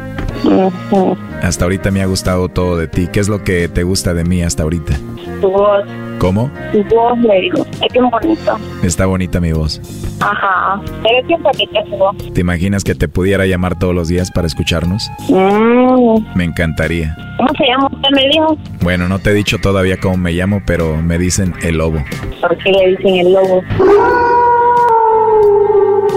[0.46, 1.18] Ujú.
[1.42, 3.10] Hasta ahorita me ha gustado todo de ti.
[3.12, 4.98] ¿Qué es lo que te gusta de mí hasta ahorita?
[5.42, 5.84] Tu voz,
[6.20, 6.50] ¿Cómo?
[6.72, 7.66] tu voz, le digo.
[7.82, 8.58] Es bien bonito.
[8.84, 9.82] Está bonita mi voz.
[10.20, 10.82] Ajá.
[11.04, 12.16] Pero siempre que te tu voz.
[12.34, 15.10] ¿Te imaginas que te pudiera llamar todos los días para escucharnos?
[15.30, 16.36] Mm.
[16.36, 17.16] Me encantaría.
[17.38, 18.58] ¿Cómo se llama usted, me dijo?
[18.82, 22.04] Bueno, no te he dicho todavía cómo me llamo, pero me dicen el lobo.
[22.42, 23.62] ¿Por qué le dicen el lobo?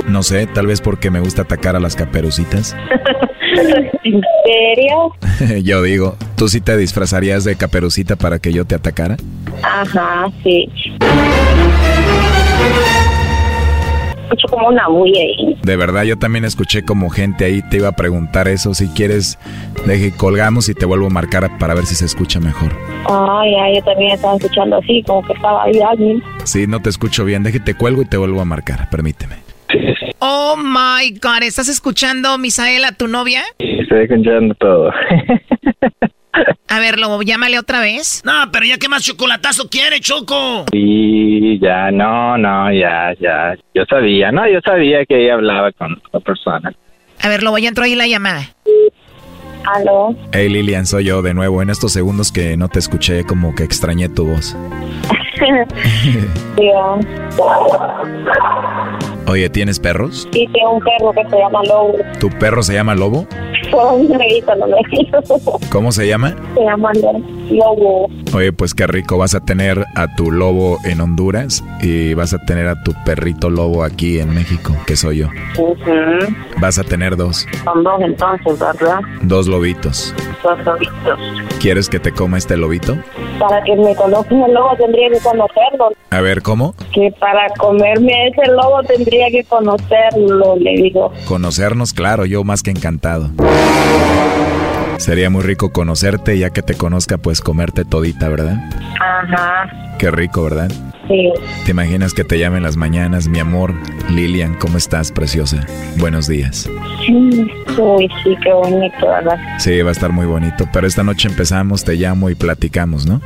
[0.07, 2.76] No sé, tal vez porque me gusta atacar a las caperucitas.
[3.61, 5.62] ¿En serio?
[5.64, 9.16] yo digo, ¿tú sí te disfrazarías de caperucita para que yo te atacara?
[9.62, 10.68] Ajá, sí.
[14.22, 15.56] Escucho como una bulla ahí.
[15.62, 18.74] De verdad, yo también escuché como gente ahí te iba a preguntar eso.
[18.74, 19.38] Si quieres,
[19.86, 22.72] deje colgamos y te vuelvo a marcar para ver si se escucha mejor.
[23.09, 26.22] Ay, ay, yo también estaba escuchando así, como que estaba ahí alguien.
[26.44, 29.47] Sí, no te escucho bien, deje te cuelgo y te vuelvo a marcar, permíteme.
[30.20, 33.42] Oh my God, ¿estás escuchando, Misaela, tu novia?
[33.58, 34.90] Estoy escuchando todo.
[36.68, 38.22] A ver, Lobo, llámale otra vez.
[38.24, 40.66] No, pero ya qué más chocolatazo quiere, Choco.
[40.72, 43.54] Y ya, no, no, ya, ya.
[43.74, 46.72] Yo sabía, no, yo sabía que ella hablaba con otra persona.
[47.20, 48.42] A ver, Lobo, ya entró ahí la llamada.
[49.74, 50.16] Aló.
[50.32, 51.62] Hey Lilian, soy yo de nuevo.
[51.62, 54.56] En estos segundos que no te escuché, como que extrañé tu voz.
[56.57, 57.07] Dios.
[59.26, 60.26] Oye, ¿tienes perros?
[60.32, 61.95] Sí, tengo un perro que se llama Lobo.
[62.18, 63.26] ¿Tu perro se llama Lobo?
[65.70, 66.34] ¿Cómo se llama?
[66.55, 66.91] Se llama
[67.51, 68.09] Lobo.
[68.34, 69.18] Oye, pues qué rico.
[69.18, 73.51] Vas a tener a tu lobo en Honduras y vas a tener a tu perrito
[73.51, 75.28] lobo aquí en México, que soy yo.
[75.59, 76.34] Ujú.
[76.61, 79.01] Vas a tener dos, Son dos entonces, ¿verdad?
[79.22, 80.14] dos lobitos.
[80.43, 81.18] Dos lobitos.
[81.61, 82.97] ¿Quieres que te coma este lobito?
[83.39, 85.91] Para que me conozcan el lobo tendría que conocerlo.
[86.11, 86.74] A ver, ¿cómo?
[86.93, 91.12] Que para comerme a ese lobo tendría que conocerlo, le digo.
[91.26, 93.31] Conocernos, claro, yo más que encantado.
[94.99, 98.57] Sería muy rico conocerte, ya que te conozca, pues comerte todita, ¿verdad?
[99.01, 99.88] Ajá.
[99.99, 100.70] Qué rico, ¿verdad?
[101.09, 101.32] Sí.
[101.64, 103.74] ¿Te imaginas que te llamen las mañanas, mi amor?
[104.11, 105.66] Lilian, ¿cómo estás, preciosa?
[105.96, 106.70] Buenos días.
[107.09, 109.38] Uy, sí, qué bonito, ¿verdad?
[109.59, 113.20] Sí, va a estar muy bonito, pero esta noche empezamos, te llamo y platicamos, ¿no?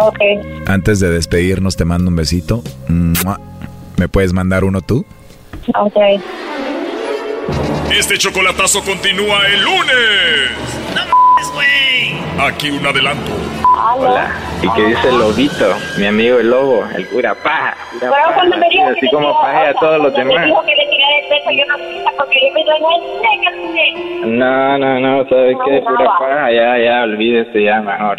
[0.00, 0.18] Ok.
[0.66, 2.62] Antes de despedirnos, te mando un besito.
[3.96, 5.06] ¿Me puedes mandar uno tú?
[5.74, 5.96] Ok.
[7.96, 10.50] Este chocolatazo continúa el lunes.
[10.94, 12.48] ¡No güey!
[12.50, 13.45] Aquí un adelanto.
[13.64, 14.30] Hola.
[14.62, 15.74] ¿Y qué dice el lobito?
[15.98, 17.76] Mi amigo el lobo, el cura paja.
[18.00, 20.40] Pero cuando me dijo así que como paje a todos los demás.
[20.40, 21.76] Me dijo que le tirara el peso, yo no
[22.16, 22.38] porque
[24.22, 25.82] no No, no, no, ¿sabes qué?
[25.82, 28.18] Pura paja, ya, ya, olvídese ya mejor.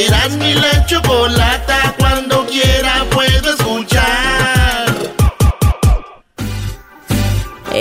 [0.00, 1.89] Eras mi la chocolata,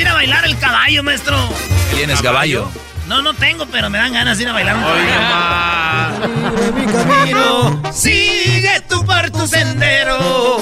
[0.00, 1.36] ir a bailar el caballo, maestro.
[1.94, 2.70] ¿Tienes caballo?
[3.06, 6.26] No, no tengo, pero me dan ganas de ir a bailar un caballo.
[6.56, 10.58] Sigue mi camino, sigue tú por tu sendero.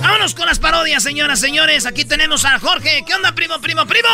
[0.00, 1.86] Vámonos con las parodias, señoras, señores.
[1.86, 3.04] Aquí tenemos a Jorge.
[3.06, 4.08] ¿Qué onda, primo, primo, primo?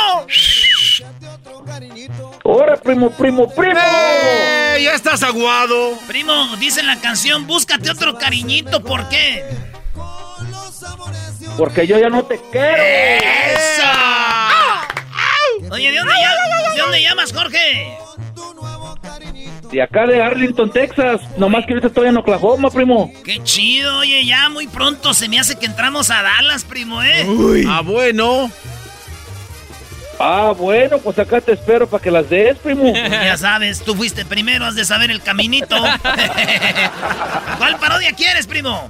[2.44, 3.78] Ahora, primo, primo, primo.
[3.78, 4.80] ¡Eh!
[4.82, 5.98] Ya estás aguado.
[6.06, 8.82] Primo, dice en la canción, búscate otro cariñito.
[8.82, 9.44] ¿Por qué?
[11.58, 12.82] Porque yo ya no te quiero.
[15.72, 17.98] Oye, ¿de dónde, llamas, ¿de dónde llamas, Jorge?
[19.72, 21.20] De acá de Arlington, Texas.
[21.36, 23.12] Nomás que ahorita estoy en Oklahoma, primo.
[23.24, 27.26] Qué chido, oye, ya muy pronto se me hace que entramos a Dallas, primo, ¿eh?
[27.68, 28.52] Ah, bueno.
[30.20, 32.92] Ah, bueno, pues acá te espero para que las des, primo.
[33.10, 35.76] Ya sabes, tú fuiste primero, has de saber el caminito.
[37.58, 38.88] ¿Cuál parodia quieres, primo?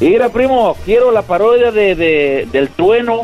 [0.00, 3.22] Mira, primo, quiero la parodia de, de- del trueno.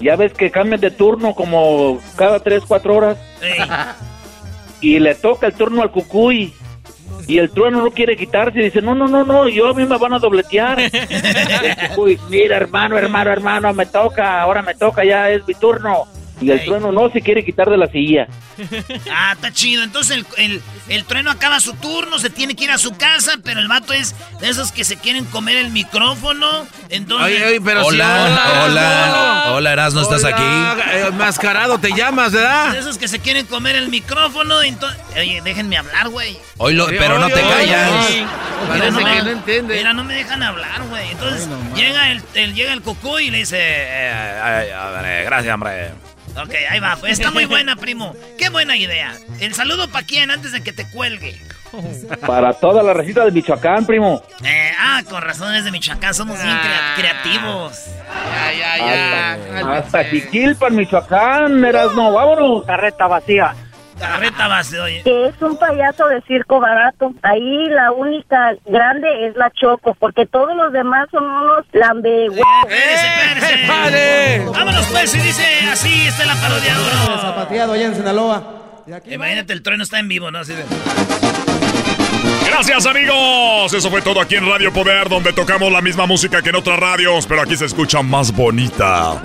[0.00, 3.18] Ya ves que cambian de turno como cada 3, 4 horas.
[4.80, 6.52] Y le toca el turno al cucuy.
[7.26, 8.58] Y el trueno no quiere quitarse.
[8.58, 10.78] Dice, no, no, no, no, yo a mí me van a dobletear.
[10.80, 16.06] El cucuy, mira, hermano, hermano, hermano, me toca, ahora me toca, ya es mi turno.
[16.40, 18.26] Y el trueno no se quiere quitar de la silla.
[19.12, 19.82] Ah, está chido.
[19.82, 23.32] Entonces el, el, el trueno acaba su turno, se tiene que ir a su casa,
[23.42, 26.66] pero el vato es de esos que se quieren comer el micrófono.
[26.88, 27.26] Entonces.
[27.36, 30.90] Oye, oye, pero hola, sí, hola, hola, hola, Erasmo, ¿estás Hola, aquí?
[30.96, 32.72] eh, mascarado te llamas, ¿verdad?
[32.72, 34.62] De esos que se quieren comer el micrófono.
[34.62, 36.36] Entonces, oye, déjenme hablar, güey.
[36.98, 38.10] Pero no oye, te callas.
[38.10, 38.28] Mira,
[38.68, 39.76] Parece no, que me- no entiende.
[39.76, 41.10] Mira, no me dejan hablar, güey.
[41.10, 43.88] Entonces llega el, el- llega el cucú y le dice, eh,
[44.68, 45.90] eh, a ver, eh, gracias, hombre.
[46.36, 46.96] Ok, ahí va.
[46.96, 48.14] Pues está muy buena, primo.
[48.38, 49.12] Qué buena idea.
[49.40, 51.40] El saludo para quién antes de que te cuelgue.
[52.24, 54.22] Para toda la recita de Michoacán, primo.
[54.44, 57.80] Eh, ah, con razones de Michoacán somos bien crea- creativos.
[58.58, 62.64] Ya, ya, Hasta, hasta Jiquilpan, Michoacán, Erasmo, vámonos.
[62.64, 63.54] Carreta vacía.
[63.98, 65.02] Carreta base, oye.
[65.02, 67.12] Que es un payaso de circo barato.
[67.22, 72.26] Ahí la única grande es la Choco, porque todos los demás son unos lambe...
[72.26, 73.06] Espérese,
[73.62, 74.50] espérese.
[74.50, 77.20] Vámonos pues, y dice así, está la parodia duro.
[77.20, 78.42] Zapateado allá en Sinaloa.
[79.06, 80.40] Imagínate, el trueno está en vivo, ¿no?
[80.40, 80.64] Así de...
[82.46, 86.50] Gracias amigos, eso fue todo aquí en Radio Poder, donde tocamos la misma música que
[86.50, 89.20] en otras radios, pero aquí se escucha más bonita.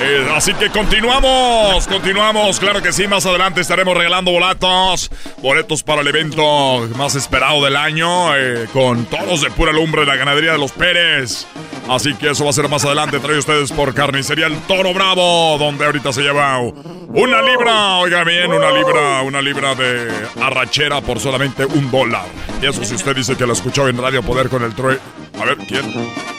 [0.00, 5.10] Eh, así que continuamos, continuamos, claro que sí, más adelante estaremos regalando boletos,
[5.42, 10.14] boletos para el evento más esperado del año, eh, con todos de pura lumbre, la
[10.14, 11.46] ganadería de los Pérez.
[11.88, 15.58] Así que eso va a ser más adelante, trae ustedes por Carnicería El Toro Bravo,
[15.58, 21.18] donde ahorita se lleva una libra, oiga bien, una libra, una libra de arrachera por
[21.18, 22.26] solamente un dólar.
[22.62, 24.96] Y eso si usted dice que lo escuchó en Radio Poder con el Troy.
[25.40, 25.92] A ver, ¿quién?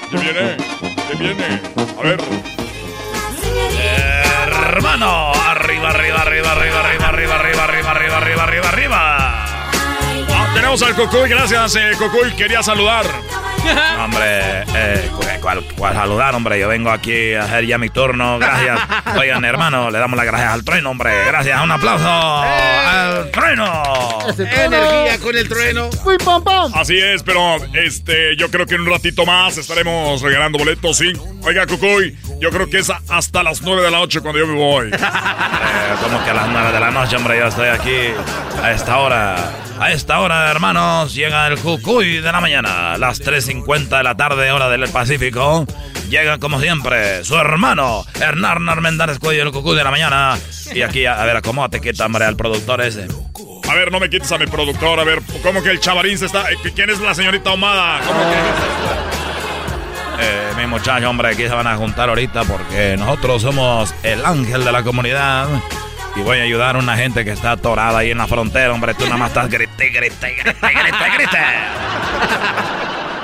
[0.09, 0.57] ¿Quién viene?
[1.09, 1.61] ¿Quién viene?
[1.97, 2.58] A ver.
[4.69, 8.97] Hermano, arriba, arriba, arriba, arriba, arriba, arriba, arriba, arriba, arriba, arriba, arriba.
[8.99, 9.48] Ah,
[10.59, 13.05] tenemos al Cocuy, gracias, eh, Cocuy, quería saludar.
[14.03, 15.09] Hombre, eh,
[15.41, 16.59] ¿cuál, cuál saludar, hombre?
[16.59, 18.39] Yo vengo aquí a hacer ya mi turno.
[18.39, 18.77] Gracias.
[19.17, 21.11] Oigan, hermano, le damos las gracias al trueno, hombre.
[21.25, 24.19] Gracias, un aplauso al trueno.
[24.37, 25.89] Energía con el trueno.
[26.73, 31.13] Así es, pero este, yo creo que en un ratito más estaremos regalando boletos, sí.
[31.43, 34.55] Oiga, Cocuy, yo creo que es hasta las 9 de la noche cuando yo me
[34.55, 34.91] voy.
[35.71, 38.11] Eh, como que a las 9 de la noche, hombre, yo estoy aquí
[38.61, 39.35] a esta hora.
[39.79, 42.97] A esta hora, hermanos, llega el Cucuy de la mañana.
[42.97, 45.65] Las 3.50 de la tarde, hora del Pacífico.
[46.09, 50.37] Llega, como siempre, su hermano, Hernán Armendáriz Cuello, el Cucuy de la mañana.
[50.73, 53.07] Y aquí, a, a ver, acomódate, quita, hombre, al productor ese.
[53.69, 56.25] A ver, no me quites a mi productor, a ver, ¿cómo que el chavarín se
[56.25, 56.49] está...
[56.51, 57.99] eh, ¿Quién es la señorita Ahumada?
[58.07, 58.37] ¿Cómo que...?
[60.21, 64.65] Eh, mi muchacho, hombre, aquí se van a juntar ahorita porque nosotros somos el ángel
[64.65, 65.47] de la comunidad.
[66.15, 68.93] Y voy a ayudar a una gente que está atorada ahí en la frontera, hombre.
[68.93, 71.37] Tú nada más estás grite, grite, grite, grite, grite.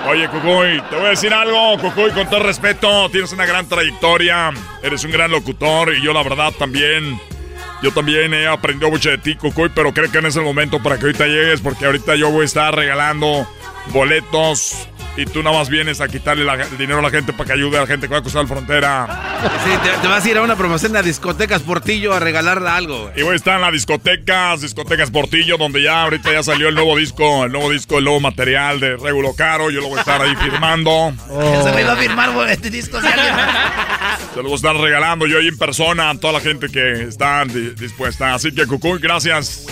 [0.08, 4.52] Oye, Cucuy, te voy a decir algo, Cucuy, con todo respeto, tienes una gran trayectoria,
[4.84, 7.20] eres un gran locutor y yo la verdad también,
[7.82, 11.00] yo también he aprendido mucho de ti, Cucuy, pero creo que no es momento para
[11.00, 13.48] que ahorita llegues porque ahorita yo voy a estar regalando
[13.88, 17.46] boletos y tú nada más vienes a quitarle la- el dinero a la gente para
[17.48, 19.40] que ayude a la gente que va a cruzar la frontera.
[19.64, 23.12] Sí, te, te vas a ir a una promoción la discotecas Portillo a regalarle algo.
[23.16, 26.76] Y voy a estar en las discotecas, discotecas Portillo, donde ya ahorita ya salió el
[26.76, 29.70] nuevo disco, el nuevo disco, el nuevo material de Regulo Caro.
[29.72, 31.14] Yo lo voy a estar ahí firmando.
[31.64, 33.00] Se me iba a firmar este disco.
[33.00, 33.36] si alguien-
[34.34, 37.04] Se lo voy a estar regalando yo ahí en persona a toda la gente que
[37.04, 38.34] está di- dispuesta.
[38.34, 39.66] Así que, Cucuy, gracias.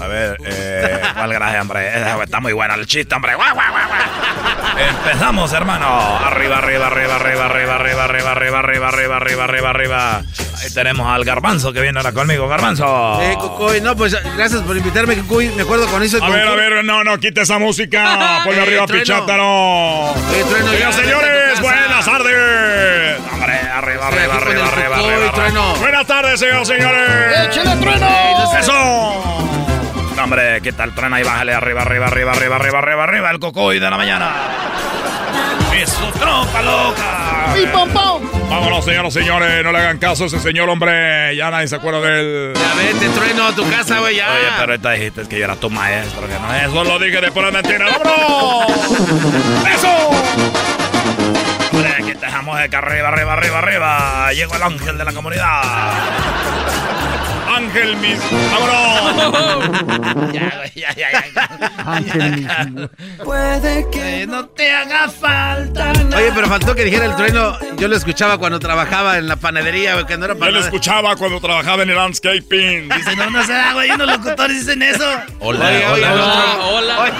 [0.00, 1.88] A ver, eh, ¿cuál gracia, hombre?
[1.88, 3.34] Eh, Está muy buena el chiste, hombre.
[3.34, 4.88] Guau, guau, guau.
[4.88, 6.18] Empezamos, hermano.
[6.24, 10.22] Arriba, arriba, arriba, arriba, arriba, arriba, arriba, arriba, arriba, arriba, arriba, arriba, arriba.
[10.60, 13.20] Ahí tenemos al garbanzo que viene ahora conmigo, garbanzo.
[13.22, 15.48] Eh, Cucuy, no, pues gracias por invitarme, Cucuy.
[15.50, 18.40] Me acuerdo cuando hizo el A ver, a ver, no, no, quita esa música.
[18.44, 18.86] Ponle Eh, arriba.
[18.86, 20.14] Pichátaro.
[20.14, 23.18] Eh, ya, señores, buenas tardes.
[23.32, 25.32] Hombre, arriba, arriba, con arriba, arriba, arriba.
[25.32, 25.74] Trueno.
[25.76, 27.46] Buenas tardes, señores.
[27.48, 28.08] ¡Échale, trueno!
[28.58, 29.27] ¡Eso!
[30.28, 31.14] Hombre, ¿qué tal, tren?
[31.14, 34.30] Ahí bájale arriba, arriba, arriba, arriba, arriba, arriba, arriba, el cocoy de la mañana.
[35.74, 37.54] ¡Es su trompa loca!
[37.56, 38.22] ¡Y pom pom!
[38.50, 41.34] Vámonos, señoras y señores, no le hagan caso a ese señor, hombre.
[41.34, 42.52] Ya nadie se acuerda de él.
[42.54, 44.30] Ya vete, Trueno, a tu casa, güey, ya.
[44.30, 46.62] Oye, pero ahorita dijiste que yo era tu maestro, que no es.
[46.64, 47.86] Eso lo dije de pura mentira.
[47.86, 48.66] ¡Vámonos!
[49.74, 50.10] ¡Eso!
[51.72, 54.32] Hombre, aquí te dejamos de que arriba, arriba, arriba, arriba.
[54.34, 55.62] Llegó el ángel de la comunidad.
[57.58, 58.18] Ángel mis.
[58.52, 60.32] ¡Vámonos!
[60.32, 62.88] Ya, güey, ya, ya, ya.
[63.24, 65.92] Puede que no te haga falta.
[66.16, 67.58] Oye, pero faltó que dijera el trueno.
[67.76, 70.58] Yo lo escuchaba cuando trabajaba en la panadería, güey, que no era Yo para lo
[70.58, 70.68] nada.
[70.68, 72.88] escuchaba cuando trabajaba en el landscaping.
[72.90, 73.90] Dice, no, no se da, güey.
[73.90, 75.04] Unos locutores dicen eso.
[75.40, 76.56] Hola, Oye, oye, hola.
[76.70, 77.12] hola.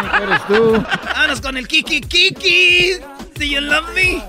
[0.00, 0.84] Único eres tú.
[1.12, 2.92] Vámonos con el Kiki Kiki.
[3.36, 4.22] Do you love me?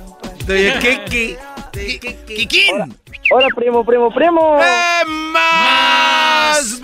[0.50, 1.36] Oye, Kiki.
[1.82, 2.96] Kikin.
[3.32, 4.60] Hola, primo, primo, primo.
[4.62, 6.82] ¡Eh, más!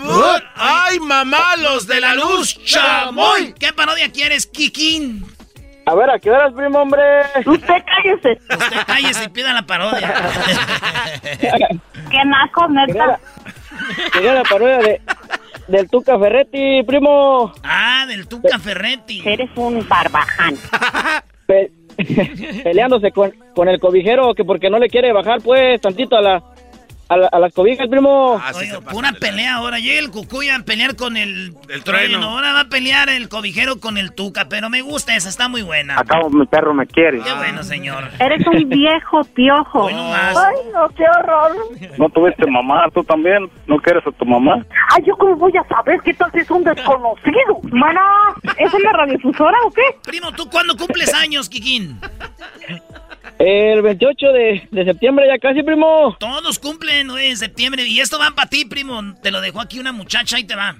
[0.55, 3.53] ¡Ay, mamá, los de la luz, chamoy!
[3.59, 5.25] ¿Qué parodia quieres, Kikin?
[5.85, 7.01] A ver, ¿a qué horas, primo, hombre?
[7.45, 8.39] Usted cállese.
[8.49, 10.13] Usted cállese y pida la parodia.
[11.39, 13.19] Qué naco, neta.
[14.13, 15.01] Quería la parodia de,
[15.67, 17.51] del Tuca Ferretti, primo.
[17.63, 19.21] ah, del Tuca Ferretti.
[19.25, 20.55] Eres un barbaján.
[21.47, 21.71] Pe-
[22.63, 26.43] peleándose con, con el cobijero que porque no le quiere bajar, pues, tantito a la...
[27.13, 28.41] A, la- a las cobijas, primo.
[28.43, 29.79] Ah, sí Oye, pura pelea ahora.
[29.79, 32.23] Llega el Cucuy a pelear con el, El trueno.
[32.23, 35.61] Ahora va a pelear el cobijero con el Tuca, pero me gusta esa, está muy
[35.61, 35.99] buena.
[35.99, 37.19] Acabo, mi perro me quiere.
[37.21, 38.09] Qué bueno, señor.
[38.19, 39.89] Eres un viejo piojo.
[39.89, 40.37] Nomás.
[40.37, 41.51] Ay, no, qué horror.
[41.97, 42.85] ¿No tuviste mamá?
[42.93, 43.49] ¿Tú también?
[43.67, 44.65] ¿No quieres a tu mamá?
[44.95, 47.59] Ay, ¿yo cómo voy a saber que tal si es un desconocido?
[47.71, 48.01] Mana,
[48.57, 49.81] ¿es una radiodifusora o qué?
[50.03, 51.99] Primo, ¿tú cuándo cumples años, Kikín?
[53.39, 56.15] El 28 de, de septiembre ya casi, primo.
[56.19, 57.83] Todos cumplen güey, en septiembre.
[57.87, 59.01] Y esto va para ti, primo.
[59.21, 60.75] Te lo dejó aquí una muchacha y te va.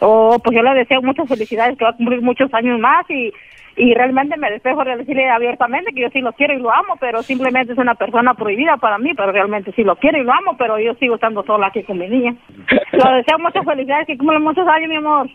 [0.00, 3.32] Oh, pues yo le deseo muchas felicidades, que va a cumplir muchos años más y,
[3.76, 6.96] y realmente me despejo de decirle abiertamente que yo sí lo quiero y lo amo,
[7.00, 10.32] pero simplemente es una persona prohibida para mí, pero realmente sí lo quiero y lo
[10.32, 12.34] amo, pero yo sigo estando sola aquí con mi niña.
[12.92, 15.28] Le deseo muchas felicidades, que cumpla muchos años, mi amor.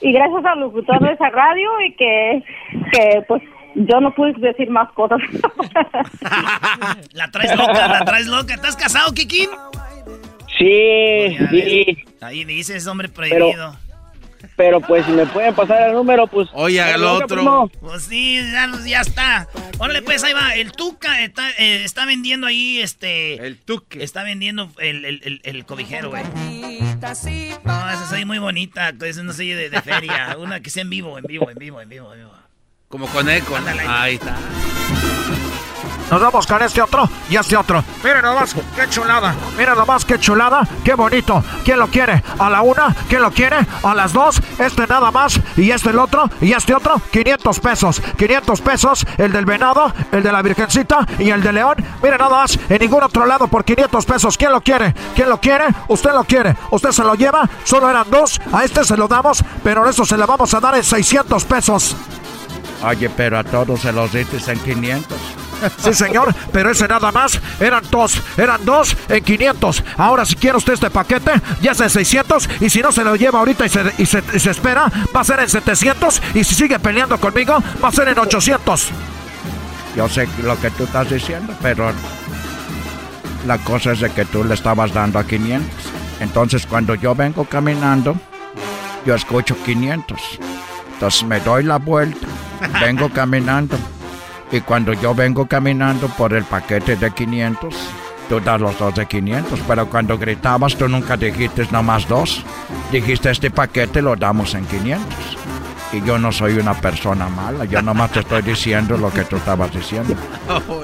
[0.00, 2.42] Y gracias al locutor de esa radio y que,
[2.92, 3.42] que pues
[3.74, 5.18] yo no pude decir más cosas.
[7.12, 8.54] La traes loca, la traes loca.
[8.54, 9.48] ¿Estás casado, Kikín?
[10.58, 12.04] Sí, sí.
[12.20, 13.76] Ahí dices, hombre prohibido.
[14.56, 16.48] Pero pues si me pueden pasar el número, pues...
[16.52, 17.70] Oye, haga lo Loca, otro.
[17.80, 19.48] Pues sí, ya, ya está.
[19.78, 20.54] Órale, pues ahí va.
[20.54, 23.34] El Tuca está, eh, está vendiendo ahí, este...
[23.46, 24.02] El tuque.
[24.02, 26.22] Está vendiendo el, el, el, el cobijero, güey.
[27.64, 28.92] No, esa soy muy bonita.
[29.02, 30.36] Esa no soy de, de feria.
[30.38, 32.32] Una que sea en vivo, en vivo, en vivo, en vivo, en vivo.
[32.90, 33.54] Como con eco.
[33.54, 33.86] Ándale.
[33.86, 34.34] Ahí está.
[36.10, 37.84] Nos vamos con este otro y este otro.
[38.02, 39.32] Miren nomás, qué chulada.
[39.56, 41.44] Miren nomás, qué chulada, qué bonito.
[41.64, 42.20] ¿Quién lo quiere?
[42.36, 43.58] A la una, ¿quién lo quiere?
[43.84, 48.02] A las dos, este nada más, y este el otro, y este otro, 500 pesos.
[48.18, 51.76] 500 pesos, el del venado, el de la virgencita y el de león.
[52.02, 54.36] Miren nada más, en ningún otro lado por 500 pesos.
[54.36, 54.92] ¿Quién lo quiere?
[55.14, 55.66] ¿Quién lo quiere?
[55.86, 56.56] Usted lo quiere.
[56.72, 58.40] Usted se lo lleva, solo eran dos.
[58.52, 61.94] A este se lo damos, pero eso se le vamos a dar en 600 pesos.
[62.82, 65.18] Oye, pero a todos se los diste en 500.
[65.76, 69.84] Sí, señor, pero ese nada más eran dos, eran dos en 500.
[69.98, 72.48] Ahora, si quiere usted este paquete, ya es en 600.
[72.60, 75.20] Y si no se lo lleva ahorita y se, y se, y se espera, va
[75.20, 76.22] a ser en 700.
[76.34, 78.88] Y si sigue peleando conmigo, va a ser en 800.
[79.96, 81.92] Yo sé lo que tú estás diciendo, pero
[83.46, 85.68] la cosa es de que tú le estabas dando a 500.
[86.20, 88.16] Entonces, cuando yo vengo caminando,
[89.04, 90.20] yo escucho 500.
[91.00, 92.26] Entonces me doy la vuelta
[92.80, 93.76] vengo caminando.
[94.52, 97.74] Y cuando yo vengo caminando por el paquete de 500,
[98.28, 99.60] tú das los dos de 500.
[99.66, 102.44] Pero cuando gritabas, tú nunca dijiste nomás dos.
[102.90, 105.39] Dijiste, este paquete lo damos en 500.
[105.92, 109.36] Y yo no soy una persona mala, yo nomás te estoy diciendo lo que tú
[109.36, 110.14] estabas diciendo.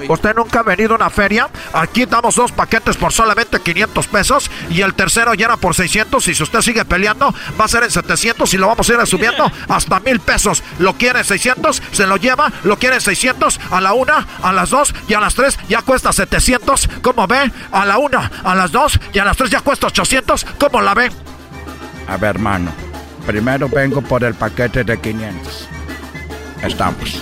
[0.09, 1.49] ¿Usted nunca ha venido a una feria?
[1.71, 6.27] Aquí damos dos paquetes por solamente 500 pesos y el tercero ya era por 600
[6.27, 9.07] y si usted sigue peleando va a ser en 700 y lo vamos a ir
[9.07, 10.61] subiendo hasta mil pesos.
[10.79, 14.51] Lo quiere en 600, se lo lleva, lo quiere en 600, a la una, a
[14.51, 16.89] las dos y a las tres ya cuesta 700.
[17.01, 17.51] ¿Cómo ve?
[17.71, 20.45] A la una, a las dos y a las tres ya cuesta 800.
[20.59, 21.11] ¿Cómo la ve?
[22.07, 22.71] A ver, hermano,
[23.27, 25.67] primero vengo por el paquete de 500.
[26.63, 27.21] Estamos.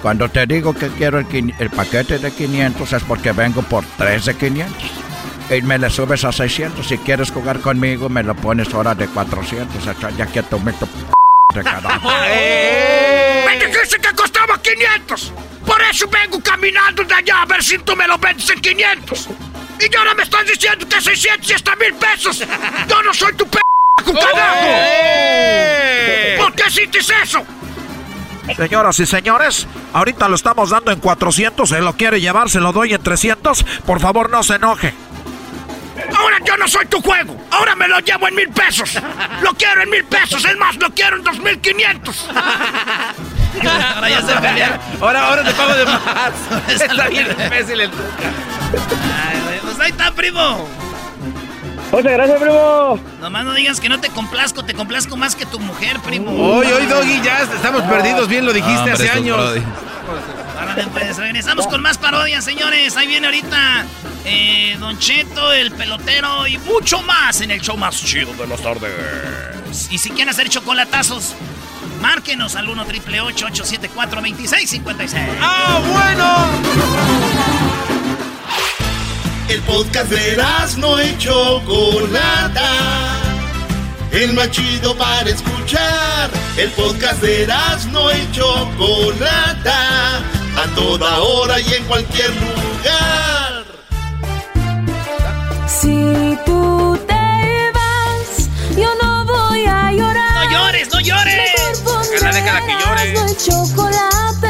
[0.00, 4.24] Cuando te digo que quiero el, el paquete de 500 es porque vengo por 3
[4.24, 4.76] de 500.
[5.50, 6.86] Y me le subes a 600.
[6.86, 9.84] Si quieres jugar conmigo, me lo pones ahora de 400.
[9.86, 10.72] Echa- Ya que tu p-
[11.54, 12.08] de carajo.
[12.08, 15.32] Me dijiste que costaba 500.
[15.66, 19.28] Por eso vengo caminando de allá a ver si tú me lo vendes en 500.
[19.80, 22.38] Y ahora me estás diciendo que 600 y hasta mil pesos.
[22.88, 23.58] Yo no soy tu p
[24.04, 24.66] carajo.
[26.38, 27.44] ¿Por qué hiciste eso?
[28.56, 31.68] Señoras y señores, ahorita lo estamos dando en 400.
[31.68, 33.64] Se lo quiere llevar, se lo doy en 300.
[33.86, 34.92] Por favor, no se enoje.
[36.16, 37.36] Ahora yo no soy tu juego.
[37.50, 38.98] Ahora me lo llevo en mil pesos.
[39.42, 40.44] Lo quiero en mil pesos.
[40.44, 42.26] Es más, lo quiero en dos mil quinientos.
[43.94, 44.80] Ahora ya se pelean.
[45.00, 46.02] Ahora, ahora te pago de más.
[46.68, 50.68] Está bien imbécil el Ay, güey, Pues ahí está, primo.
[51.92, 52.98] Muchas gracias, primo.
[53.20, 56.30] Nomás no digas que no te complazco, te complazco más que tu mujer, primo.
[56.30, 58.28] Hoy, hoy, Doggy, ya estamos perdidos.
[58.28, 59.38] Bien lo dijiste Hombre, hace años.
[60.58, 62.96] Árale, pues, regresamos con más parodias, señores.
[62.96, 63.84] Ahí viene ahorita
[64.24, 68.60] eh, Don Cheto, el pelotero y mucho más en el show más chido de las
[68.60, 69.88] tardes.
[69.90, 71.34] Y si quieren hacer chocolatazos,
[72.00, 75.28] márquenos al 1 triple 874 2656.
[75.40, 77.69] ¡Ah, bueno!
[79.50, 80.36] El podcast de
[80.78, 82.70] no y Chocolata.
[84.12, 86.30] El más chido para escuchar.
[86.56, 87.48] El podcast de
[87.90, 90.18] no y Chocolata.
[90.56, 93.64] A toda hora y en cualquier lugar.
[95.66, 100.44] Si tú te vas, yo no voy a llorar.
[100.44, 101.50] ¡No llores, no llores!
[102.12, 103.12] Déjala, déjala que llore.
[103.14, 104.49] No chocolate,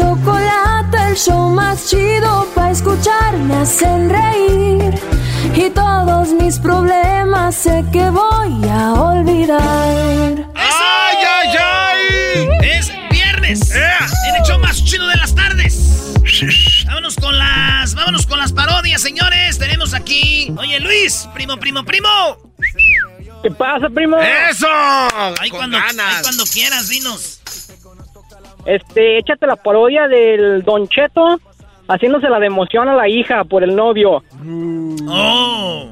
[0.00, 4.94] Chocolate, el show más chido para escuchar me hacen reír.
[5.54, 10.48] Y todos mis problemas sé que voy a olvidar.
[10.54, 12.48] ¡Ay, ay, ay!
[12.62, 13.70] Es viernes.
[13.72, 16.14] En el show más chido de las tardes.
[16.86, 17.94] Vámonos con las.
[17.94, 19.58] Vámonos con las parodias, señores.
[19.58, 20.50] Tenemos aquí.
[20.58, 22.08] Oye, Luis, primo, primo, primo.
[23.42, 24.16] ¿Qué pasa, primo?
[24.18, 24.66] ¡Eso!
[25.40, 26.16] Ahí Con cuando, ganas.
[26.16, 27.39] ahí cuando quieras, dinos.
[28.66, 31.40] Este, échate la parodia del Don Cheto
[31.88, 34.22] haciéndose la de emoción a la hija por el novio.
[35.08, 35.88] Oh.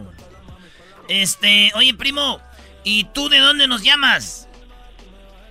[1.09, 2.40] Este, oye, primo.
[2.85, 4.49] ¿Y tú de dónde nos llamas?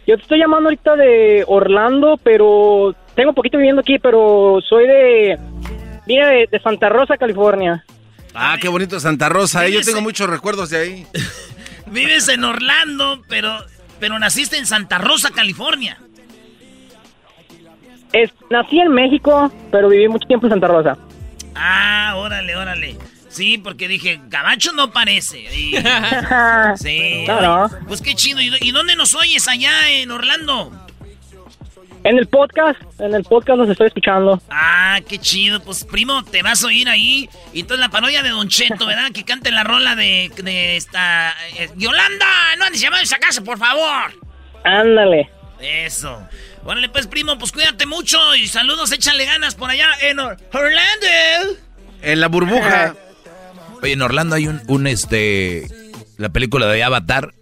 [0.05, 5.39] Yo te estoy llamando ahorita de Orlando, pero tengo poquito viviendo aquí, pero soy de...
[6.05, 7.83] Vine de, de Santa Rosa, California.
[8.33, 9.65] Ah, qué bonito Santa Rosa.
[9.65, 9.73] eh.
[9.73, 11.07] Yo tengo muchos recuerdos de ahí.
[11.87, 13.57] Vives en Orlando, pero,
[13.99, 15.97] pero naciste en Santa Rosa, California.
[18.23, 20.97] Es, nací en México, pero viví mucho tiempo en Santa Rosa.
[21.55, 22.97] Ah, órale, órale.
[23.29, 25.39] Sí, porque dije, Gabacho no parece.
[25.41, 25.75] Y-
[26.77, 27.25] sí.
[27.27, 27.63] No, no.
[27.65, 28.39] oye, Pues qué chido.
[28.41, 30.71] ¿Y, y dónde nos oyes allá en Orlando?
[32.03, 34.41] En el podcast, en el podcast los estoy escuchando.
[34.49, 35.59] Ah, qué chido.
[35.61, 37.29] Pues primo, te vas a oír ahí.
[37.53, 39.11] Y entonces la parodia de Don Cheto, ¿verdad?
[39.13, 41.35] Que cante la rola de, de esta...
[41.57, 42.25] eh, Yolanda,
[42.57, 44.13] no andes llamando a esa casa, por favor.
[44.63, 45.29] Ándale.
[45.59, 46.21] Eso.
[46.69, 51.57] Órale, pues, primo, pues cuídate mucho y saludos, échale ganas por allá en Or- Orlando.
[52.01, 52.93] En la burbuja.
[53.81, 55.65] Oye, en Orlando hay un, un, este,
[56.17, 57.33] la película de Avatar,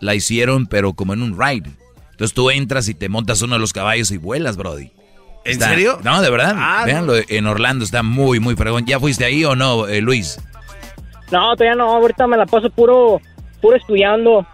[0.00, 1.70] la hicieron pero como en un ride.
[2.12, 4.90] Entonces tú entras y te montas uno de los caballos y vuelas, Brody.
[5.44, 5.98] ¿En Está- serio?
[6.02, 6.54] No, de verdad.
[6.56, 8.86] Ah, Véanlo, en Orlando está muy, muy fregón.
[8.86, 10.38] ¿Ya fuiste ahí o no, eh, Luis?
[11.30, 13.20] No, todavía no, ahorita me la paso puro,
[13.60, 14.46] puro estudiando.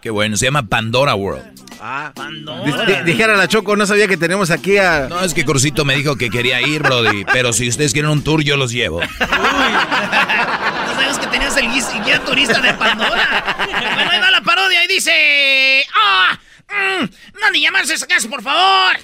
[0.00, 1.57] Qué bueno, se llama Pandora World.
[1.80, 2.10] Ah.
[2.14, 3.02] Pandora.
[3.02, 5.06] Dijera la Choco, no sabía que tenemos aquí a...
[5.08, 7.24] No, es que Crucito me dijo que quería ir, Brody.
[7.32, 9.00] Pero si ustedes quieren un tour, yo los llevo.
[9.00, 13.56] No sabes que tenías el guis- guía turista de Pandora.
[13.94, 15.84] bueno, ahí va la parodia y dice...
[15.94, 16.38] ¡Ah!
[16.68, 17.04] mm,
[17.40, 18.96] no, ni llamarse esa casa, por favor.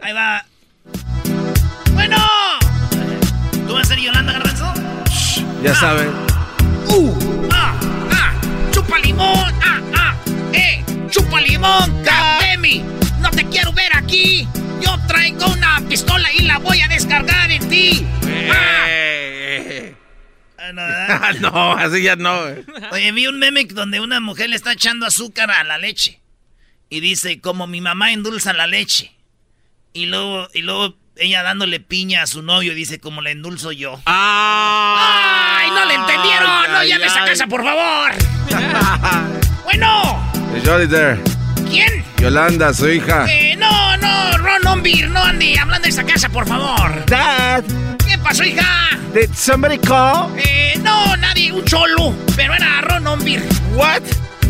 [0.00, 0.44] Ahí va.
[1.92, 2.16] Bueno.
[3.66, 4.72] ¿Tú vas a ser Yolanda Garbanzo?
[5.62, 6.10] Ya saben.
[6.88, 7.48] ¡Uh!
[7.52, 7.74] ¡Ah!
[8.12, 8.32] ¡Ah!
[8.72, 9.54] ¡Chupa limón!
[9.62, 9.80] ¡Ah!
[9.96, 10.14] ¡Ah!
[10.52, 10.84] ¡Eh!
[11.10, 12.02] ¡Chupa limón!
[12.04, 12.84] ¡Catemi!
[13.20, 14.48] ¡No te quiero ver aquí!
[14.80, 18.06] Yo traigo una pistola y la voy a descargar en ti.
[18.52, 19.10] ¡Ah!
[20.60, 20.82] Ah, no.
[20.82, 22.40] Ah, no, así ya no.
[22.92, 26.20] Oye, vi un meme donde una mujer le está echando azúcar a la leche.
[26.88, 29.12] Y dice, como mi mamá endulza la leche.
[29.92, 34.00] Y luego, y luego ella dándole piña a su novio, dice, como la endulzo yo.
[34.06, 36.72] ¡Ay, no le entendieron!
[36.72, 38.12] ¡No Ay, llames a casa, por favor!
[39.64, 40.29] bueno,
[41.68, 42.04] ¿quién?
[42.18, 43.26] Yolanda, su hija.
[43.28, 47.04] Eh, no, no, Ron Ombir, no ande hablando de esa casa, por favor.
[47.06, 47.64] Dad.
[48.06, 48.98] ¿Qué pasó, hija?
[49.14, 50.30] Did somebody call?
[50.38, 53.42] Eh, no, nadie, un cholo, pero era Ron Ombir.
[53.74, 54.02] What?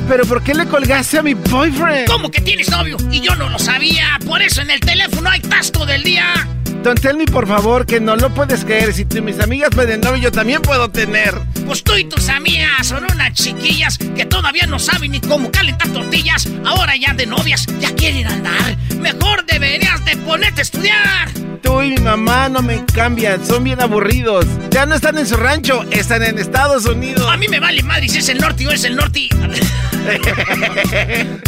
[0.09, 2.09] ¿Pero por qué le colgaste a mi boyfriend?
[2.09, 2.97] ¿Cómo que tienes novio?
[3.11, 4.19] Y yo no lo sabía.
[4.27, 6.49] Por eso en el teléfono hay tasto del día.
[6.83, 8.95] Don't tell me, por favor, que no lo puedes creer.
[8.95, 11.35] Si tú y mis amigas pueden novio, yo también puedo tener.
[11.67, 15.89] Pues tú y tus amigas son unas chiquillas que todavía no saben ni cómo calentar
[15.89, 16.49] tortillas.
[16.65, 18.79] Ahora ya de novias, ya quieren andar.
[18.97, 21.31] Mejor deberías de ponerte a estudiar.
[21.63, 24.47] Tú y mi mamá no me cambian, son bien aburridos.
[24.71, 27.29] Ya no están en su rancho, están en Estados Unidos.
[27.31, 29.29] A mí me vale madre si es el norte o es el norte.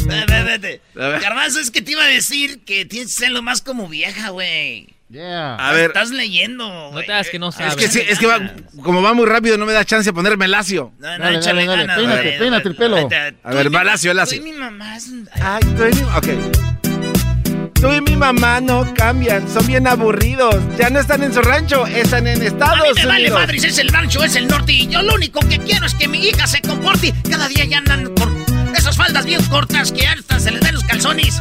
[0.02, 0.80] Vete, vete.
[0.94, 4.88] Garbanzo, es que te iba a decir que tienes que serlo más como vieja, güey.
[5.12, 5.56] Yeah.
[5.56, 5.88] A ver.
[5.88, 7.04] Estás leyendo, güey.
[7.04, 7.76] te hagas que no Es sabes.
[7.76, 8.40] que, sí, es que va,
[8.82, 10.94] como va muy rápido, no me da chance de ponerme lacio.
[10.98, 12.96] No, no, Dale, échale dale, dale, ganas, peínate, peínate el pelo.
[13.44, 14.38] A ver, va ma- lacio, tú lacio.
[14.38, 15.10] y mi mamá es-
[15.42, 16.02] Ay, tú y mi...
[16.16, 17.72] Ok.
[17.74, 20.56] Tú y mi mamá no cambian, son bien aburridos.
[20.78, 23.40] Ya no están en su rancho, están en A Estados mí me vale Unidos.
[23.40, 24.72] madre si es el rancho es el norte.
[24.72, 27.12] Y yo lo único que quiero es que mi hija se comporte.
[27.28, 28.30] Cada día ya andan por
[28.74, 31.38] esas faldas bien cortas que hasta se les ven los calzones.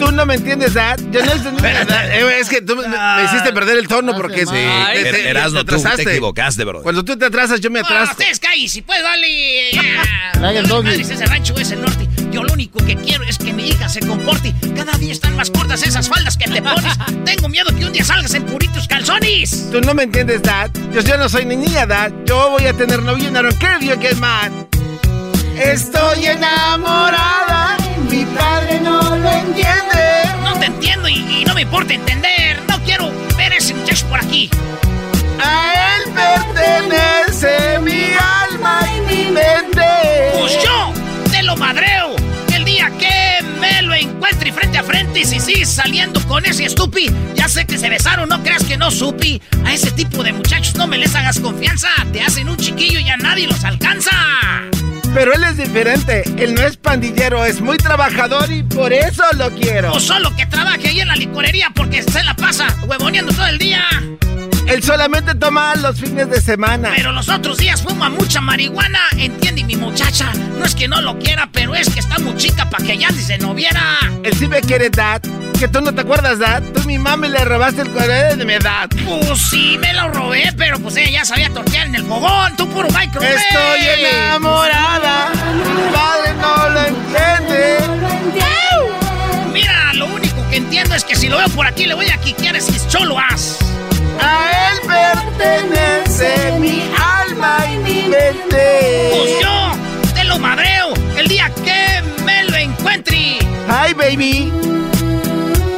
[0.00, 0.98] Tú no me entiendes, Dad.
[1.12, 1.62] Yo no entendí.
[1.64, 5.28] Eh, es que tú me, me hiciste perder el tono porque Sí, te- te- te
[5.30, 6.10] Erasno, tú te atrasaste.
[6.10, 6.82] equivocaste, bro.
[6.82, 8.12] Cuando tú te atrasas, yo me Ah, atraso.
[8.12, 9.70] ustedes callen, si puedes, vale.
[9.72, 10.32] Ya.
[10.40, 12.08] Madre si es el rancho es el norte.
[12.32, 14.54] Yo lo único que quiero es que mi hija se comporte.
[14.74, 16.92] Cada día están más cortas esas faldas que te pones.
[17.24, 19.70] Tengo miedo que un día salgas en puritos calzones.
[19.70, 20.70] Tú no me entiendes, Dad.
[20.94, 22.10] Yo, yo no soy ni niña, Dad.
[22.24, 24.50] Yo voy a tener novio don't care if you get mad.
[25.58, 27.76] Estoy enamorada.
[28.10, 28.24] Mi
[31.60, 32.62] me importa entender.
[32.66, 34.48] No quiero ver ese muchacho por aquí.
[35.38, 39.82] A él pertenece mi alma y mi mente.
[40.38, 40.92] Pues yo
[41.30, 42.16] te lo madreo.
[42.54, 46.64] El día que me lo encuentre frente a frente y si sigues saliendo con ese
[46.64, 49.42] estupi, ya sé que se besaron, no creas que no supi.
[49.66, 51.88] A ese tipo de muchachos no me les hagas confianza.
[52.10, 54.12] Te hacen un chiquillo y a nadie los alcanza.
[55.14, 56.22] Pero él es diferente.
[56.38, 59.92] Él no es pandillero, es muy trabajador y por eso lo quiero.
[59.92, 63.58] O solo que trabaje ahí en la licorería porque se la pasa huevoneando todo el
[63.58, 63.84] día.
[64.70, 66.92] Él solamente toma los fines de semana.
[66.94, 69.00] Pero los otros días fuma mucha marihuana.
[69.18, 70.32] Entiende mi muchacha.
[70.58, 73.10] No es que no lo quiera, pero es que está muy chica para que ya
[73.10, 73.98] ni se no viera.
[74.22, 75.22] Él sí me quiere, Dad.
[75.58, 76.62] Que tú no te acuerdas, Dad.
[76.72, 78.88] Tú mi mami le robaste el cuaderno de mi edad.
[79.04, 82.56] Pues sí, me lo robé, pero pues ella ya sabía tortear en el fogón.
[82.56, 83.34] Tú puro microwave.
[83.34, 85.30] Estoy enamorada.
[85.52, 87.78] Mi padre no lo entiende.
[89.52, 92.18] Mira, lo único que entiendo es que si lo veo por aquí le voy a
[92.18, 93.58] quiquear ese choloas.
[94.22, 94.59] A él
[94.90, 99.10] pertenece mi alma y mi mente.
[99.16, 103.38] Pues yo te lo madreo el día que me lo encuentre.
[103.68, 104.52] Hi, baby.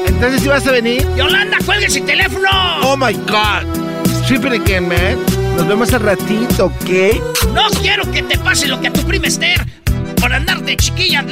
[0.07, 1.07] Entonces, ¿sí vas a venir?
[1.17, 2.49] Yolanda, cuelgue ese teléfono.
[2.83, 3.67] Oh my God.
[4.23, 5.19] Strip it again, man.
[5.57, 6.91] Nos vemos al ratito, ¿ok?
[7.55, 9.82] No quiero que te pase lo que a tu prima Esther
[10.23, 11.23] por andar de chiquilla.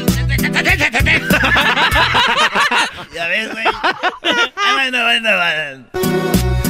[3.14, 3.64] ya ves, güey.
[4.74, 5.84] Bueno, bueno, bueno.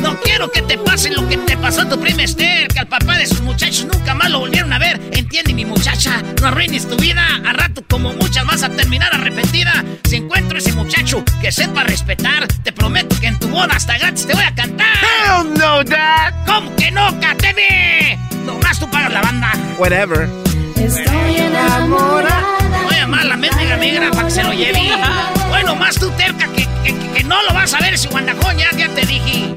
[0.03, 2.89] No quiero que te pase lo que te pasó a tu prima Esther, que al
[2.89, 5.01] papá de sus muchachos nunca más lo volvieron a ver.
[5.13, 7.25] Entiende, mi muchacha, no arruines tu vida.
[7.47, 9.83] A rato, como muchas, vas a terminar arrepentida.
[10.05, 14.27] Si encuentro ese muchacho que sepa respetar, te prometo que en tu boda hasta gratis
[14.27, 14.93] te voy a cantar.
[14.93, 16.35] Hell no, Dad.
[16.47, 18.19] ¿Cómo que no, Cateme?
[18.45, 19.53] Nomás tú pagas la banda.
[19.79, 20.29] Whatever.
[20.77, 21.30] Estoy
[21.67, 22.59] enamorada.
[22.85, 24.91] Voy a llamar la mendiga negra para que se lo lleve.
[25.49, 28.89] Bueno, más tú terca que, que, no lo vas a ver si guandajón, ya, ya
[28.89, 29.57] te dije.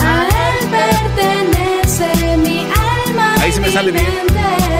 [0.00, 3.34] A él pertenece mi alma.
[3.40, 4.06] Ahí se me sale bien.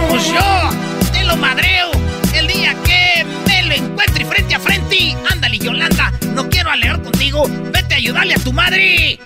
[0.09, 0.71] Pues yo
[1.13, 1.91] te lo madreo
[2.35, 5.17] el día que me lo encuentre frente a frente.
[5.31, 7.45] Ándale, Yolanda, no quiero alegar contigo.
[7.73, 9.19] Vete a ayudarle a tu madre.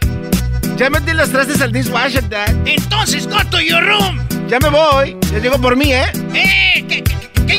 [0.77, 2.55] Ya me metí los trastes al dishwasher, Dad.
[2.65, 4.21] Entonces, go to your room.
[4.49, 5.17] Ya me voy.
[5.33, 6.07] Ya llego por mí, ¿eh?
[6.35, 6.87] ¡Eh!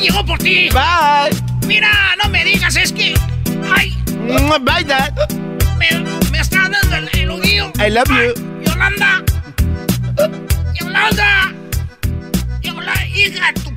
[0.00, 0.68] qué, qué llegó por ti?
[0.70, 1.30] Bye.
[1.66, 1.90] Mira,
[2.22, 3.14] no me digas, es que...
[3.76, 3.96] ¡Ay!
[4.60, 5.12] Bye, Dad.
[5.76, 5.90] Me,
[6.30, 7.72] me está dando el, el oguillo.
[7.78, 8.32] I love you.
[8.64, 9.22] Yolanda.
[10.74, 11.52] Yolanda.
[12.62, 13.70] Yolanda, hija tu...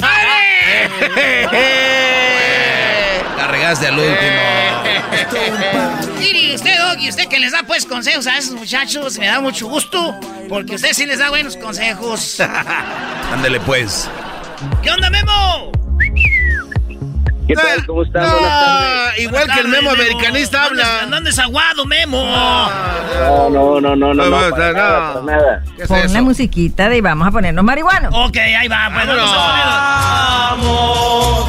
[3.36, 4.40] La regaste al último.
[6.18, 9.66] Mire, usted, Doggy, usted que les da pues consejos a esos muchachos, me da mucho
[9.66, 10.18] gusto,
[10.48, 12.40] porque usted sí les da buenos consejos.
[13.32, 14.08] Ándele pues.
[14.82, 15.72] ¿Qué onda, Memo?
[17.48, 17.86] ¿Qué tal?
[17.86, 18.30] ¿Cómo están?
[18.30, 19.18] Buenas tardes.
[19.20, 21.06] Igual que el Memo americanista habla.
[21.08, 22.22] ¿Dónde desaguado, Memo?
[22.22, 25.62] No, no, no, no, no, no, para nada, para nada.
[25.88, 28.12] Pon la musiquita de vamos a ponernos marihuanos.
[28.14, 31.48] Ok, ahí va, pues vamos a Vamos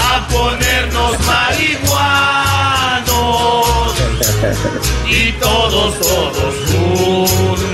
[0.00, 2.38] a ponernos marihuanos
[5.08, 7.67] y todos, todos juntos.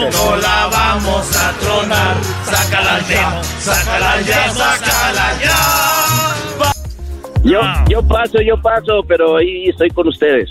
[0.00, 2.16] No la vamos a tronar.
[2.44, 5.96] Sácala Memo, sácala ya, sácala ya.
[7.42, 10.50] Yo, yo paso, yo paso, pero ahí estoy con ustedes.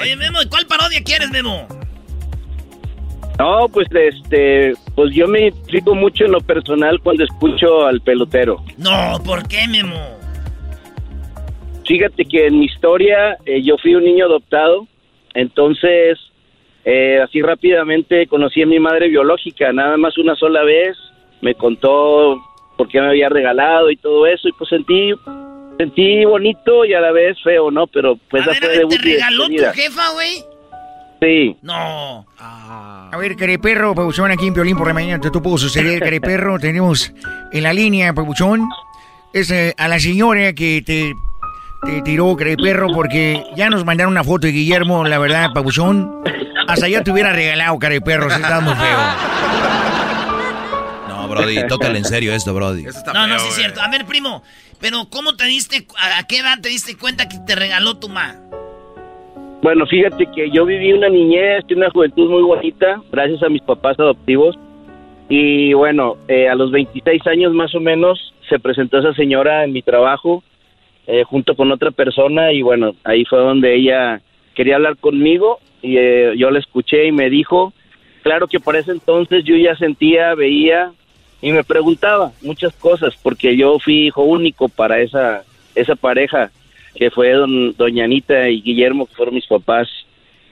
[0.00, 1.66] Oye, Memo, ¿y cuál parodia quieres, Memo?
[3.38, 8.64] No, pues este, pues yo me identifico mucho en lo personal cuando escucho al pelotero.
[8.78, 10.00] No, ¿por qué, Memo?
[11.86, 14.86] Fíjate que en mi historia eh, yo fui un niño adoptado,
[15.34, 16.18] entonces
[16.84, 20.96] eh, así rápidamente conocí a mi madre biológica, nada más una sola vez,
[21.40, 22.42] me contó
[22.76, 25.12] por qué me había regalado y todo eso y pues sentí
[25.78, 27.86] sentí bonito y a la vez feo, ¿no?
[27.86, 30.44] Pero pues esa fue ¿Te debut y regaló tu jefa, güey?
[31.20, 31.56] Sí.
[31.62, 32.26] No.
[32.38, 36.58] A ver, Careperro, Pabuchón, aquí en Piolín por la mañana, te puedo suceder, Careperro.
[36.58, 37.12] Tenemos
[37.52, 38.68] en la línea, Pabuchón,
[39.32, 41.12] es eh, a la señora que te,
[41.84, 46.22] te tiró, Careperro, porque ya nos mandaron una foto de Guillermo, la verdad, Pabuchón.
[46.68, 48.98] Hasta ya te hubiera regalado, Careperro, si estás muy feo.
[51.08, 52.84] No, Brody, tócale en serio esto, Brody.
[53.12, 53.80] No, no, sí es cierto.
[53.80, 54.42] A ver, primo,
[54.80, 58.08] pero ¿cómo te diste, a, a qué edad te diste cuenta que te regaló tu
[58.08, 58.36] ma?
[59.62, 63.98] Bueno, fíjate que yo viví una niñez, una juventud muy bonita, gracias a mis papás
[63.98, 64.56] adoptivos.
[65.28, 69.72] Y bueno, eh, a los 26 años más o menos se presentó esa señora en
[69.72, 70.42] mi trabajo
[71.06, 74.20] eh, junto con otra persona y bueno, ahí fue donde ella
[74.54, 77.72] quería hablar conmigo y eh, yo la escuché y me dijo,
[78.22, 80.92] claro que para ese entonces yo ya sentía, veía
[81.40, 85.42] y me preguntaba muchas cosas porque yo fui hijo único para esa,
[85.74, 86.50] esa pareja
[86.94, 89.88] que fue don, doña Anita y Guillermo, que fueron mis papás,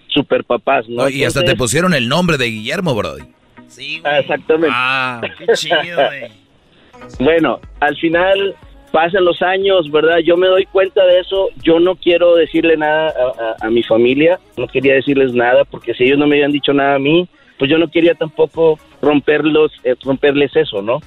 [0.09, 1.09] super papás, ¿no?
[1.09, 3.22] Y hasta te pusieron el nombre de Guillermo, Brody.
[3.68, 4.70] Sí, Ah, Exactamente.
[4.72, 6.32] Ah, qué chido, güey.
[7.18, 8.55] Bueno, al final
[8.90, 10.18] pasan los años, ¿verdad?
[10.18, 11.48] Yo me doy cuenta de eso.
[11.62, 13.14] Yo no quiero decirle nada
[13.60, 16.96] a, mi familia, no quería decirles nada, porque si ellos no me habían dicho nada
[16.96, 21.00] a mí, pues yo no quería tampoco romperlos, eh, romperles eso, ¿no?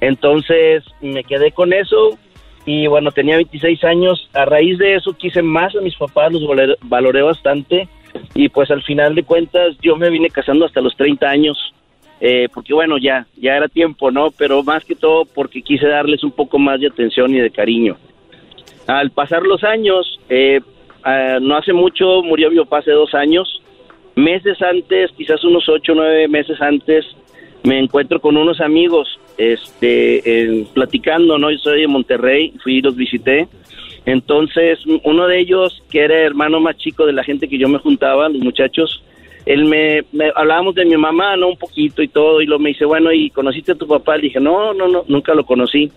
[0.00, 2.18] Entonces me quedé con eso
[2.64, 4.28] y bueno, tenía 26 años.
[4.34, 6.42] A raíz de eso quise más a mis papás, los
[6.82, 7.88] valoré bastante
[8.34, 11.74] y pues al final de cuentas yo me vine casando hasta los 30 años.
[12.20, 14.30] Eh, porque bueno, ya, ya era tiempo, ¿no?
[14.30, 17.96] Pero más que todo porque quise darles un poco más de atención y de cariño.
[18.86, 20.60] Al pasar los años, eh,
[21.02, 23.62] ah, no hace mucho murió mi papá hace dos años.
[24.14, 27.04] Meses antes, quizás unos ocho o nueve meses antes,
[27.64, 31.50] me encuentro con unos amigos este, platicando, ¿no?
[31.50, 33.48] Yo soy de Monterrey, fui y los visité.
[34.06, 37.78] Entonces, uno de ellos, que era hermano más chico de la gente que yo me
[37.78, 39.02] juntaba, los muchachos,
[39.46, 41.48] él me, me- hablábamos de mi mamá, ¿no?
[41.48, 44.16] Un poquito y todo, y lo me dice, bueno, ¿y conociste a tu papá?
[44.16, 45.90] Le dije, no, no, no, nunca lo conocí.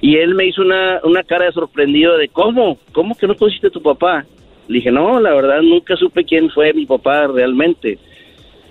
[0.00, 2.78] Y él me hizo una, una cara de sorprendido de, ¿cómo?
[2.92, 4.24] ¿Cómo que no conociste a tu papá?
[4.68, 7.98] Le dije, no, la verdad nunca supe quién fue mi papá realmente.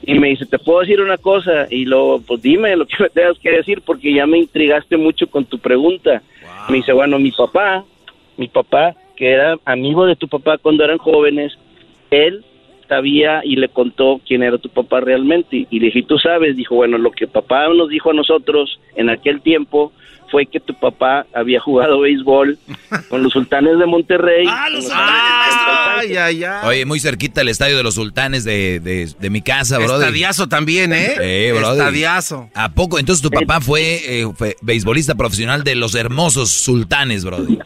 [0.06, 1.68] Y me dice, ¿te puedo decir una cosa?
[1.70, 5.28] Y lo, pues dime lo que me tengas que decir porque ya me intrigaste mucho
[5.28, 6.22] con tu pregunta.
[6.70, 7.84] Me dice, bueno, mi papá,
[8.38, 11.58] mi papá, que era amigo de tu papá cuando eran jóvenes,
[12.12, 12.44] él
[12.88, 15.68] sabía y le contó quién era tu papá realmente.
[15.70, 16.56] Y le dije, ¿tú sabes?
[16.56, 19.92] Dijo, bueno, lo que papá nos dijo a nosotros en aquel tiempo
[20.34, 22.58] fue que tu papá había jugado béisbol
[23.10, 24.46] con los sultanes de Monterrey.
[24.50, 25.56] ¡Ah, los sultanes,
[25.96, 26.68] Ay, ay, ay.
[26.68, 30.02] Oye, muy cerquita el estadio de los sultanes de, de, de mi casa, Brody.
[30.02, 31.14] Estadiazo también, ¿eh?
[31.22, 31.54] Eh.
[31.56, 32.50] Estadiazo.
[32.56, 32.98] ¿A poco?
[32.98, 37.60] Entonces tu papá fue, eh, fue beisbolista profesional de los hermosos sultanes, Brody.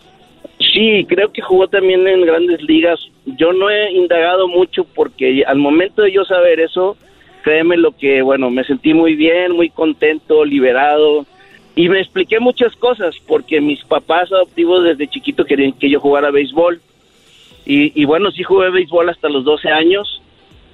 [0.77, 2.99] Sí, creo que jugó también en grandes ligas.
[3.25, 6.95] Yo no he indagado mucho porque al momento de yo saber eso,
[7.41, 11.25] créeme lo que, bueno, me sentí muy bien, muy contento, liberado.
[11.75, 16.29] Y me expliqué muchas cosas porque mis papás adoptivos desde chiquito querían que yo jugara
[16.29, 16.79] béisbol.
[17.65, 20.21] Y, y bueno, sí jugué béisbol hasta los 12 años.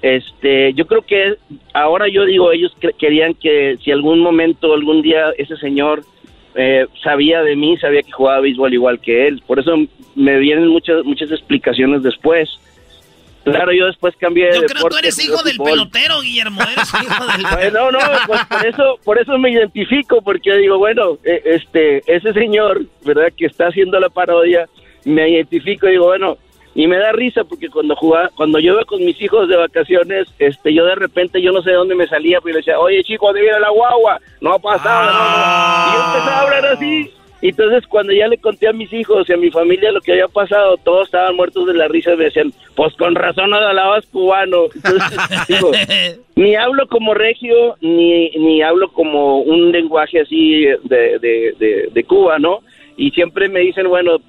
[0.01, 1.35] Este, yo creo que
[1.73, 6.03] ahora yo digo, ellos querían que si algún momento, algún día ese señor
[6.55, 9.43] eh, sabía de mí, sabía que jugaba béisbol igual que él.
[9.45, 9.75] Por eso
[10.15, 12.49] me vienen muchas muchas explicaciones después.
[13.43, 16.61] Claro, yo después cambié de Yo creo que tú eres jugué hijo del pelotero, Guillermo.
[16.61, 20.77] Eres hijo del Bueno, no, pues por eso, por eso me identifico, porque yo digo,
[20.77, 23.33] bueno, eh, este, ese señor, ¿verdad?
[23.35, 24.69] Que está haciendo la parodia,
[25.03, 26.37] me identifico y digo, bueno,
[26.75, 30.27] y me da risa porque cuando jugaba, cuando yo iba con mis hijos de vacaciones,
[30.39, 33.03] este, yo de repente, yo no sé de dónde me salía, pero le decía, oye
[33.03, 34.19] chico, ¿dónde viene la guagua?
[34.41, 35.87] No ha pasado, no, no.
[35.87, 37.11] Y yo empezaba a hablar así.
[37.41, 40.13] Y entonces cuando ya le conté a mis hijos y a mi familia lo que
[40.13, 43.57] había pasado, todos estaban muertos de la risa y me decían, pues con razón no
[43.57, 44.67] hablabas cubano.
[44.73, 45.19] Entonces,
[45.49, 45.71] digo,
[46.35, 52.03] ni hablo como regio, ni, ni hablo como un lenguaje así de, de, de, de
[52.05, 52.59] Cuba, ¿no?
[52.95, 54.19] Y siempre me dicen, bueno,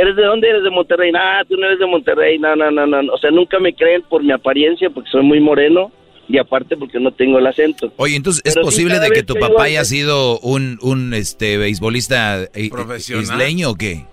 [0.00, 0.48] ¿eres de dónde?
[0.48, 1.12] ¿Eres de Monterrey?
[1.14, 3.12] Ah, tú no eres de Monterrey, no, no, no, no.
[3.12, 5.90] O sea, nunca me creen por mi apariencia, porque soy muy moreno,
[6.28, 7.92] y aparte porque no tengo el acento.
[7.96, 10.78] Oye, entonces, ¿es Pero sí, posible cada de que tu que papá haya sido un,
[10.82, 13.22] un este, beisbolista eh, Profesional.
[13.24, 14.04] isleño o qué?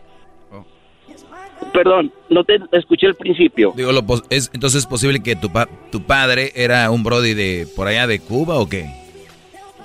[1.74, 3.74] Perdón, no te escuché al principio.
[3.76, 7.34] Digo, lo pos- es, entonces es posible que tu, pa- tu padre era un brody
[7.34, 8.86] de por allá de Cuba o qué?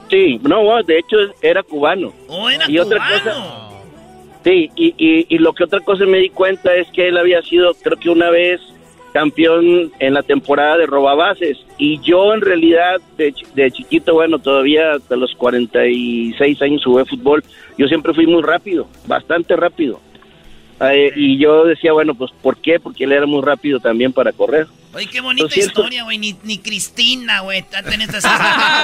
[0.09, 2.13] Sí, no, de hecho era cubano.
[2.69, 3.70] y otra cosa,
[4.45, 7.43] sí, y, y, y lo que otra cosa me di cuenta es que él había
[7.43, 8.61] sido, creo que una vez
[9.13, 14.93] campeón en la temporada de robabases y yo en realidad de, de chiquito, bueno, todavía
[14.93, 17.43] hasta los 46 años jugué fútbol,
[17.77, 20.01] yo siempre fui muy rápido, bastante rápido.
[20.81, 22.81] Eh, y yo decía, bueno, pues ¿por qué?
[22.81, 24.67] Porque él era muy rápido también para correr.
[24.95, 26.17] Oye, qué bonita historia, güey.
[26.17, 27.59] Ni, ni Cristina, güey.
[27.59, 28.23] Está en estas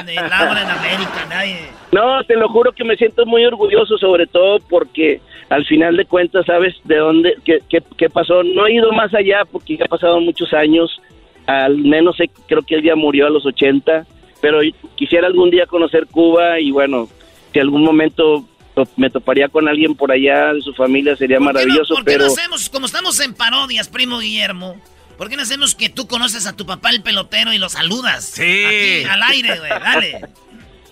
[0.07, 1.57] de Laura en América, nadie.
[1.93, 6.05] No, te lo juro que me siento muy orgulloso, sobre todo porque al final de
[6.07, 8.43] cuentas sabes de dónde, qué, qué, qué pasó.
[8.43, 11.01] No he ido más allá porque ya ha pasado muchos años,
[11.47, 14.07] al menos sé, creo que él ya murió a los 80,
[14.41, 14.61] pero
[14.97, 17.09] quisiera algún día conocer Cuba y bueno,
[17.53, 18.45] si algún momento
[18.75, 22.27] to- me toparía con alguien por allá de su familia sería maravilloso, ¿Por qué pero
[22.27, 24.77] no hacemos, como estamos en parodias, primo Guillermo?
[25.17, 28.25] ¿Por qué no hacemos que tú conoces a tu papá el pelotero y lo saludas?
[28.35, 28.43] Sí.
[28.67, 29.71] Aquí, al aire, güey.
[29.71, 30.21] Dale.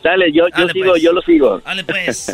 [0.04, 1.02] dale, yo, yo Dale, sigo, pues.
[1.02, 1.58] yo lo sigo.
[1.64, 2.32] Dale, pues.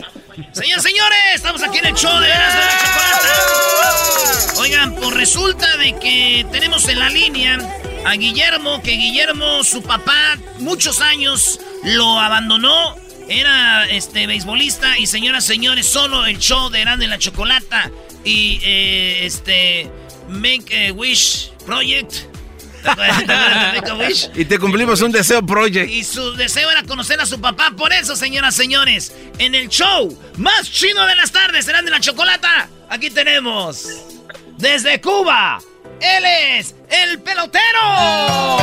[0.53, 4.61] Señores, señores, estamos aquí en el show de Erasmo Chocolata.
[4.61, 7.59] Oigan, pues resulta de que tenemos en la línea
[8.05, 12.97] a Guillermo, que Guillermo, su papá, muchos años lo abandonó.
[13.29, 17.91] Era este beisbolista y señoras, señores, solo el show de Erasmo y la Chocolata
[18.25, 19.89] y eh, este
[20.29, 22.30] Make a Wish Project.
[24.35, 25.91] Y te cumplimos un deseo project.
[25.91, 27.73] Y su deseo era conocer a su papá.
[27.77, 32.01] Por eso, señoras, señores, en el show más chino de las tardes, serán de la
[32.01, 32.69] chocolata.
[32.89, 33.87] Aquí tenemos
[34.59, 35.61] desde Cuba.
[36.01, 38.59] Él es el pelotero.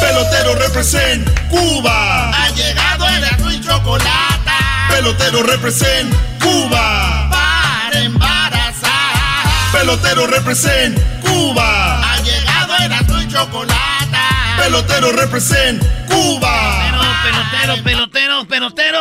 [0.00, 2.30] Pelotero represent Cuba.
[2.30, 4.50] Ha llegado el azul y chocolate.
[4.90, 7.28] Pelotero represent Cuba.
[7.30, 9.72] Para embarazar.
[9.72, 11.95] Pelotero represent Cuba.
[13.36, 14.16] Chocolate.
[14.58, 16.90] Pelotero represent Cuba.
[17.22, 19.00] Pelotero, pelotero, pelotero.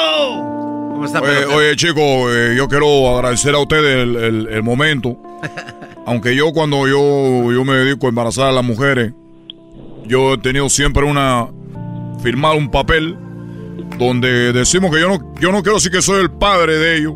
[0.92, 2.02] ¿Cómo está, Oye, oye, chicos,
[2.34, 5.18] eh, yo quiero agradecer a ustedes el, el- el momento.
[6.06, 9.14] Aunque yo cuando yo, yo me dedico a embarazar a las mujeres,
[10.06, 11.48] yo he tenido siempre una...
[12.22, 13.18] firmar un papel
[13.98, 17.14] donde decimos que yo no, yo no quiero decir que soy el padre de ellos,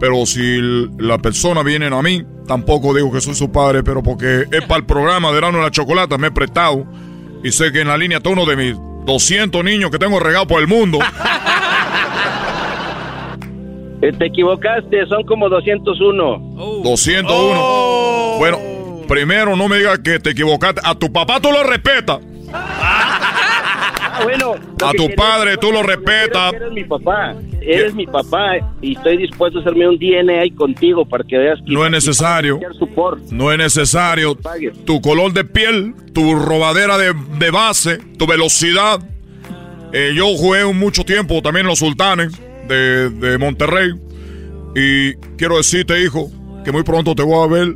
[0.00, 0.58] pero si
[0.98, 4.78] la persona viene a mí, tampoco digo que soy su padre, pero porque es para
[4.80, 6.84] el programa de Verano de la Chocolata, me he prestado
[7.44, 10.48] y sé que en la línea está uno de mis 200 niños que tengo regados
[10.48, 10.98] por el mundo.
[14.02, 16.38] Eh, Te equivocaste, son como 201.
[16.82, 18.36] 201.
[18.38, 18.58] Bueno,
[19.06, 20.80] primero no me digas que te equivocaste.
[20.82, 22.18] A tu papá tú lo respetas.
[24.22, 24.54] Bueno.
[24.82, 26.52] A tu padre tú lo respetas.
[26.52, 27.34] Eres mi papá.
[27.60, 31.72] Eres mi papá y estoy dispuesto a hacerme un DNA contigo para que veas que
[31.72, 32.58] No es necesario.
[33.30, 34.36] No es necesario.
[34.84, 39.00] Tu color de piel, tu robadera de, de base, tu velocidad.
[39.92, 42.32] Eh, yo jugué mucho tiempo también en los sultanes
[42.68, 43.92] de, de Monterrey.
[44.74, 46.30] Y quiero decirte, hijo,
[46.64, 47.74] que muy pronto te voy a ver.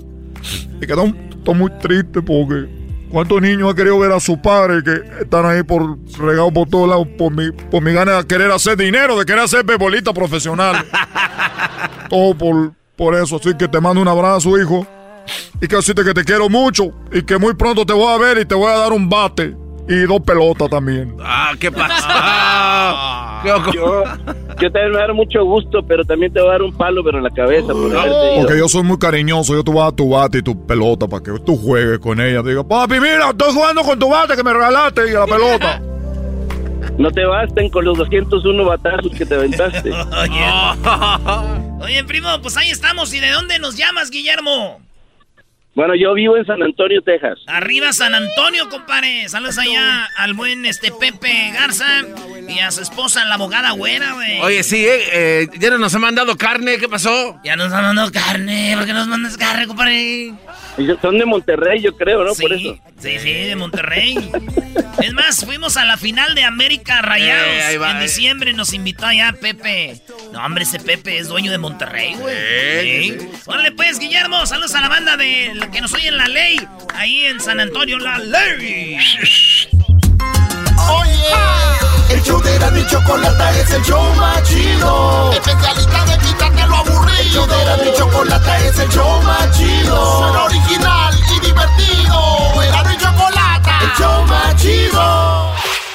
[0.76, 2.68] Y que estoy estoy muy triste porque
[3.14, 6.88] ¿cuántos niños han querido ver a su padre que están ahí por regados por todos
[6.88, 10.84] lados por mi, por mi gana de querer hacer dinero, de querer hacer bebolita profesional?
[12.10, 13.36] Todo por, por eso.
[13.36, 14.84] Así que te mando un abrazo, hijo.
[15.60, 18.38] Y que decirte que te quiero mucho y que muy pronto te voy a ver
[18.38, 19.56] y te voy a dar un bate.
[19.88, 21.14] Y dos pelotas también.
[21.20, 22.08] Ah, ¿qué pasó?
[23.72, 24.04] Yo,
[24.60, 26.74] yo también me voy a dar mucho gusto, pero también te voy a dar un
[26.74, 27.72] palo, pero en la cabeza.
[27.72, 28.34] Por ido.
[28.40, 31.06] Porque yo soy muy cariñoso, yo te voy a dar tu bate y tu pelota
[31.06, 32.42] para que tú juegues con ella.
[32.42, 35.82] Digo, papi, mira, estoy jugando con tu bate que me regalaste y la pelota.
[36.98, 39.90] No te basten con los 201 batazos que te aventaste.
[41.80, 43.12] Oye, primo, pues ahí estamos.
[43.12, 44.80] ¿Y de dónde nos llamas, Guillermo?
[45.74, 47.40] Bueno, yo vivo en San Antonio, Texas.
[47.48, 49.28] Arriba San Antonio, compadre.
[49.28, 52.02] Saludos allá al buen este Pepe Garza
[52.48, 54.40] y a su esposa, la abogada güera, güey.
[54.40, 57.40] Oye, sí, eh, eh, ya no nos han mandado carne, ¿qué pasó?
[57.42, 60.34] Ya nos han mandado carne, ¿por qué nos mandas carne, compadre?
[61.00, 62.34] Son de Monterrey, yo creo, ¿no?
[62.34, 62.76] Sí, Por eso.
[63.00, 64.30] sí, sí, de Monterrey.
[65.02, 67.46] es más, fuimos a la final de América Rayados.
[67.46, 68.02] Eh, ahí va, en eh.
[68.02, 70.00] diciembre nos invitó allá Pepe.
[70.32, 72.34] No, hombre, ese Pepe es dueño de Monterrey, güey.
[72.82, 73.28] Sí, Sí.
[73.46, 76.56] Órale, pues, Guillermo, saludos a la banda de la que nos oye en la ley.
[76.94, 78.96] Ahí en San Antonio, la ley.
[80.90, 81.12] Oye,
[82.14, 85.32] el show de y chocolata es el show más chido.
[85.32, 87.18] Especialista de quitarte lo aburrido.
[87.20, 90.18] El show de y chocolata es el show más chido.
[90.18, 92.62] Suena original y divertido.
[92.62, 95.52] Era mi chocolata, el show más chido.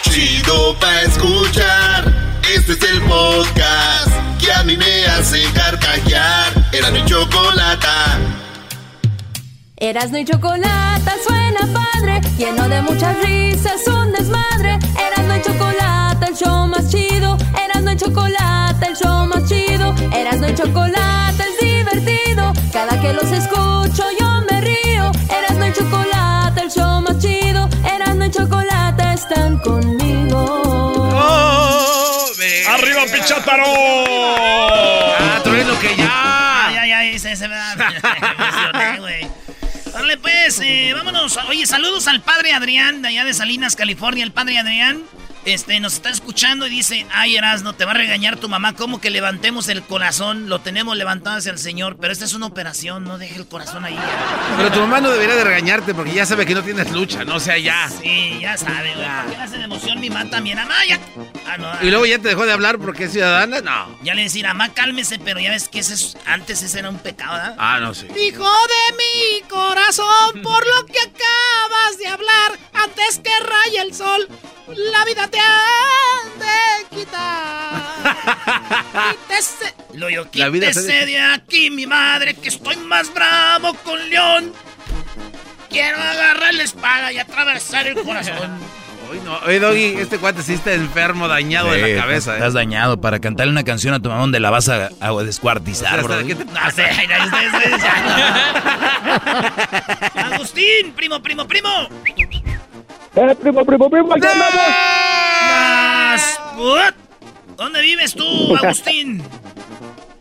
[0.10, 2.14] Chido pa escuchar.
[2.54, 6.54] Este es el podcast que a mí me hace carcajear.
[6.74, 8.18] Era mi chocolata.
[9.82, 14.78] Erasno y chocolate suena padre, lleno de muchas risas, un desmadre.
[14.98, 17.38] Erasno y chocolate, el show más chido.
[17.64, 19.96] Erasno y chocolate, el show más chido.
[20.14, 22.52] Erasno y chocolate es divertido.
[22.74, 25.12] Cada que los escucho yo me río.
[25.30, 27.70] Erasno y chocolate, el show más chido.
[27.86, 31.10] Erasno y chocolate están conmigo.
[32.68, 33.64] ¡Arriba, Pichátaro!
[33.66, 36.68] ¡Ah, trueno que ya!
[36.68, 37.76] Ay, ay, ay, se, se me da.
[37.76, 39.49] me emocioné, güey.
[40.18, 41.38] Pues, eh, vámonos.
[41.50, 44.24] Oye, saludos al padre Adrián, de allá de Salinas, California.
[44.24, 45.04] El padre Adrián
[45.46, 48.74] este, nos está escuchando y dice: Ay, Erasno, te va a regañar tu mamá.
[48.74, 50.50] ¿Cómo que levantemos el corazón?
[50.50, 53.86] Lo tenemos levantado hacia el Señor, pero esta es una operación, no deje el corazón
[53.86, 53.98] ahí.
[54.58, 57.36] Pero tu mamá no debería de regañarte porque ya sabe que no tienes lucha, no
[57.36, 57.90] o sea ya.
[57.90, 59.08] Sí, ya sabe, güey.
[59.24, 60.58] ¿Por qué hace de emoción mi mamá también?
[60.58, 61.00] Mamá, ya.
[61.48, 61.72] Ah, no.
[61.82, 63.98] Y luego ya te dejó de hablar porque es ciudadana, no.
[64.04, 67.00] Ya le decir, mamá, cálmese, pero ya ves que ese es- antes ese era un
[67.00, 67.56] pecado, ¿verdad?
[67.58, 68.08] Ah, no, sí.
[68.08, 74.28] Hijo de mi corazón, por lo que acabas de hablar, antes que raye el sol,
[74.76, 75.62] la vida te ha
[76.40, 77.82] de quitar.
[79.28, 79.74] Quítese.
[79.94, 84.10] Lo yo La vida se quítese de aquí, mi madre, que estoy más bravo con
[84.10, 84.54] León.
[85.70, 88.36] Quiero agarrar la espada y atravesar el corazón.
[89.12, 89.38] Hoy no.
[89.40, 92.58] Oye, Doggy, este cuate sí está enfermo, dañado de Sí, la cabeza, Estás ¿eh?
[92.58, 93.02] dañado.
[93.02, 96.18] Para cantarle una canción a tu mamá donde la vas a, a descuartizar, O sea,
[96.18, 96.28] bro.
[96.28, 97.96] ¿qué te No sé, ya ustedes- ustedes ya.
[100.34, 101.90] Agustín, primo, primo, primo.
[103.22, 104.56] Eh, primo, primo, primo, aquí andamos.
[107.58, 109.22] ¿Dónde vives tú, Agustín?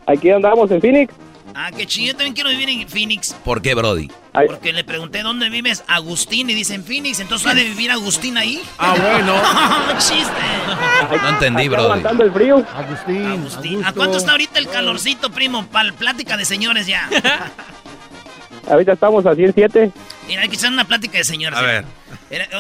[0.07, 1.15] Aquí andamos en Phoenix.
[1.55, 3.35] Ah, qué chido, yo también quiero vivir en Phoenix.
[3.45, 4.11] ¿Por qué, Brody?
[4.47, 8.61] Porque le pregunté dónde vives, Agustín, y dicen Phoenix, entonces ha de vivir Agustín ahí.
[8.79, 9.35] Ah, bueno.
[9.99, 10.33] Chiste.
[11.23, 11.85] No entendí, Aquí Brody.
[11.85, 12.65] aguantando el frío.
[12.75, 13.27] Agustín.
[13.27, 15.66] Agustín, ¿a cuánto está ahorita el calorcito, primo?
[15.66, 17.09] Para plática de señores ya.
[18.70, 19.91] Ahorita estamos a 107.
[20.27, 21.59] Mira, hay que echar una plática de señores.
[21.59, 21.66] A ya.
[21.66, 21.85] ver.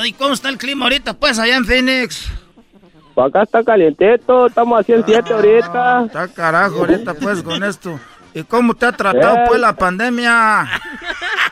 [0.00, 2.30] Oye, ¿cómo está el clima ahorita, pues, allá en Phoenix?
[3.14, 6.04] Pues acá está calientito, estamos a 107 ahorita.
[6.06, 7.98] Está carajo ahorita pues con esto.
[8.32, 9.44] ¿Y cómo te ha tratado Eh.
[9.48, 10.68] pues la pandemia?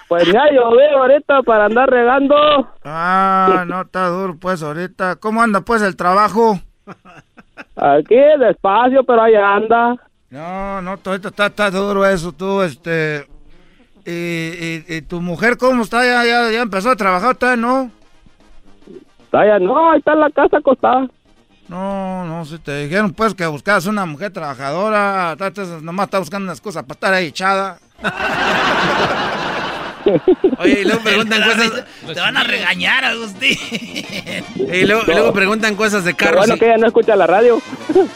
[0.06, 2.36] Pues ya llovió ahorita para andar regando.
[2.84, 5.16] Ah, no está duro pues ahorita.
[5.16, 6.60] ¿Cómo anda pues el trabajo?
[7.74, 9.96] Aquí despacio, pero ahí anda.
[10.30, 13.26] No, no, esto está, está duro eso, tú, este...
[14.04, 16.04] Y, y- y tu mujer cómo está?
[16.04, 17.90] ¿Ya, ya, ya empezó a trabajar todavía, no?
[19.32, 21.06] Allá no, ahí está en la casa acostada.
[21.68, 25.36] No, no, si te dijeron pues que buscabas una mujer trabajadora,
[25.82, 27.78] nomás está buscando unas cosas para estar ahí echada.
[30.58, 31.84] Oye, y luego preguntan cosas.
[32.14, 33.58] Te van a regañar, Agustín.
[34.56, 36.40] Y luego, y luego preguntan cosas de Pero carros.
[36.46, 37.58] bueno y- que ella no escucha la radio.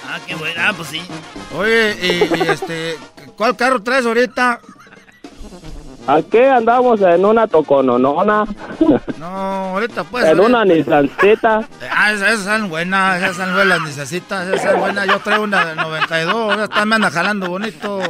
[0.06, 0.54] Ah, qué bueno.
[0.58, 1.00] Ah, pues sí.
[1.56, 2.96] Oye, y, y, este,
[3.36, 4.60] ¿cuál carro traes ahorita?
[6.06, 8.44] Aquí andamos en una tocononona.
[9.18, 10.24] No, ahorita pues.
[10.24, 11.68] en una Nissancita.
[11.90, 15.06] Ah, esas, son buenas, esas son buenas, necesitas, esas son buenas.
[15.06, 18.00] Yo traigo una del 92, esta me anda jalando bonito.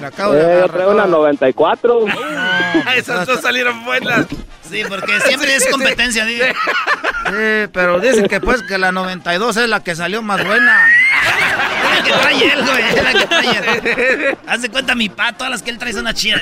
[0.00, 2.04] La acabo de Eh, yo traigo una 94.
[2.96, 4.26] Esas dos salieron buenas.
[4.68, 6.44] Sí, porque siempre es competencia, digo.
[7.26, 10.86] Sí, pero dicen que pues que la 92 es la que salió más buena.
[11.98, 12.82] la que trae él, güey.
[12.82, 14.38] Es la que trae él.
[14.46, 16.40] Haz de cuenta mi pa, todas las que él trae son una chida.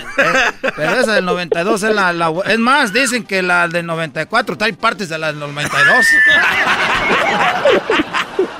[0.76, 2.32] Pero esa del 92 es la, la...
[2.46, 6.06] Es más, dicen que la del 94 trae partes de la del 92.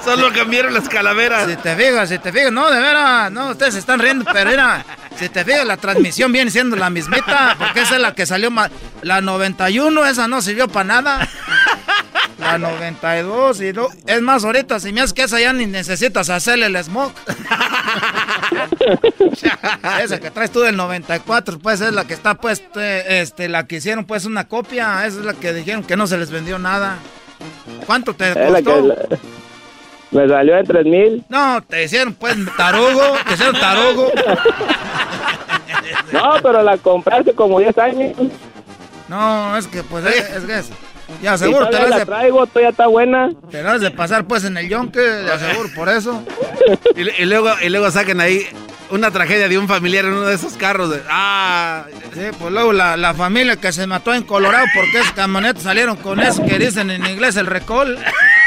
[0.04, 1.48] Solo cambiaron las calaveras.
[1.48, 4.50] Si te fijas, si te fijas, no, de veras, no, ustedes se están riendo, pero
[4.50, 4.84] era,
[5.18, 8.50] si te fijas, la transmisión viene siendo la mismita, porque esa es la que salió
[8.50, 8.70] más.
[9.02, 11.28] La 91, esa no sirvió para nada.
[12.52, 16.30] La 92, y no, es más, ahorita, si me haces que esa ya ni necesitas
[16.30, 17.14] hacerle el smoke.
[20.02, 23.76] esa que traes tú del 94, pues es la que está, pues, este, la que
[23.76, 25.06] hicieron, pues, una copia.
[25.06, 26.98] Esa es la que dijeron que no se les vendió nada.
[27.86, 28.96] ¿Cuánto te costó?
[30.10, 31.24] Me salió de 3 mil.
[31.28, 34.10] No, te hicieron pues tarugo, te hicieron tarugo.
[36.12, 38.16] no, pero la compré hace como 10 años.
[39.08, 40.70] No, es que pues es, que es.
[41.22, 43.30] Ya seguro te la de, traigo, todavía está buena.
[43.50, 46.22] Te vas de pasar pues en el yonque, de aseguro, por eso.
[46.96, 48.46] y, luego, y luego saquen ahí
[48.90, 50.90] una tragedia de un familiar en uno de esos carros.
[50.90, 55.12] De, ah, sí, pues luego la, la, familia que se mató en Colorado porque esos
[55.12, 57.98] camionetas salieron con eso que dicen en inglés el recall.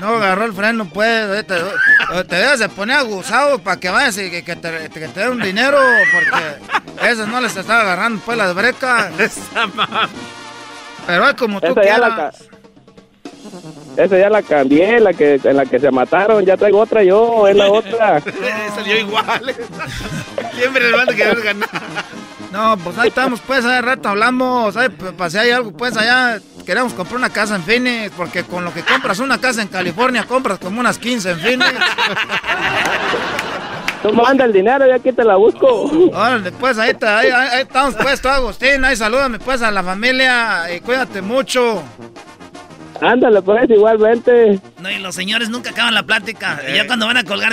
[0.00, 1.46] No agarró el freno, pues.
[1.46, 1.54] Te,
[2.24, 5.40] te debes de poner aguzado para que vayas y que, te, que te dé un
[5.40, 5.78] dinero,
[6.12, 9.12] porque esas no les estaba agarrando, pues, las brecas.
[11.06, 12.32] Pero es como tú esa ya, la,
[13.96, 16.44] esa ya la cambié, la que, en la que se mataron.
[16.44, 18.20] Ya traigo otra yo, es la otra.
[18.74, 19.54] Salió igual.
[20.54, 21.68] Siempre el mando que ganar.
[22.54, 26.40] No, pues ahí estamos, pues, hace rato hablamos, ahí, pues, si hay algo, pues, allá
[26.64, 30.24] queremos comprar una casa en Phoenix, porque con lo que compras una casa en California,
[30.24, 31.72] compras como unas 15 en Phoenix.
[34.04, 35.66] Tú manda el dinero y aquí te la busco.
[36.12, 40.72] Órale, pues, ahí, ahí, ahí, estamos, pues, tú, Agustín, ahí salúdame, pues, a la familia
[40.72, 41.82] y cuídate mucho.
[43.00, 44.60] Ándale, pues, igualmente.
[44.78, 47.52] No, y los señores nunca acaban la plática, y ya cuando van a colgar...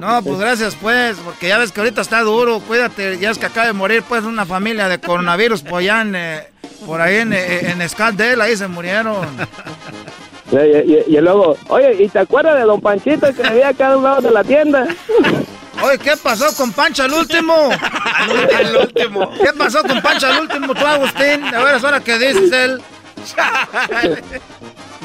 [0.00, 3.46] No, pues gracias, pues, porque ya ves que ahorita está duro, cuídate, ya es que
[3.46, 6.48] acaba de morir, pues, una familia de coronavirus, pues, allá en, eh,
[6.84, 9.26] por ahí en, eh, en ahí se murieron.
[10.52, 14.20] Y, luego, oye, ¿y te acuerdas de don Panchito que vivía acá a un lado
[14.20, 14.86] de la tienda?
[15.82, 17.70] Oye, ¿qué pasó con Pancho al último?
[18.56, 19.30] al, último.
[19.32, 21.42] ¿Qué pasó con Pancho al último, tú, Agustín?
[21.52, 22.80] A ver, ahora qué dices él.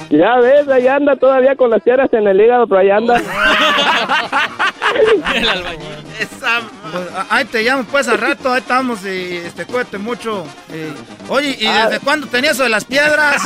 [0.09, 3.21] Ya ves, ahí anda todavía con las tierras en el hígado, pero ahí anda.
[5.35, 5.87] el albañil.
[6.17, 6.29] Pues,
[7.29, 10.45] ahí te llamo pues al rato, ahí estamos y este, cuídate mucho.
[11.29, 11.99] oye, ¿y desde ah.
[12.03, 13.41] cuándo tenías eso de las piedras?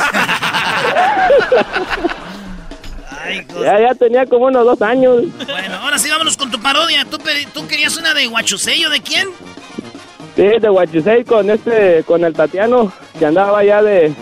[3.62, 5.22] ya, ya tenía como unos dos años.
[5.46, 7.04] Bueno, ahora sí vámonos con tu parodia.
[7.04, 7.18] ¿Tú,
[7.52, 9.28] tú querías una de Guachuseyo de quién?
[10.36, 14.12] Sí, de Guachusei con este, con el Tatiano, que andaba ya de,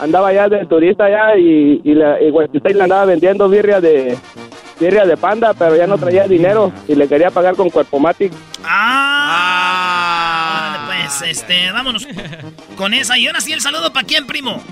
[0.00, 4.18] andaba ya de turista ya y, y, la, y le andaba vendiendo birria de
[4.80, 8.32] birria de panda, pero ya no traía dinero y le quería pagar con cuerpo matic.
[8.64, 10.08] Ah,
[10.86, 12.08] pues este, vámonos
[12.76, 13.18] con esa.
[13.18, 14.62] Y ahora sí el saludo para quién, primo.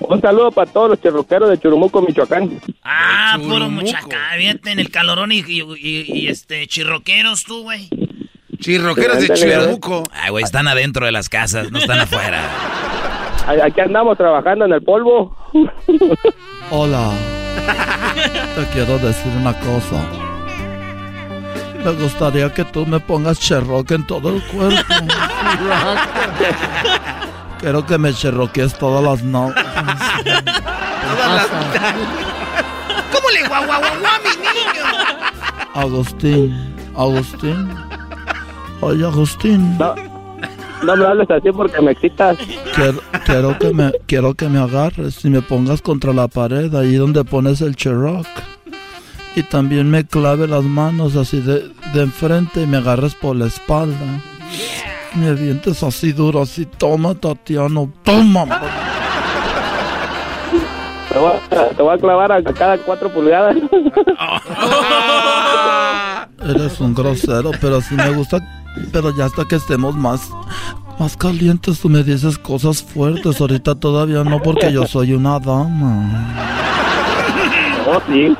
[0.00, 2.60] Un saludo para todos los cherroqueros de Churumuco, Michoacán.
[2.82, 7.88] Ah, puro Michoacán, fíjate en el calorón y, y, este, chirroqueros tú, güey.
[8.58, 10.04] Chirroqueros de Churumuco.
[10.12, 12.40] Ay, güey, están adentro de las casas, no están afuera.
[13.64, 15.36] Aquí andamos trabajando en el polvo.
[16.70, 17.12] Hola.
[18.54, 20.02] Te quiero decir una cosa.
[21.84, 24.94] Me gustaría que tú me pongas cherroque en todo el cuerpo.
[27.60, 29.64] Quiero que me cherroquees todas las noches.
[33.12, 34.84] ¿Cómo le guau, guau, guau, mi niño?
[35.74, 37.70] Agustín, Agustín.
[38.80, 39.78] Oye, Agustín.
[39.78, 40.07] No
[40.82, 42.36] me hables así porque me excitas.
[43.24, 47.24] Quiero, que me, quiero que me agarres y me pongas contra la pared, ahí donde
[47.24, 48.26] pones el cherrock.
[49.34, 53.46] Y también me clave las manos así de, de enfrente y me agarres por la
[53.46, 54.22] espalda.
[55.14, 56.66] Me avientes así duro, así.
[56.66, 58.44] Toma, Tatiano, toma.
[61.08, 63.56] Te voy, a, te voy a clavar a cada cuatro pulgadas.
[66.40, 68.38] Eres un grosero, pero sí me gusta
[68.92, 70.30] pero ya hasta que estemos más,
[70.98, 73.40] más calientes, tú me dices cosas fuertes.
[73.40, 76.34] Ahorita todavía no, porque yo soy una dama.
[77.86, 78.36] Oh, sí.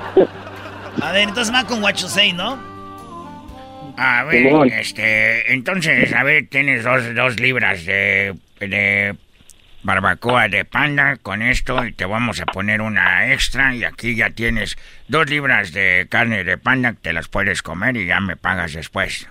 [1.01, 2.59] A ver, entonces va con Say, ¿no?
[3.97, 9.17] A ver, este, entonces, a ver, tienes dos, dos libras de, de
[9.83, 14.31] barbacoa de panda con esto y te vamos a poner una extra y aquí ya
[14.31, 14.77] tienes
[15.09, 18.75] dos libras de carne de panda que te las puedes comer y ya me pagas
[18.75, 19.29] después.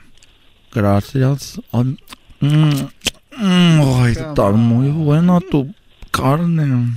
[0.78, 1.60] Gracias.
[1.72, 2.86] Mm,
[3.36, 5.74] mm, está muy buena tu
[6.12, 6.94] carne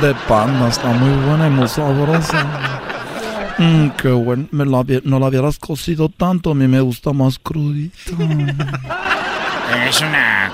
[0.00, 0.68] de panda.
[0.68, 2.80] Está muy buena y muy sabrosa.
[3.58, 4.46] Mm, qué bueno.
[4.52, 6.52] Me la no la hubieras cocido tanto.
[6.52, 8.12] A mí me gusta más crudita.
[9.88, 10.52] Es una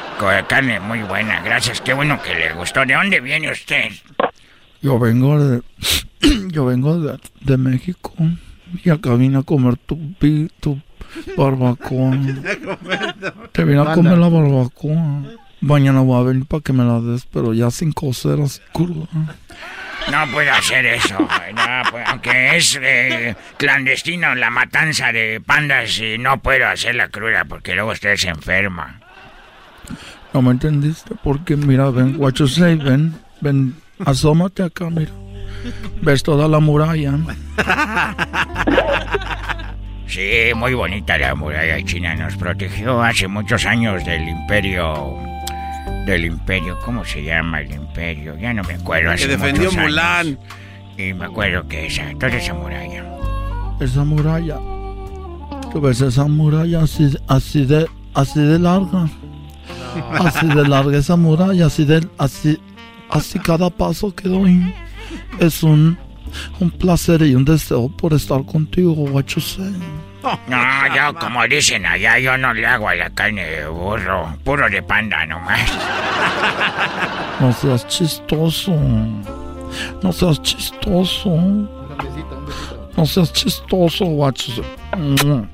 [0.48, 1.82] carne muy buena, gracias.
[1.82, 2.86] Qué bueno que le gustó.
[2.86, 3.90] ¿De dónde viene usted?
[4.80, 5.62] Yo vengo de.
[6.48, 8.14] Yo vengo de, de México.
[8.82, 9.98] Y acá vine a comer tu,
[10.60, 10.80] tu
[11.36, 12.12] barbacoa.
[13.52, 15.22] Te vine a comer la barbacoa.
[15.60, 19.06] Mañana voy a venir para que me la des, pero ya sin cocer, así cruda.
[20.10, 21.18] No puedo hacer eso.
[21.18, 27.44] no, pues, aunque es eh, clandestino la matanza de pandas, y no puedo hacerla cruda
[27.44, 29.00] porque luego usted se enferma.
[30.32, 31.14] ¿No me entendiste?
[31.22, 33.74] Porque mira, ven, what you say, ven, ven,
[34.04, 35.12] asómate acá, mira.
[36.02, 37.12] Ves toda la muralla.
[40.10, 42.16] Sí, muy bonita la muralla china.
[42.16, 45.16] Nos protegió hace muchos años del imperio.
[46.04, 48.36] Del imperio, ¿cómo se llama el imperio?
[48.36, 49.12] Ya no me acuerdo.
[49.12, 49.82] hace Que defendió años.
[49.82, 50.38] Mulan.
[50.98, 53.04] Y me acuerdo que esa, toda esa muralla.
[53.78, 54.56] Esa muralla.
[55.72, 59.08] Tú ves esa muralla así, así de, así de larga.
[60.20, 62.60] Así de larga esa muralla, así de, así,
[63.08, 64.72] así cada paso que doy.
[65.40, 65.98] Es un,
[66.58, 69.06] un placer y un deseo por estar contigo,
[69.40, 69.74] say.
[70.22, 74.36] No, yo, como dicen allá, yo no le hago a la carne de burro.
[74.44, 75.60] Puro de panda nomás.
[77.40, 78.76] No seas chistoso.
[80.02, 81.30] No seas chistoso.
[82.96, 84.62] No seas chistoso, say.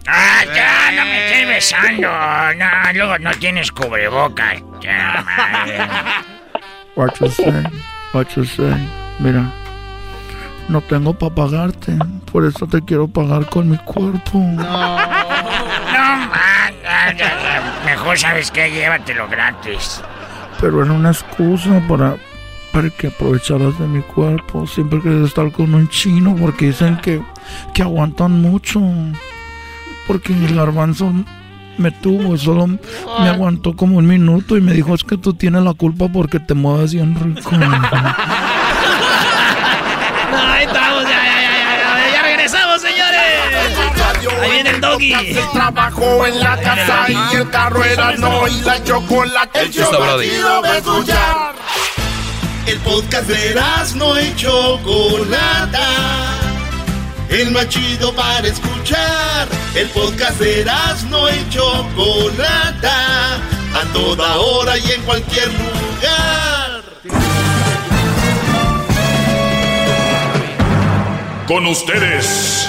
[0.09, 2.09] Ah, ya, no me estés besando.
[2.57, 4.63] No, luego no tienes cubrebocas.
[4.81, 5.79] Ya, madre.
[9.19, 9.51] Mira,
[10.69, 11.97] no tengo para pagarte,
[12.33, 14.39] por eso te quiero pagar con mi cuerpo.
[14.39, 17.83] No, man, ya, ya.
[17.85, 20.03] Mejor sabes que llévatelo gratis.
[20.61, 22.17] Pero era una excusa para,
[22.73, 24.67] para que aprovecharas de mi cuerpo.
[24.67, 27.23] Siempre quería estar con un chino porque dicen que,
[27.73, 28.83] que aguantan mucho.
[30.07, 31.13] Porque el garbanzo
[31.79, 35.63] me tuvo solo me aguantó como un minuto y me dijo es que tú tienes
[35.63, 37.51] la culpa porque te mueves bien rico.
[44.41, 45.13] Ahí viene el doggy.
[45.13, 49.61] El trabajo en la casa y el carro era no y la chocolate.
[49.61, 51.55] El show chido va a escuchar.
[52.67, 53.55] El podcast de
[53.95, 55.89] no y Chocolata.
[57.29, 59.49] El más chido para escuchar.
[59.75, 60.65] El podcast de
[61.09, 63.37] no y Chocolata.
[63.75, 66.83] A toda hora y en cualquier lugar.
[71.47, 72.69] Con ustedes.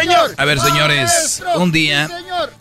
[0.00, 0.34] señor!
[0.36, 2.08] A ver, señores, un día,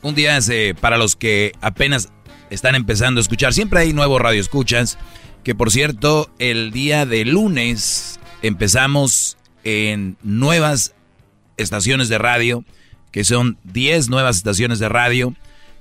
[0.02, 0.40] un día
[0.80, 2.10] para los que apenas
[2.50, 4.98] están empezando a escuchar, siempre hay nuevos radioescuchas,
[5.44, 10.94] que por cierto, el día de lunes empezamos en nuevas
[11.58, 12.64] estaciones de radio,
[13.12, 15.34] que son 10 nuevas estaciones de radio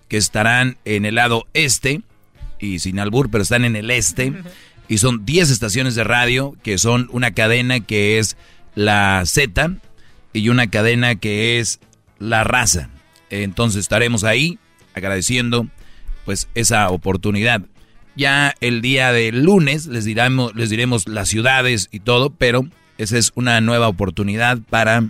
[0.09, 2.03] que estarán en el lado este,
[2.59, 4.33] y sin albur, pero están en el este,
[4.89, 8.37] y son 10 estaciones de radio que son una cadena que es
[8.75, 9.73] la Z
[10.37, 11.81] y una cadena que es
[12.19, 12.91] la raza.
[13.31, 14.59] Entonces estaremos ahí
[14.95, 15.69] agradeciendo
[16.25, 17.63] pues esa oportunidad.
[18.17, 22.67] Ya el día de lunes les les diremos las ciudades y todo, pero
[22.99, 25.09] esa es una nueva oportunidad para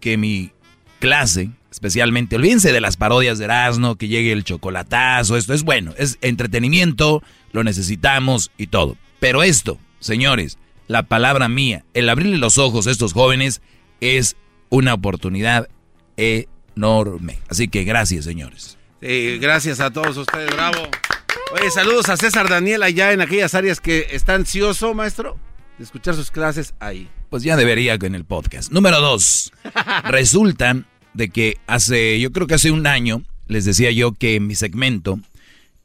[0.00, 0.50] que mi
[0.98, 5.94] clase, especialmente, olvídense de las parodias de Erasmo, que llegue el chocolatazo, esto es bueno,
[5.96, 7.22] es entretenimiento,
[7.52, 8.96] lo necesitamos y todo.
[9.20, 10.58] Pero esto, señores,
[10.88, 13.62] la palabra mía, el abrirle los ojos a estos jóvenes
[14.00, 14.36] es
[14.68, 15.68] una oportunidad
[16.16, 17.38] enorme.
[17.48, 18.76] Así que gracias, señores.
[19.00, 20.88] Sí, gracias a todos ustedes, bravo.
[21.52, 25.38] Oye, saludos a César Daniel allá en aquellas áreas que está ansioso, maestro,
[25.78, 27.08] de escuchar sus clases ahí.
[27.30, 28.72] Pues ya debería en el podcast.
[28.72, 29.52] Número dos.
[30.04, 34.54] Resulta de que hace, yo creo que hace un año, les decía yo que mi
[34.54, 35.20] segmento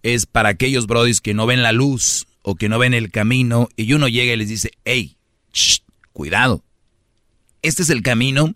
[0.03, 3.69] es para aquellos brodis que no ven la luz o que no ven el camino
[3.75, 5.15] y uno llega y les dice, hey,
[5.53, 5.79] shh,
[6.11, 6.63] cuidado.
[7.61, 8.55] Este es el camino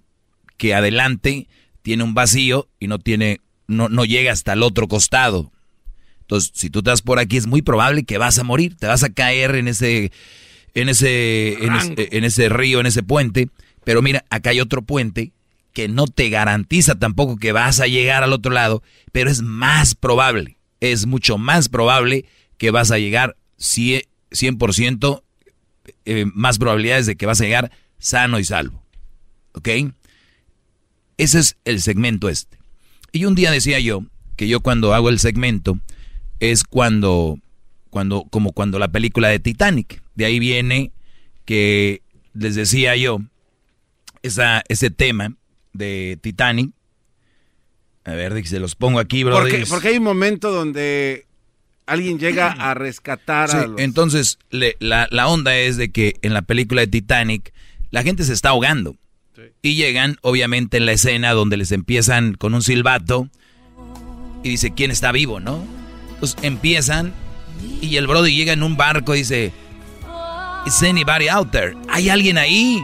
[0.57, 1.47] que adelante
[1.81, 5.51] tiene un vacío y no tiene, no, no llega hasta el otro costado.
[6.21, 9.03] Entonces, si tú estás por aquí, es muy probable que vas a morir, te vas
[9.03, 10.11] a caer en ese,
[10.73, 13.49] en ese, en ese, en ese río, en ese puente.
[13.83, 15.33] Pero mira, acá hay otro puente
[15.75, 19.93] que no te garantiza tampoco que vas a llegar al otro lado, pero es más
[19.93, 22.25] probable, es mucho más probable
[22.57, 25.21] que vas a llegar 100%,
[26.05, 28.84] eh, más probabilidades de que vas a llegar sano y salvo.
[29.55, 29.69] ¿Ok?
[31.17, 32.57] Ese es el segmento este.
[33.11, 34.03] Y un día decía yo
[34.35, 35.79] que yo cuando hago el segmento
[36.39, 37.39] es cuando,
[37.89, 40.01] cuando, como cuando la película de Titanic.
[40.15, 40.91] De ahí viene
[41.45, 42.01] que
[42.33, 43.21] les decía yo
[44.21, 45.33] esa, ese tema
[45.73, 46.71] de Titanic.
[48.03, 49.39] A ver, se los pongo aquí, bro.
[49.39, 51.25] Porque, porque hay un momento donde
[51.85, 53.79] alguien llega a rescatar a los...
[53.79, 57.53] Entonces, la, la, onda es de que en la película de Titanic
[57.91, 58.95] la gente se está ahogando.
[59.61, 63.29] Y llegan, obviamente, en la escena donde les empiezan con un silbato
[64.43, 65.65] y dice, ¿quién está vivo, no?
[66.13, 67.13] Entonces empiezan
[67.81, 69.51] y el Brody llega en un barco y dice,
[70.65, 71.77] ¿Is anybody out there?
[71.89, 72.83] ¿Hay alguien ahí?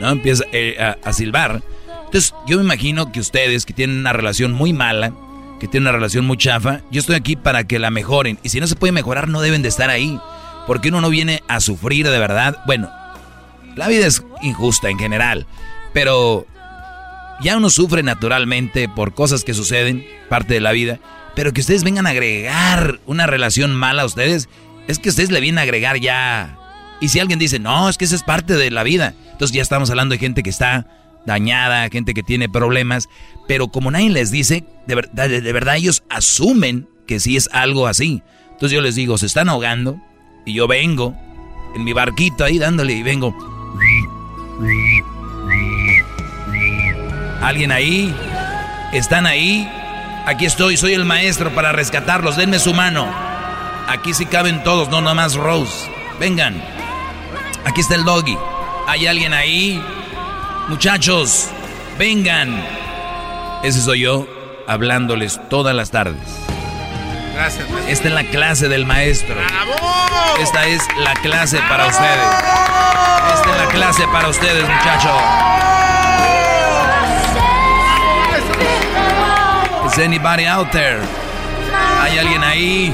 [0.00, 0.10] ¿No?
[0.10, 1.62] Empieza eh, a, silbar.
[2.04, 5.12] Entonces, yo me imagino que ustedes que tienen una relación muy mala,
[5.58, 8.38] que tienen una relación muy chafa, yo estoy aquí para que la mejoren.
[8.44, 10.20] Y si no se puede mejorar, no deben de estar ahí.
[10.68, 12.62] Porque uno no viene a sufrir de verdad.
[12.66, 12.88] Bueno,
[13.74, 15.48] la vida es injusta en general.
[15.92, 16.46] Pero
[17.40, 21.00] ya uno sufre naturalmente por cosas que suceden, parte de la vida.
[21.34, 24.48] Pero que ustedes vengan a agregar una relación mala a ustedes,
[24.86, 26.58] es que ustedes le vienen a agregar ya
[27.00, 29.62] y si alguien dice, no, es que esa es parte de la vida, entonces ya
[29.62, 30.86] estamos hablando de gente que está
[31.26, 33.08] dañada, gente que tiene problemas,
[33.46, 37.86] pero como nadie les dice, de, verdad, de, verdad ellos asumen que sí es algo
[37.86, 38.22] así.
[38.52, 40.00] Entonces yo les digo, se están ahogando
[40.48, 41.14] y yo vengo
[41.74, 43.34] en mi barquito ahí dándole y vengo.
[47.42, 48.14] ¿Alguien ahí?
[48.92, 49.70] ¿Están ahí?
[50.26, 52.36] Aquí estoy, soy el maestro para rescatarlos.
[52.36, 53.06] Denme su mano.
[53.88, 55.90] Aquí sí caben todos, no nada más Rose.
[56.20, 56.62] Vengan.
[57.64, 58.36] Aquí está el doggy.
[58.86, 59.82] ¿Hay alguien ahí?
[60.68, 61.48] Muchachos,
[61.98, 62.62] vengan.
[63.62, 64.26] Ese soy yo
[64.66, 66.37] hablándoles todas las tardes.
[67.38, 67.68] Gracias.
[67.86, 69.36] Esta es la clase del maestro.
[69.36, 69.76] ¡Bravo!
[70.40, 72.26] Esta es la clase para ustedes.
[73.32, 75.12] Esta es la clase para ustedes, muchachos.
[79.86, 80.98] Is anybody out there?
[82.02, 82.92] ¿Hay alguien ahí?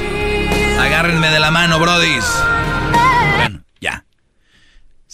[0.78, 2.26] Agárrenme de la mano, brodis.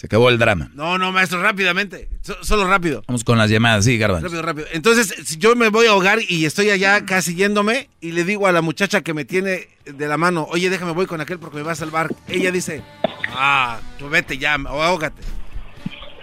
[0.00, 0.70] Se acabó el drama.
[0.72, 2.08] No, no, maestro, rápidamente.
[2.40, 3.02] solo rápido.
[3.06, 4.28] Vamos con las llamadas, sí, Garbanzo.
[4.28, 4.66] Rápido, rápido.
[4.72, 8.46] Entonces, si yo me voy a ahogar y estoy allá casi yéndome y le digo
[8.46, 11.58] a la muchacha que me tiene de la mano, oye, déjame voy con aquel porque
[11.58, 12.14] me va a salvar.
[12.28, 12.82] Ella dice,
[13.28, 15.20] ah, tú vete ya, o ahógate.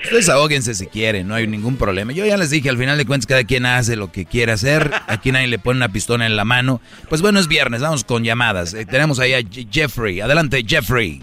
[0.04, 2.14] Ustedes ahóguense si quieren, no hay ningún problema.
[2.14, 4.92] Yo ya les dije, al final de cuentas, cada quien hace lo que quiere hacer.
[5.06, 6.82] Aquí nadie le pone una pistola en la mano.
[7.10, 8.74] Pues bueno, es viernes, vamos con llamadas.
[8.74, 9.42] Eh, tenemos ahí a
[9.72, 10.20] Jeffrey.
[10.20, 11.22] Adelante, Jeffrey.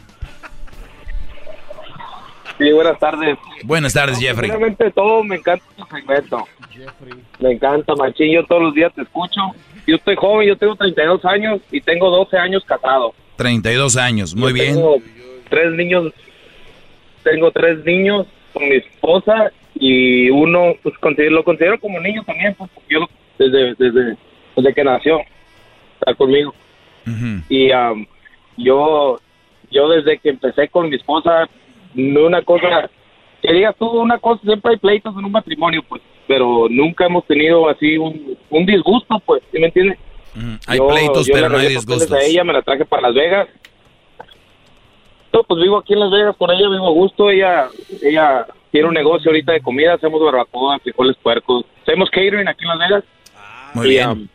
[2.59, 3.39] Sí, buenas tardes.
[3.65, 4.49] Buenas tardes, Jeffrey.
[4.49, 6.45] Realmente todo me encanta tu segmento.
[7.41, 8.33] Me encanta, machín.
[8.33, 9.41] Yo todos los días te escucho.
[9.87, 13.15] Yo estoy joven, yo tengo 32 años y tengo 12 años casado.
[13.37, 14.75] 32 años, muy bien.
[14.75, 14.97] Tengo
[15.51, 16.13] tres niños,
[17.23, 20.95] tengo tres niños con mi esposa y uno, pues
[21.31, 23.01] lo considero como niño también, pues, yo
[23.39, 24.17] desde, desde,
[24.57, 25.21] desde que nació,
[25.95, 26.55] está conmigo.
[27.49, 27.69] Y
[28.57, 29.21] yo,
[29.71, 31.49] yo desde que empecé con mi esposa,
[31.95, 32.91] una cosa,
[33.43, 37.27] que digas tú una cosa, siempre hay pleitos en un matrimonio, pues, pero nunca hemos
[37.27, 39.99] tenido así un, un disgusto, pues, ¿sí me entiendes?
[40.67, 42.13] hay pleitos, pero no hay disgustos.
[42.13, 43.49] A ella me la traje para Las Vegas.
[45.33, 47.69] Yo, pues vivo aquí en Las Vegas con ella, vivo a gusto, ella,
[48.03, 52.69] ella tiene un negocio ahorita de comida, hacemos barbacoa, frijoles puercos, hacemos catering aquí en
[52.69, 53.05] Las Vegas.
[53.75, 54.09] Muy bien.
[54.09, 54.29] Um,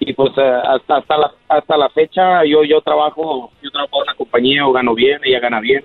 [0.00, 4.02] y pues eh, hasta hasta la hasta la fecha yo yo trabajo yo trabajo en
[4.02, 5.84] una compañía o gano bien ella gana bien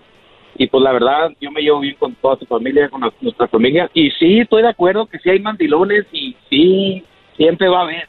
[0.55, 3.89] y pues la verdad yo me llevo bien con toda su familia, con nuestra familia
[3.93, 7.03] y sí estoy de acuerdo que sí hay mandilones y sí
[7.35, 8.07] siempre va a haber,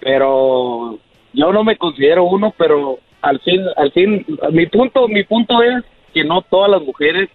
[0.00, 0.98] pero
[1.32, 5.84] yo no me considero uno, pero al fin, al fin, mi punto, mi punto es
[6.14, 7.28] que no todas las mujeres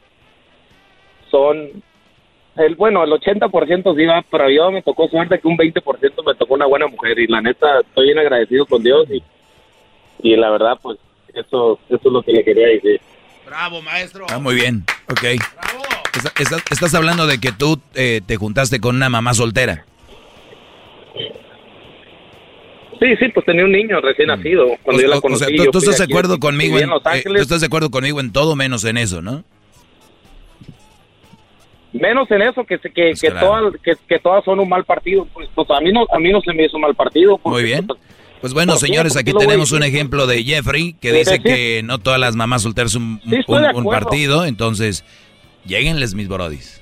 [1.30, 1.84] son
[2.56, 6.36] el bueno, el 80% sí va, pero yo me tocó suerte que un 20% me
[6.36, 9.24] tocó una buena mujer y la neta estoy bien agradecido con Dios y,
[10.22, 11.00] y la verdad pues
[11.34, 13.02] eso, eso es lo que le quería decir.
[13.46, 14.26] Bravo, maestro.
[14.30, 15.22] Ah, muy bien, ok.
[15.22, 15.84] Bravo.
[16.70, 19.86] Estás, hablando de que tú eh, te juntaste con una mamá soltera.
[23.00, 24.32] Sí, sí, pues tenía un niño recién mm.
[24.32, 25.44] nacido cuando yo la conocí.
[25.44, 28.32] O sea, tú, estás de acuerdo conmigo en, eh, tú estás de acuerdo conmigo en
[28.32, 29.44] todo menos en eso, ¿no?
[31.92, 33.74] Menos en eso que que, pues que, todas,
[34.08, 35.28] que, todas son un mal partido.
[35.34, 37.40] Pues, pues, a mí no a mí no se me hizo un mal partido.
[37.44, 37.86] Muy bien.
[37.86, 38.00] Pues,
[38.44, 42.36] pues bueno, señores, aquí tenemos un ejemplo de Jeffrey que dice que no todas las
[42.36, 43.22] mamás solteras un,
[43.90, 45.06] partido, entonces
[45.66, 46.82] Lléguenles, mis brodis.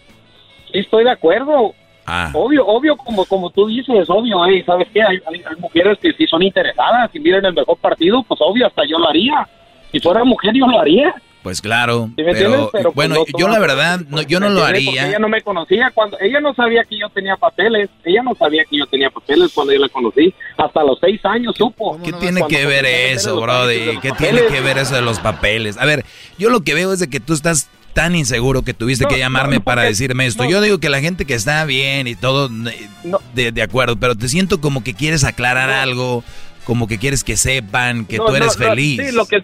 [0.72, 1.76] Sí, estoy de acuerdo.
[2.08, 2.32] Ah.
[2.34, 5.04] Obvio, obvio, como, como tú dices, obvio, eh, ¿sabes qué?
[5.04, 8.66] Hay, hay- hay mujeres que si son interesadas, si miran el mejor partido, pues obvio,
[8.66, 9.48] hasta yo lo haría.
[9.92, 11.14] Si fuera mujer, yo lo haría.
[11.44, 15.08] Pues claro, pero, pues, bueno, no yo la verdad, no, yo no ¿Me lo haría.
[15.08, 18.64] Ella no me conocía cuando, ella no sabía que yo tenía papeles, ella no sabía
[18.70, 20.34] que yo tenía papeles cuando yo la conocí.
[20.58, 22.00] Hasta los seis años supo.
[22.04, 23.98] ¿Qué tiene que ver eso, Brody?
[24.02, 25.78] ¿Qué tiene que ver eso de los papeles?
[25.78, 26.06] A ver,
[26.38, 29.60] yo lo que veo es de que tú estás tan inseguro que tuviste que llamarme
[29.60, 30.46] para decirme esto.
[30.46, 32.88] Yo digo que la gente que está bien y todo, eh,
[33.34, 36.24] de, de acuerdo, pero te siento como que quieres aclarar algo,
[36.66, 39.02] como que quieres que sepan que tú eres feliz.
[39.04, 39.44] sí, lo que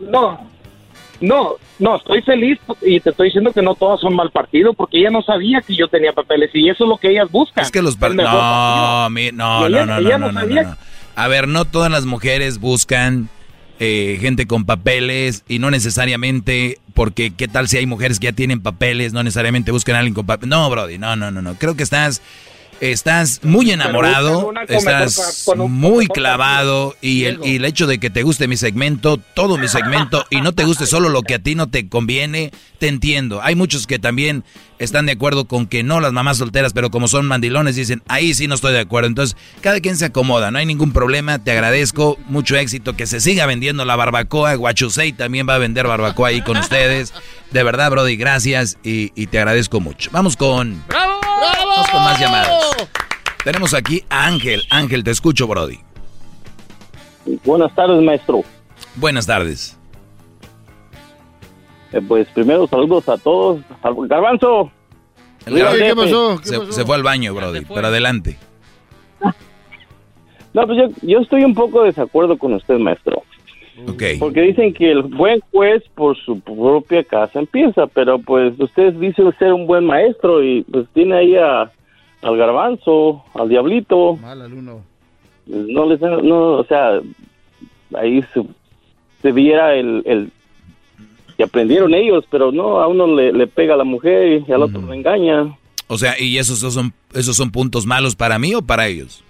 [0.00, 0.50] no,
[1.20, 4.98] no, no, estoy feliz y te estoy diciendo que no todas son mal partido porque
[4.98, 7.64] ella no sabía que yo tenía papeles y eso es lo que ellas buscan.
[7.64, 10.76] Es que los par- no, mi- no, no, no, ella no, no no, no.
[11.16, 13.28] A ver, no todas las mujeres buscan
[13.78, 18.32] eh, gente con papeles y no necesariamente porque qué tal si hay mujeres que ya
[18.32, 20.50] tienen papeles, no necesariamente buscan a alguien con papeles.
[20.50, 21.54] No, Brody, no, no, no, no.
[21.54, 22.20] Creo que estás
[22.80, 28.48] estás muy enamorado, estás muy clavado y el, y el hecho de que te guste
[28.48, 31.68] mi segmento, todo mi segmento y no te guste solo lo que a ti no
[31.68, 33.42] te conviene, te entiendo.
[33.42, 34.44] Hay muchos que también
[34.78, 38.32] están de acuerdo con que no las mamás solteras, pero como son mandilones dicen, ahí
[38.32, 39.08] sí no estoy de acuerdo.
[39.08, 43.20] Entonces, cada quien se acomoda, no hay ningún problema, te agradezco, mucho éxito, que se
[43.20, 47.12] siga vendiendo la barbacoa, Guachusei también va a vender barbacoa ahí con ustedes.
[47.50, 50.10] De verdad, Brody, gracias y, y te agradezco mucho.
[50.12, 50.82] Vamos con...
[51.40, 52.76] Vamos con más llamadas.
[53.44, 54.62] Tenemos aquí a Ángel.
[54.70, 55.78] Ángel, te escucho, Brody.
[57.44, 58.42] Buenas tardes, maestro.
[58.96, 59.76] Buenas tardes.
[61.92, 63.60] Eh, pues primero saludos a todos.
[63.82, 64.70] Garbanzo.
[65.46, 66.66] El Garbanzo- jefe.
[66.66, 68.38] Se, se fue al baño, Brody, pero adelante.
[70.52, 73.22] No, pues yo, yo estoy un poco de desacuerdo con usted, maestro.
[74.18, 79.22] Porque dicen que el buen juez por su propia casa empieza, pero pues usted dice
[79.38, 81.70] ser un buen maestro y pues tiene ahí a,
[82.22, 84.16] al garbanzo, al diablito.
[84.16, 84.82] Mal alumno.
[85.46, 87.00] No les no, o sea,
[87.94, 88.42] ahí se,
[89.22, 90.30] se viera el, el
[91.36, 94.62] que aprendieron ellos, pero no, a uno le, le pega a la mujer y al
[94.62, 95.56] otro le engaña.
[95.86, 99.24] O sea, ¿y esos son, esos son puntos malos para mí o para ellos?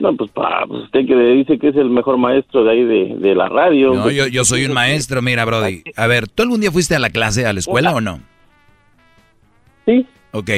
[0.00, 3.16] No, pues, pa, pues usted que dice que es el mejor maestro de ahí de,
[3.18, 3.92] de la radio.
[3.92, 5.82] No, yo, yo soy un maestro, mira, Brody.
[5.94, 8.20] A ver, ¿tú algún día fuiste a la clase, a la escuela o no?
[9.84, 10.06] Sí.
[10.32, 10.50] Ok,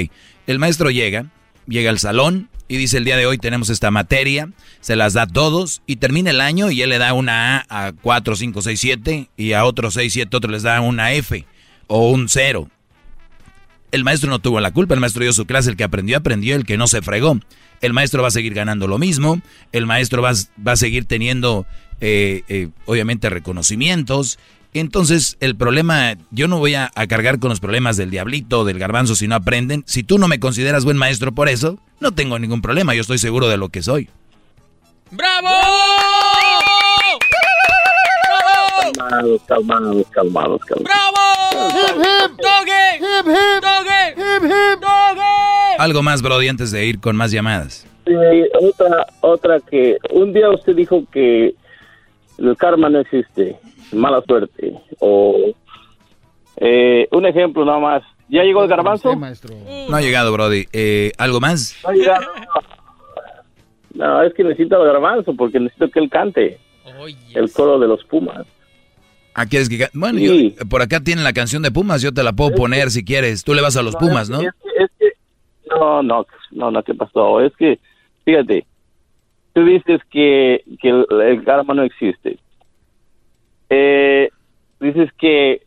[0.46, 1.26] el maestro llega,
[1.66, 4.48] llega al salón y dice el día de hoy tenemos esta materia,
[4.80, 7.86] se las da a todos y termina el año y él le da una A
[7.86, 11.44] a 4, 5, 6, 7 y a otros 6, 7 otros les da una F
[11.88, 12.68] o un 0.
[13.92, 16.56] El maestro no tuvo la culpa, el maestro dio su clase, el que aprendió, aprendió,
[16.56, 17.38] el que no se fregó.
[17.82, 19.40] El maestro va a seguir ganando lo mismo,
[19.70, 20.32] el maestro va,
[20.66, 21.66] va a seguir teniendo,
[22.00, 24.38] eh, eh, obviamente, reconocimientos.
[24.72, 28.78] Entonces, el problema, yo no voy a, a cargar con los problemas del diablito, del
[28.78, 29.84] garbanzo, si no aprenden.
[29.86, 33.18] Si tú no me consideras buen maestro por eso, no tengo ningún problema, yo estoy
[33.18, 34.08] seguro de lo que soy.
[35.10, 35.48] ¡Bravo!
[38.94, 40.84] Calmados, calmados, calmados, calmados.
[40.84, 41.31] ¡Bravo!
[41.52, 42.30] ¡Hip, hip!
[42.40, 42.96] ¡Doggy!
[42.96, 43.62] ¡Hip, hip!
[43.62, 44.10] ¡Doggy!
[44.16, 44.80] ¡Hip, hip!
[44.80, 45.76] ¡Doggy!
[45.78, 47.86] Algo más, Brody, antes de ir con más llamadas.
[48.06, 48.14] Sí,
[48.60, 51.54] otra, otra que un día usted dijo que
[52.38, 53.56] el karma no existe,
[53.92, 54.74] mala suerte.
[54.98, 55.52] O
[56.56, 58.02] eh, un ejemplo nada más.
[58.28, 59.14] ¿Ya llegó el garbanzo?
[59.14, 60.66] No ha llegado, Brody.
[60.72, 61.76] Eh, ¿Algo más?
[61.82, 62.26] No ha llegado.
[63.94, 66.58] No, es que necesito el garbanzo porque necesito que él cante.
[67.34, 68.46] El coro de los Pumas.
[69.34, 70.34] Ah, ¿quieres que Bueno, yo-
[70.68, 73.44] por acá tienen la canción de Pumas, yo te la puedo poner si quieres.
[73.44, 74.40] Tú le vas a los Pumas, ¿no?
[74.42, 75.12] Es que, es que-
[75.70, 77.40] no, no, no, no, ¿qué pasó?
[77.40, 77.78] Es que,
[78.24, 78.66] fíjate,
[79.54, 82.38] tú dices que, que el, el karma no existe.
[83.70, 84.28] Eh,
[84.80, 85.62] dices que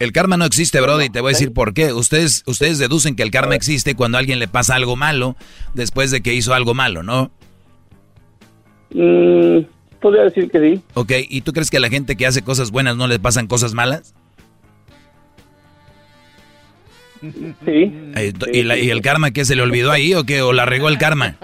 [0.00, 1.92] El karma no existe, Brody, y te voy a decir por qué.
[1.92, 5.36] Ustedes, ustedes deducen que el karma existe cuando a alguien le pasa algo malo
[5.74, 7.30] después de que hizo algo malo, ¿no?
[8.92, 9.58] mm,
[10.00, 10.82] podría decir que sí.
[10.94, 13.46] Ok, ¿y tú crees que a la gente que hace cosas buenas no le pasan
[13.46, 14.14] cosas malas?
[17.20, 17.92] Sí.
[18.16, 20.40] Eh, ¿Y, la- y el karma qué se le olvidó ahí o qué?
[20.42, 21.36] ¿O la regó el karma?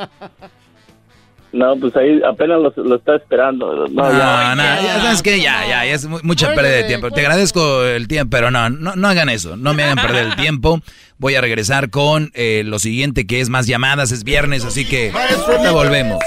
[1.53, 3.87] No, pues ahí apenas lo, lo está esperando.
[3.89, 4.55] No, No, ya.
[4.55, 7.11] no, ya sabes que ya, ya, ya es mu- mucha pérdida de tiempo.
[7.11, 10.37] Te agradezco el tiempo, pero no, no, no hagan eso, no me hagan perder el
[10.37, 10.81] tiempo.
[11.19, 15.13] Voy a regresar con eh, lo siguiente que es más llamadas, es viernes, así que
[15.63, 16.19] te volvemos.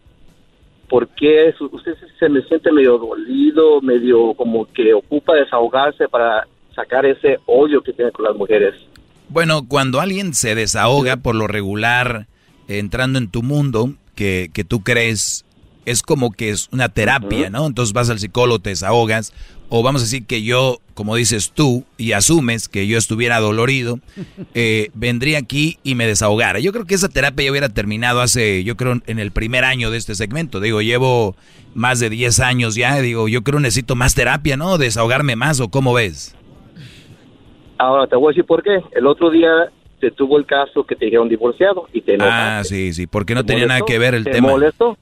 [0.89, 7.05] ¿por qué usted se- me siente medio dolido, medio como que ocupa desahogarse para sacar
[7.05, 8.75] ese odio que tiene con las mujeres?
[9.29, 12.27] Bueno, cuando alguien se desahoga por lo regular,
[12.67, 15.45] entrando en tu mundo, que, que tú crees,
[15.85, 17.65] es como que es una terapia, ¿no?
[17.65, 19.33] Entonces vas al psicólogo, te desahogas,
[19.69, 23.99] o vamos a decir que yo, como dices tú, y asumes que yo estuviera dolorido,
[24.53, 26.59] eh, vendría aquí y me desahogara.
[26.59, 29.89] Yo creo que esa terapia ya hubiera terminado hace, yo creo, en el primer año
[29.89, 30.59] de este segmento.
[30.59, 31.35] Digo, llevo
[31.73, 34.77] más de 10 años ya, digo, yo creo necesito más terapia, ¿no?
[34.77, 36.35] Desahogarme más, ¿o cómo ves?
[37.77, 38.79] Ahora te voy a decir por qué.
[38.91, 39.49] El otro día
[39.99, 42.59] te tuvo el caso que te dijeron divorciado y te enojaste.
[42.59, 44.49] Ah, sí, sí, porque no ¿Te tenía nada que ver el ¿Te tema.
[44.49, 44.97] molestó?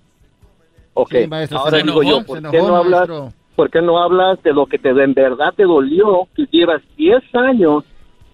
[0.93, 3.33] Ok, Sí, maestro, ahora se digo enojó, yo, ¿por se qué, enojó, no hablas.
[3.55, 7.21] ¿por qué no hablas de lo que te en verdad te dolió, que llevas 10
[7.33, 7.83] años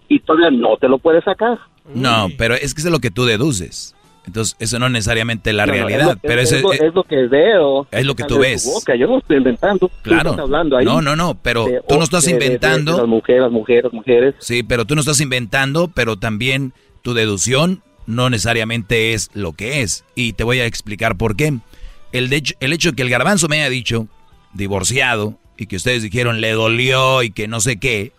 [0.07, 1.60] y todavía no te lo puedes sacar?
[1.94, 3.95] No, pero es que eso es lo que tú deduces.
[4.26, 6.73] Entonces, eso no es necesariamente la No, realidad, es lo- pero es, eso es lo,
[6.88, 7.88] es lo que veo.
[7.91, 8.64] es lo que tú ves.
[8.64, 8.95] tu boca.
[8.95, 9.91] Yo no estoy inventando.
[10.02, 10.32] Claro.
[10.32, 12.94] estás hablando ahí No, no, no, pero de- tú no estás de- de- de- inventando.
[12.94, 14.36] de las mujeres, las mujeres, las mujeres.
[14.40, 16.73] Sí, pero tú no estás inventando, pero también
[17.03, 20.06] tu deducción no necesariamente es lo que es.
[20.15, 21.53] Y te voy a explicar por qué.
[22.16, 24.08] El, de hecho, el hecho de que el garbanzo me haya dicho
[24.54, 28.12] divorciado y que ustedes dijeron le dolió y que no sé qué,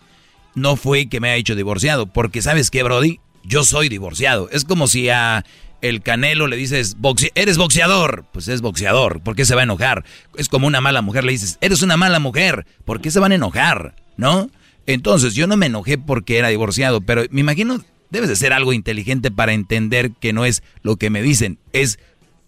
[0.55, 2.07] no fue que me haya dicho divorciado.
[2.07, 4.49] Porque sabes qué, Brody, yo soy divorciado.
[4.51, 5.45] Es como si a
[5.83, 8.25] el Canelo le dices, "Boxe- eres boxeador.
[8.33, 9.21] Pues es boxeador.
[9.21, 10.05] ¿Por qué se va a enojar?
[10.37, 12.67] Es como una mala mujer le dices, eres una mala mujer.
[12.85, 13.95] ¿Por qué se van a enojar?
[14.17, 14.51] ¿No?
[14.87, 18.73] Entonces yo no me enojé porque era divorciado, pero me imagino debes de ser algo
[18.73, 21.99] inteligente para entender que no es lo que me dicen, es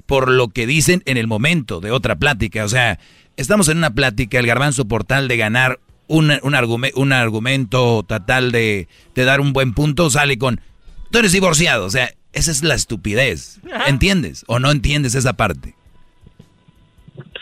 [0.09, 2.65] por lo que dicen en el momento de otra plática.
[2.65, 2.99] O sea,
[3.37, 8.03] estamos en una plática, el garbanzo por tal de ganar un, un, argume- un argumento
[8.09, 10.63] total de, de dar un buen punto, sale con,
[11.11, 11.85] tú eres divorciado.
[11.85, 13.61] O sea, esa es la estupidez.
[13.87, 14.45] ¿Entiendes?
[14.49, 15.75] ¿O no entiendes esa parte?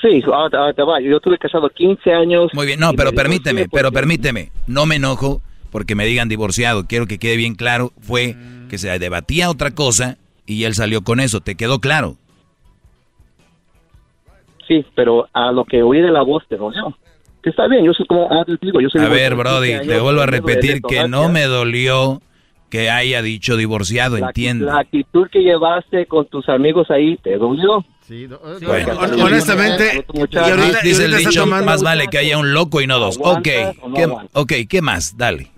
[0.02, 1.00] Sí, ahora, ahora te va.
[1.00, 2.50] Yo estuve casado 15 años.
[2.52, 4.50] Muy bien, no, pero me permíteme, pero permíteme.
[4.66, 5.40] No me enojo
[5.70, 6.86] porque me digan divorciado.
[6.86, 7.92] Quiero que quede bien claro.
[8.00, 8.34] Fue
[8.68, 11.40] que se debatía otra cosa y él salió con eso.
[11.40, 12.16] ¿Te quedó claro?
[14.68, 16.96] Sí, pero a lo que oí de la voz te dolió.
[17.42, 19.84] Que está bien, yo soy como, ah, te digo, yo soy A ver, Brody, 15
[19.84, 22.20] le años, vuelvo a de repetir que no me dolió
[22.70, 24.64] que haya dicho divorciado, La, entiende.
[24.64, 27.84] la actitud que llevaste con tus amigos ahí te dolió.
[28.08, 32.18] Bueno, Porque honestamente, otro muchacho- y ahorita- Dice el ahorita está dicho, más vale que
[32.18, 33.16] haya un loco y no dos.
[33.20, 35.16] Ok, ¿Aguantas o no ¿qué, ok, ¿qué más?
[35.16, 35.50] Dale.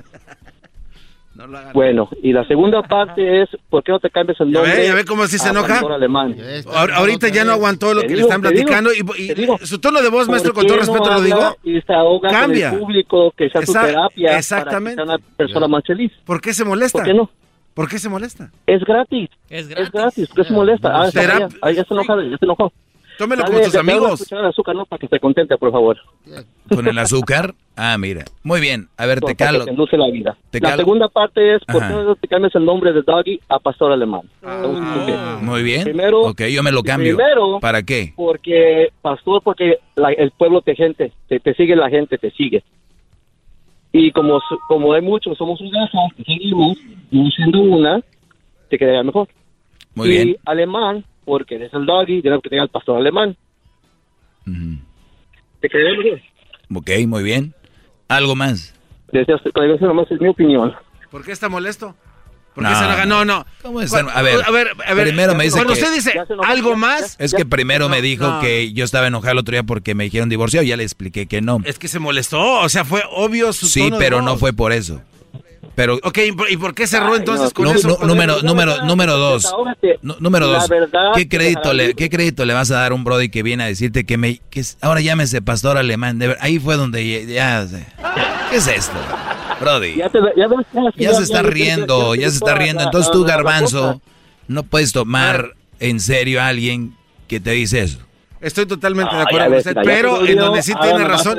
[1.73, 4.77] Bueno, y la segunda parte es, ¿por qué no te cambias el Ya nombre?
[4.77, 5.78] ve, ya ve cómo sí se enoja.
[5.78, 6.35] Alemán.
[6.66, 9.23] Ahor- Ahorita ya no aguantó lo Te que le digo, están te digo, platicando y,
[9.62, 11.81] y su tono de voz, maestro, con todo ¿Por qué respeto no lo digo, Y
[11.81, 12.70] se ahoga cambia.
[12.70, 14.97] con el público, que sea Esa- terapia exactamente.
[15.05, 16.12] para que sea una persona más feliz.
[16.24, 16.98] ¿Por qué se molesta?
[16.98, 17.31] ¿Por qué no?
[17.74, 18.51] ¿Por qué se molesta?
[18.66, 19.31] Es gratis.
[19.48, 20.28] Es gratis.
[20.28, 20.90] ¿Por qué se molesta?
[20.93, 21.94] Ah, ya, ya ya se
[22.44, 22.73] enojó.
[23.19, 24.28] Tómelo Dale, con tus amigos.
[24.28, 24.86] de azúcar, ¿no?
[24.86, 25.99] Para que esté contenta, por favor.
[26.73, 27.55] ¿Con el azúcar?
[27.77, 28.24] Ah, mira.
[28.45, 28.89] Muy bien.
[28.97, 29.65] A ver, te calo.
[29.65, 30.36] que te la vida.
[30.51, 30.82] Te la calo.
[30.82, 34.23] segunda parte es, ¿por qué no te cambias el nombre de Doggy a Pastor Alemán?
[35.43, 35.85] Muy bien.
[35.85, 37.16] Primero- ok, yo me lo cambio.
[37.16, 38.12] primero- ¿Para qué?
[38.16, 42.62] Porque, pastor, porque la- el pueblo te gente, te, te sigue la gente, te sigue.
[43.93, 46.77] Y como, como hay muchos, somos un gajo, te seguimos,
[47.11, 48.01] y siendo una,
[48.69, 49.28] te quedaría mejor.
[49.95, 50.36] Muy y bien.
[50.45, 53.37] alemán, porque eres el doggy, tienes que tener al pastor alemán.
[55.61, 56.21] Te quedaría mejor.
[56.75, 57.55] Ok, muy bien.
[58.09, 58.75] ¿Algo más?
[59.13, 60.75] Deseas- Eso nomás es mi opinión.
[61.11, 61.95] ¿Por qué está molesto?
[62.55, 63.07] ¿Por No, qué se enoja?
[63.07, 63.47] No, no.
[63.63, 63.93] ¿Cómo es?
[63.95, 66.15] A ver, a ver, a ver, primero me dice Cuando que- usted dice
[66.45, 68.41] algo más, Es que primero me dijo no.
[68.41, 70.65] que yo estaba enojado el otro día porque me dijeron divorciado.
[70.67, 71.59] Ya le expliqué que no.
[71.65, 72.61] es que se molestó.
[72.61, 74.25] O sea, fue obvio su Sí, tono de pero voz.
[74.25, 75.01] no fue por eso.
[75.79, 77.87] Pero Ok, ¿y por- ¿y por qué cerró entonces con eso?
[78.01, 79.55] nu- número, número, número dos.
[80.19, 80.69] Número dos.
[80.69, 81.95] verdad, ¿Qué crédito, le.
[81.95, 84.41] ¿Qué crédito le vas a dar a un Brody que viene a decirte que me.
[84.51, 86.19] Que es- ahora llámese pastor alemán?
[86.19, 87.65] De ver- ahí fue donde ya.
[87.65, 88.97] ya- ¿Qué es esto?
[89.61, 89.95] Brody.
[89.95, 92.83] Ya, te, ya, ves, ya, Ya se está riendo, ya se está riendo.
[92.83, 94.03] Entonces tú, Garbanzo,
[94.49, 96.97] no puedes tomar en serio a alguien
[97.29, 97.99] que te dice eso.
[98.40, 101.39] Estoy totalmente de acuerdo con usted, pero en donde sí tiene razón.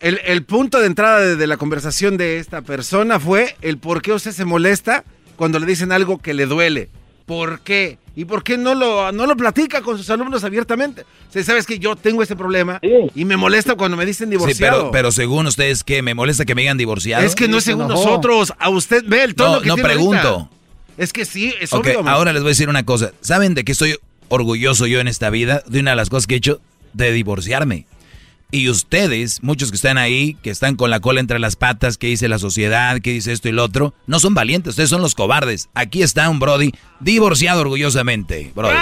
[0.00, 4.02] El, el punto de entrada de, de la conversación de esta persona fue el por
[4.02, 5.04] qué usted se molesta
[5.36, 6.88] cuando le dicen algo que le duele.
[7.26, 7.98] ¿Por qué?
[8.16, 11.02] ¿Y por qué no lo, no lo platica con sus alumnos abiertamente?
[11.02, 12.80] O sea, sabes que yo tengo ese problema
[13.14, 14.78] y me molesta cuando me dicen Sí, divorciado.
[14.78, 16.00] pero, pero según ustedes, ¿qué?
[16.02, 17.24] ¿Me molesta que me digan divorciado?
[17.24, 18.52] es que no es según nosotros.
[18.58, 20.28] A usted ve el tono No, que no tiene pregunto.
[20.28, 20.50] ahorita.
[20.96, 22.08] Es que sí, es Ok, obvio.
[22.08, 23.12] ahora les voy a decir una cosa.
[23.20, 23.96] ¿Saben de qué estoy
[24.28, 25.62] orgulloso yo en esta vida?
[25.66, 26.60] De una de las cosas que he hecho,
[26.92, 27.86] de divorciarme.
[28.50, 32.06] Y ustedes, muchos que están ahí, que están con la cola entre las patas, que
[32.06, 35.14] dice la sociedad, que dice esto y lo otro, no son valientes, ustedes son los
[35.14, 35.68] cobardes.
[35.74, 38.50] Aquí está un Brody divorciado orgullosamente.
[38.54, 38.74] Brody.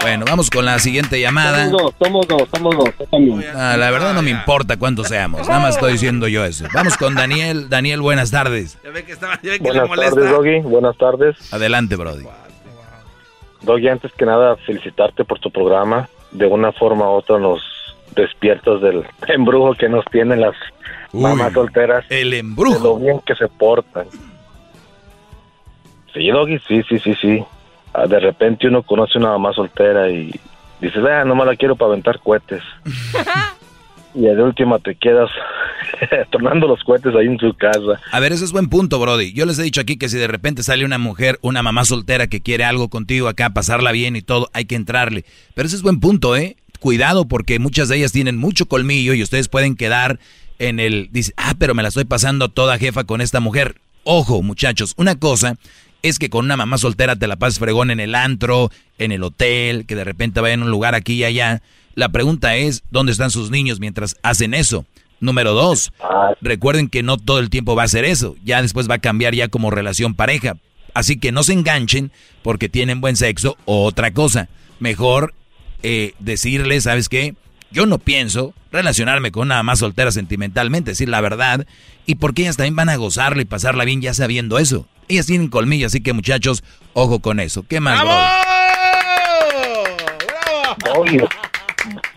[0.00, 1.64] Bueno, vamos con la siguiente llamada.
[1.70, 3.48] Somos dos, somos dos, somos dos.
[3.54, 6.66] Ah, la verdad no me importa cuántos seamos, nada más estoy diciendo yo eso.
[6.74, 7.68] Vamos con Daniel.
[7.70, 8.78] Daniel, buenas tardes.
[8.84, 10.14] Ya ve que, estaba, ya ve que le Buenas molesta.
[10.16, 10.60] tardes, Doggy.
[10.60, 11.52] Buenas tardes.
[11.52, 12.24] Adelante, Brody.
[13.64, 16.08] Doggy, antes que nada, felicitarte por tu programa.
[16.30, 17.62] De una forma u otra nos
[18.14, 20.54] despiertas del embrujo que nos tienen las
[21.12, 22.04] mamás solteras.
[22.10, 22.78] El embrujo.
[22.78, 24.06] De lo bien que se portan.
[26.12, 27.44] Sí, Doggy, sí, sí, sí, sí.
[27.92, 30.32] Ah, De repente uno conoce una mamá soltera y
[30.80, 32.62] dices, ah, no me la quiero para aventar cohetes.
[34.14, 35.28] y de última te quedas
[36.30, 38.00] tornando los cohetes ahí en su casa.
[38.12, 39.32] A ver, ese es buen punto, Brody.
[39.32, 42.26] Yo les he dicho aquí que si de repente sale una mujer, una mamá soltera
[42.26, 45.24] que quiere algo contigo acá, pasarla bien y todo, hay que entrarle.
[45.54, 46.56] Pero ese es buen punto, ¿eh?
[46.80, 50.18] Cuidado porque muchas de ellas tienen mucho colmillo y ustedes pueden quedar
[50.58, 51.08] en el...
[51.10, 53.76] Dice, ah, pero me la estoy pasando toda jefa con esta mujer.
[54.04, 55.56] Ojo, muchachos, una cosa
[56.02, 59.22] es que con una mamá soltera te la pases fregón en el antro, en el
[59.22, 61.62] hotel, que de repente vayan a un lugar aquí y allá.
[61.94, 64.84] La pregunta es, ¿dónde están sus niños mientras hacen eso?
[65.20, 65.92] Número dos,
[66.40, 68.36] recuerden que no todo el tiempo va a ser eso.
[68.44, 70.56] Ya después va a cambiar ya como relación pareja.
[70.92, 72.12] Así que no se enganchen
[72.42, 74.48] porque tienen buen sexo o otra cosa.
[74.80, 75.34] Mejor
[75.82, 77.34] eh, decirles, ¿sabes qué?
[77.70, 81.66] Yo no pienso relacionarme con una mamá soltera sentimentalmente, decir la verdad.
[82.06, 84.86] Y porque ellas también van a gozarla y pasarla bien ya sabiendo eso.
[85.08, 86.62] Ellas tienen colmillo, así que muchachos,
[86.92, 87.64] ojo con eso.
[87.66, 88.00] ¿Qué más?
[88.02, 88.44] Brody?
[90.84, 91.18] Doggy,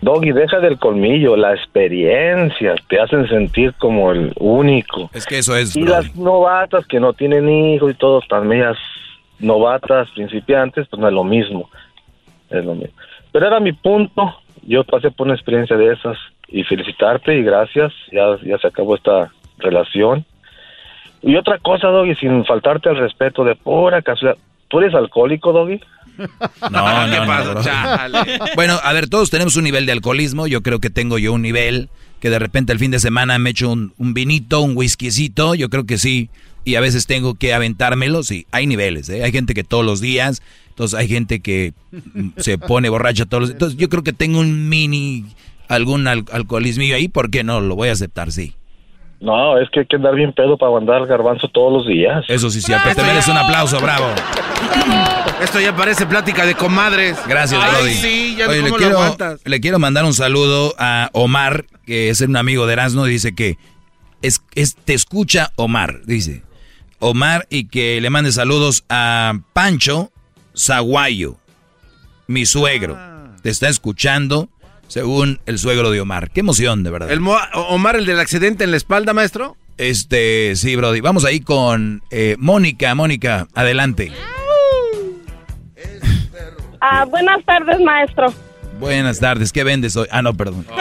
[0.00, 5.10] Doggy, deja del colmillo, la experiencia, te hacen sentir como el único.
[5.12, 6.06] Es que eso es, Y Brody.
[6.06, 8.78] las novatas que no tienen hijos y todos también ellas
[9.38, 11.68] novatas, principiantes, pues no es lo mismo.
[12.50, 12.94] Es lo mismo.
[13.32, 16.16] Pero era mi punto, yo pasé por una experiencia de esas
[16.48, 20.24] y felicitarte y gracias, ya, ya se acabó esta relación.
[21.20, 25.80] Y otra cosa, Doggy, sin faltarte al respeto de pura casualidad, ¿tú eres alcohólico, Doggy?
[26.70, 27.62] No, no, no, bro.
[28.56, 30.46] Bueno, a ver, todos tenemos un nivel de alcoholismo.
[30.46, 31.88] Yo creo que tengo yo un nivel
[32.20, 35.54] que de repente el fin de semana me echo un, un vinito, un whiskycito.
[35.54, 36.28] Yo creo que sí.
[36.64, 38.22] Y a veces tengo que aventármelo.
[38.24, 39.08] Sí, hay niveles.
[39.08, 39.22] ¿eh?
[39.24, 40.42] Hay gente que todos los días.
[40.70, 41.72] Entonces hay gente que
[42.36, 43.54] se pone borracha todos los días.
[43.56, 45.24] Entonces yo creo que tengo un mini,
[45.68, 47.08] algún al- alcoholismo ahí.
[47.08, 47.60] ¿Por qué no?
[47.60, 48.54] Lo voy a aceptar, sí.
[49.20, 52.24] No, es que hay que andar bien pedo para andar garbanzo todos los días.
[52.28, 52.88] Eso sí, cierto.
[52.94, 54.06] Te mereces un aplauso, bravo.
[55.42, 57.16] Esto ya parece plática de comadres.
[57.28, 57.94] Gracias, Ay, Brody.
[57.94, 62.20] sí, ya Oye, no le quiero, le quiero mandar un saludo a Omar, que es
[62.20, 63.56] un amigo de Erasmo, y dice que
[64.20, 66.42] es, es- te escucha Omar, dice.
[66.98, 70.10] Omar, y que le mande saludos a Pancho
[70.56, 71.36] Zaguayo,
[72.26, 72.98] mi suegro.
[73.42, 74.48] Te está escuchando,
[74.88, 76.30] según el suegro de Omar.
[76.32, 77.12] Qué emoción, de verdad.
[77.12, 77.38] El Mo-
[77.68, 79.56] Omar, el del accidente en la espalda, maestro.
[79.76, 81.00] Este, sí, Brody.
[81.00, 82.96] Vamos ahí con eh, Mónica.
[82.96, 84.10] Mónica, adelante.
[84.12, 84.34] Ah,
[87.08, 88.26] buenas tardes, maestro.
[88.78, 89.52] Buenas tardes.
[89.52, 90.06] ¿Qué vendes hoy?
[90.10, 90.64] Ah, no, perdón.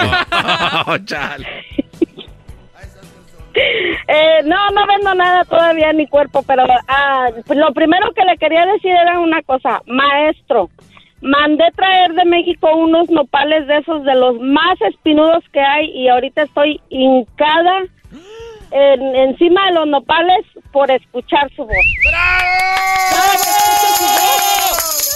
[4.09, 8.23] Eh, no, no vendo nada todavía en mi cuerpo, pero ah, pues lo primero que
[8.23, 10.69] le quería decir era una cosa, maestro.
[11.21, 16.07] Mandé traer de México unos nopales de esos de los más espinudos que hay y
[16.07, 17.79] ahorita estoy hincada
[18.71, 21.75] en- encima de los nopales por escuchar su voz.
[23.09, 25.06] Cada que escucho su voz,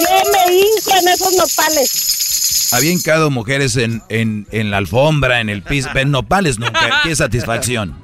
[0.00, 2.70] yo me hinco en esos nopales.
[2.72, 7.00] Había hincado mujeres en, en, en la alfombra, en el piso, en nopales nunca.
[7.04, 7.94] Qué satisfacción.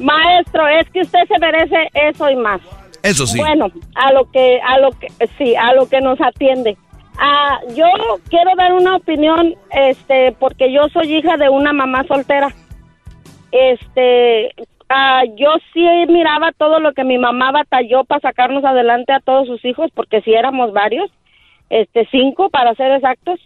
[0.00, 2.60] Maestro, es que usted se merece eso y más.
[3.02, 3.38] Eso sí.
[3.38, 6.76] Bueno, a lo que, a lo que, sí, a lo que nos atiende.
[7.18, 7.86] Ah, yo
[8.28, 12.54] quiero dar una opinión, este, porque yo soy hija de una mamá soltera.
[13.50, 14.54] Este,
[14.88, 19.46] ah, yo sí miraba todo lo que mi mamá batalló para sacarnos adelante a todos
[19.46, 21.10] sus hijos, porque si éramos varios,
[21.70, 23.40] este, cinco para ser exactos.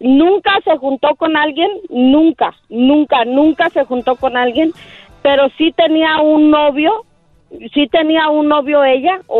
[0.00, 4.72] nunca se juntó con alguien, nunca, nunca, nunca se juntó con alguien,
[5.22, 7.04] pero sí tenía un novio,
[7.72, 9.38] sí tenía un novio ella, o,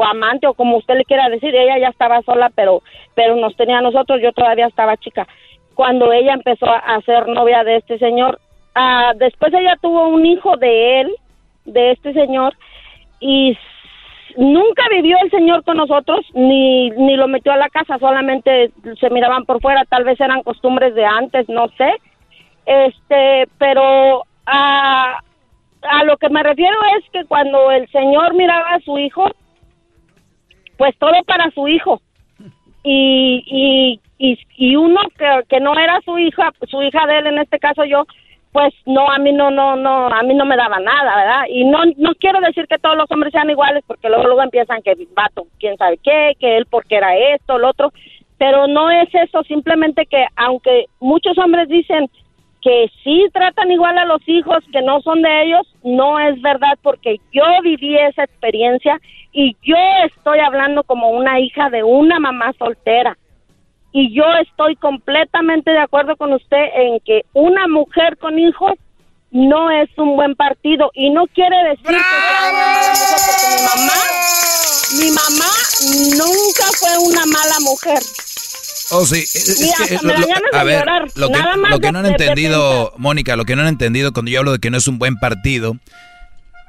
[0.00, 2.82] o amante, o como usted le quiera decir, ella ya estaba sola, pero,
[3.14, 5.28] pero nos tenía a nosotros, yo todavía estaba chica.
[5.74, 8.40] Cuando ella empezó a ser novia de este señor,
[8.76, 11.16] ah, después ella tuvo un hijo de él,
[11.64, 12.54] de este señor,
[13.18, 13.56] y
[14.36, 18.70] nunca vivió el señor con nosotros ni ni lo metió a la casa solamente
[19.00, 21.94] se miraban por fuera tal vez eran costumbres de antes no sé.
[22.66, 25.20] Este pero a
[25.82, 29.30] a lo que me refiero es que cuando el señor miraba a su hijo
[30.76, 32.00] pues todo para su hijo.
[32.82, 37.26] Y y y, y uno que, que no era su hija su hija de él
[37.28, 38.04] en este caso yo
[38.56, 41.62] pues no a mí no no no a mí no me daba nada verdad y
[41.66, 44.96] no no quiero decir que todos los hombres sean iguales porque luego luego empiezan que
[45.14, 47.92] vato quién sabe qué que él porque era esto lo otro
[48.38, 52.08] pero no es eso simplemente que aunque muchos hombres dicen
[52.62, 56.78] que sí tratan igual a los hijos que no son de ellos no es verdad
[56.80, 58.98] porque yo viví esa experiencia
[59.32, 59.76] y yo
[60.06, 63.18] estoy hablando como una hija de una mamá soltera
[63.92, 68.72] y yo estoy completamente de acuerdo con usted en que una mujer con hijos
[69.30, 73.46] no es un buen partido y no quiere decir que sea una mala mujer porque
[73.54, 74.00] mi mamá,
[74.98, 75.52] mi mamá
[76.16, 77.98] nunca fue una mala mujer.
[78.92, 79.18] Oh, sí.
[79.18, 79.98] Es, que,
[80.52, 80.84] a ver,
[81.16, 81.38] lo que,
[81.70, 84.58] lo que no han entendido, Mónica, lo que no han entendido cuando yo hablo de
[84.60, 85.76] que no es un buen partido,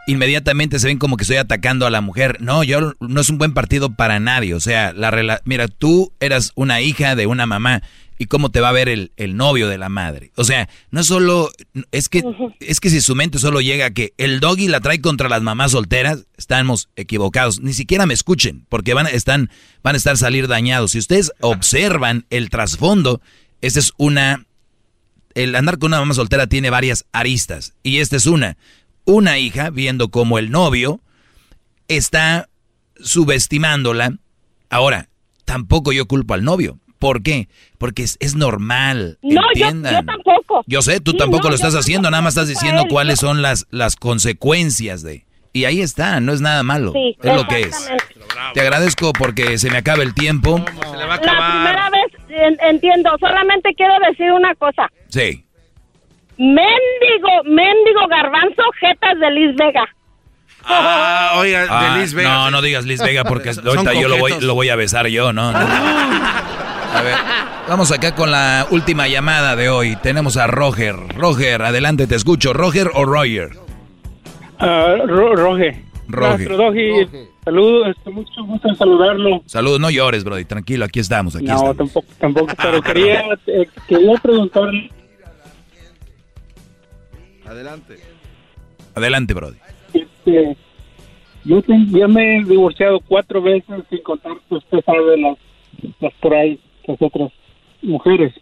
[0.08, 2.38] inmediatamente se ven como que estoy atacando a la mujer.
[2.42, 4.56] No, yo no es un buen partido para nadie.
[4.56, 7.84] O sea, la mira, tú eras una hija de una mamá
[8.18, 10.32] y cómo te va a ver el, el, novio de la madre.
[10.36, 11.52] O sea, no solo,
[11.92, 12.24] es que,
[12.60, 15.44] es que si su mente solo llega a que el doggy la trae contra las
[15.44, 17.60] mamás solteras, estamos equivocados.
[17.60, 19.52] Ni siquiera me escuchen, porque van, están,
[19.84, 20.92] van a estar salir dañados.
[20.92, 23.22] Si ustedes observan el trasfondo,
[23.62, 24.46] esta es una,
[25.36, 28.58] el andar con una mamá soltera tiene varias aristas, y esta es una
[29.08, 31.00] una hija viendo como el novio
[31.88, 32.50] está
[33.00, 34.14] subestimándola.
[34.70, 35.08] Ahora,
[35.46, 36.78] tampoco yo culpo al novio.
[37.00, 37.48] ¿Por qué?
[37.78, 39.18] Porque es, normal.
[39.22, 39.70] No, yo,
[40.04, 40.64] tampoco.
[40.68, 43.96] Yo sé, tú tampoco lo estás haciendo, nada más estás diciendo cuáles son las, las
[43.96, 45.26] consecuencias de...
[45.54, 46.94] Y ahí está, no es nada malo.
[46.96, 47.90] es lo que es.
[48.54, 50.60] Te agradezco porque se me acaba el tiempo.
[50.60, 54.92] La primera vez entiendo, solamente quiero decir una cosa.
[55.08, 55.47] Sí.
[56.38, 59.86] Méndigo, méndigo garbanzo, jetas de Liz Vega.
[60.64, 62.30] Ah, oiga, de ah, Liz Vega.
[62.30, 65.34] No, no digas Liz Vega porque ahorita yo lo voy, lo voy a besar yo,
[65.34, 65.50] ¿no?
[65.50, 67.16] A ver,
[67.68, 69.96] vamos acá con la última llamada de hoy.
[69.98, 70.96] Tenemos a Roger.
[71.16, 72.54] Roger, adelante, te escucho.
[72.54, 73.52] ¿Roger o Roger?
[74.60, 75.76] Uh, Roger.
[76.08, 77.28] Roger.
[77.44, 79.42] Saludos, este, mucho gusto en saludarlo.
[79.46, 81.36] Saludos, no llores, Brody, tranquilo, aquí estamos.
[81.36, 84.92] Aquí no, tampoco, tampoco, pero quería, eh, quería preguntarle
[87.48, 87.96] Adelante.
[88.96, 89.58] Adelante, Brody.
[89.94, 90.58] Este,
[91.46, 95.38] yo ya me he divorciado cuatro veces sin contar que usted sabe las,
[96.02, 97.32] las por ahí, las otras
[97.82, 98.34] mujeres.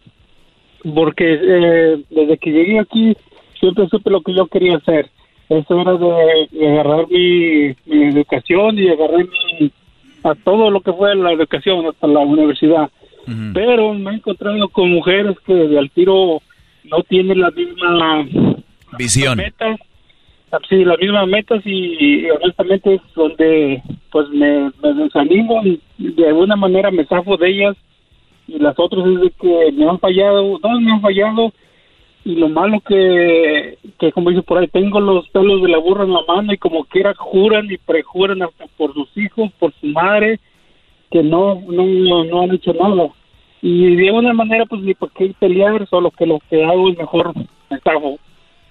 [0.94, 3.16] Porque eh, desde que llegué aquí
[3.58, 5.10] siempre supe lo que yo quería hacer.
[5.48, 9.26] Eso era de, agarrar mi, educación y agarrar
[10.24, 12.90] a todo lo que fue la educación hasta la universidad.
[13.54, 16.40] Pero me he encontrado con mujeres que de al tiro
[16.84, 18.24] no tienen la misma
[18.98, 19.38] Visión.
[19.38, 19.78] Metas,
[20.68, 26.90] sí, las mismas metas y, honestamente es donde pues me, desanimo y de alguna manera
[26.90, 27.76] me zafo de ellas
[28.48, 31.52] y las otras es de que me han fallado, no me han fallado
[32.24, 36.04] y lo malo que, que como dice por ahí, tengo los pelos de la burra
[36.04, 39.86] en la mano y como quiera juran y prejuran hasta por sus hijos, por su
[39.86, 40.40] madre,
[41.10, 43.10] que no, no, no han hecho nada.
[43.62, 46.98] Y de alguna manera pues ni por qué pelear, solo que lo que hago es
[46.98, 47.32] mejor
[47.70, 48.18] me zafo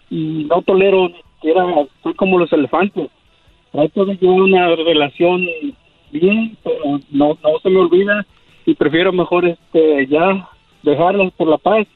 [0.10, 1.12] y no tolero
[1.42, 1.66] que era
[2.04, 3.10] soy como los elefantes.
[3.72, 5.46] Trato de llevar una relación
[6.12, 8.26] bien pero no no se me olvida
[8.66, 10.48] y prefiero mejor este ya
[10.84, 11.88] dejarlas por la paz.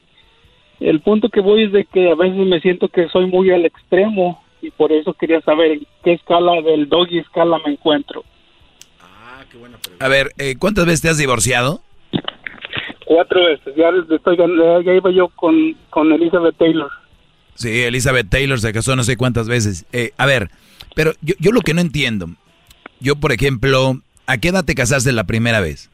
[0.78, 3.66] El punto que voy es de que a veces me siento que soy muy al
[3.66, 8.24] extremo y por eso quería saber en qué escala del doggy escala me encuentro.
[9.02, 10.04] Ah qué buena pregunta.
[10.04, 11.82] a ver eh, cuántas veces te has divorciado
[13.10, 16.88] cuatro veces ya estoy ya iba yo con con Elizabeth Taylor
[17.54, 19.84] Sí, Elizabeth Taylor se casó no sé cuántas veces.
[19.92, 20.50] Eh, a ver,
[20.94, 22.30] pero yo, yo lo que no entiendo,
[23.00, 25.90] yo por ejemplo, ¿a qué edad te casaste la primera vez?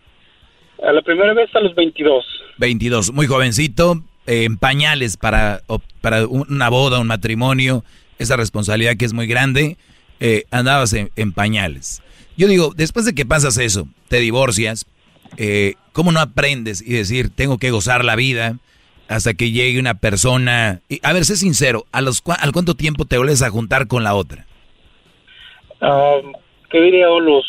[0.86, 2.24] A la primera vez a los 22.
[2.58, 5.62] 22, muy jovencito, eh, en pañales para,
[6.00, 7.84] para una boda, un matrimonio,
[8.18, 9.76] esa responsabilidad que es muy grande,
[10.20, 12.02] eh, andabas en, pañales.
[12.36, 14.86] Yo digo, después de que pasas eso, te divorcias,
[15.36, 18.58] eh, ¿cómo no aprendes y decir, tengo que gozar la vida
[19.08, 20.80] hasta que llegue una persona?
[20.88, 24.04] Y, a ver, sé sincero, ¿a los, ¿al cuánto tiempo te vuelves a juntar con
[24.04, 24.46] la otra?
[25.80, 26.32] Um,
[26.70, 27.06] ¿Qué diría?
[27.08, 27.44] Los,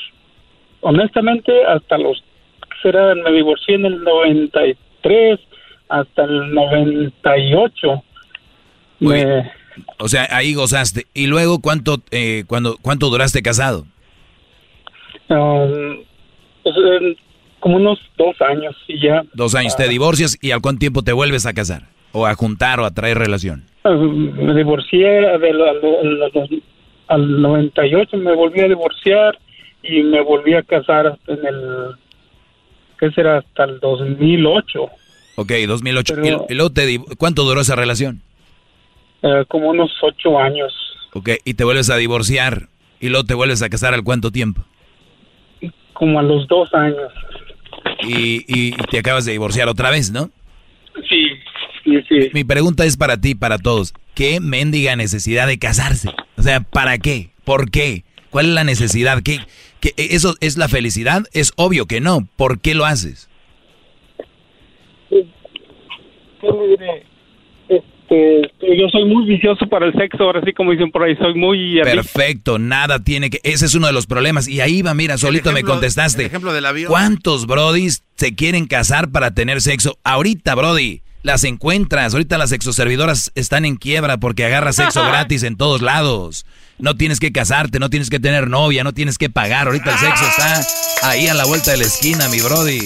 [0.81, 2.23] honestamente, hasta los,
[2.81, 5.39] será, me divorcié en el 93
[5.89, 8.03] hasta el 98.
[8.99, 9.51] Me,
[9.99, 11.05] o sea, ahí gozaste.
[11.13, 13.85] ¿Y luego cuánto, eh, cuando, cuánto duraste casado?
[15.29, 16.03] Um,
[16.63, 16.75] pues,
[17.59, 19.23] como unos dos años y ya.
[19.33, 19.75] Dos años.
[19.75, 21.83] ¿Te divorcias y al cuánto tiempo te vuelves a casar?
[22.11, 23.63] ¿O a juntar o a traer relación?
[23.83, 25.27] Um, me divorcié
[27.07, 29.37] al 98, me volví a divorciar
[29.83, 31.95] y me volví a casar en el,
[32.99, 33.37] ¿qué será?
[33.39, 34.89] Hasta el 2008.
[35.37, 36.15] Ok, 2008.
[36.49, 38.21] ¿Y, luego te, cuánto duró esa relación?
[39.21, 40.73] Eh, como unos ocho años.
[41.13, 42.67] Ok, y te vuelves a divorciar
[42.99, 44.63] y luego te vuelves a casar al cuánto tiempo?
[45.93, 47.11] Como a los dos años.
[48.03, 50.29] Y, y, te acabas de divorciar otra vez, ¿no?
[51.09, 51.29] Sí,
[51.83, 52.29] sí, sí.
[52.33, 53.93] Mi pregunta es para ti, para todos.
[54.15, 56.09] ¿Qué mendiga necesidad de casarse?
[56.37, 57.29] O sea, ¿para qué?
[57.43, 58.03] ¿Por qué?
[58.29, 59.21] ¿Cuál es la necesidad?
[59.23, 59.39] ¿Qué,
[59.79, 61.23] qué, ¿Eso es la felicidad?
[61.33, 62.27] Es obvio que no.
[62.35, 63.29] ¿Por qué lo haces?
[65.09, 65.25] ¿Qué
[66.51, 67.03] me diré?
[68.09, 71.35] Este, yo soy muy vicioso para el sexo, ahora sí como dicen por ahí, soy
[71.35, 71.81] muy...
[71.81, 73.39] Perfecto, nada tiene que...
[73.43, 74.47] Ese es uno de los problemas.
[74.47, 76.25] Y ahí va, mira, solito me contestaste.
[76.25, 76.89] ejemplo del avión.
[76.89, 79.97] ¿Cuántos brodis se quieren casar para tener sexo?
[80.03, 82.13] Ahorita, brody, las encuentras.
[82.13, 86.45] Ahorita las sexoservidoras están en quiebra porque agarras sexo gratis en todos lados.
[86.79, 89.67] No tienes que casarte, no tienes que tener novia, no tienes que pagar.
[89.67, 92.79] Ahorita el sexo está ahí a la vuelta de la esquina, mi brody.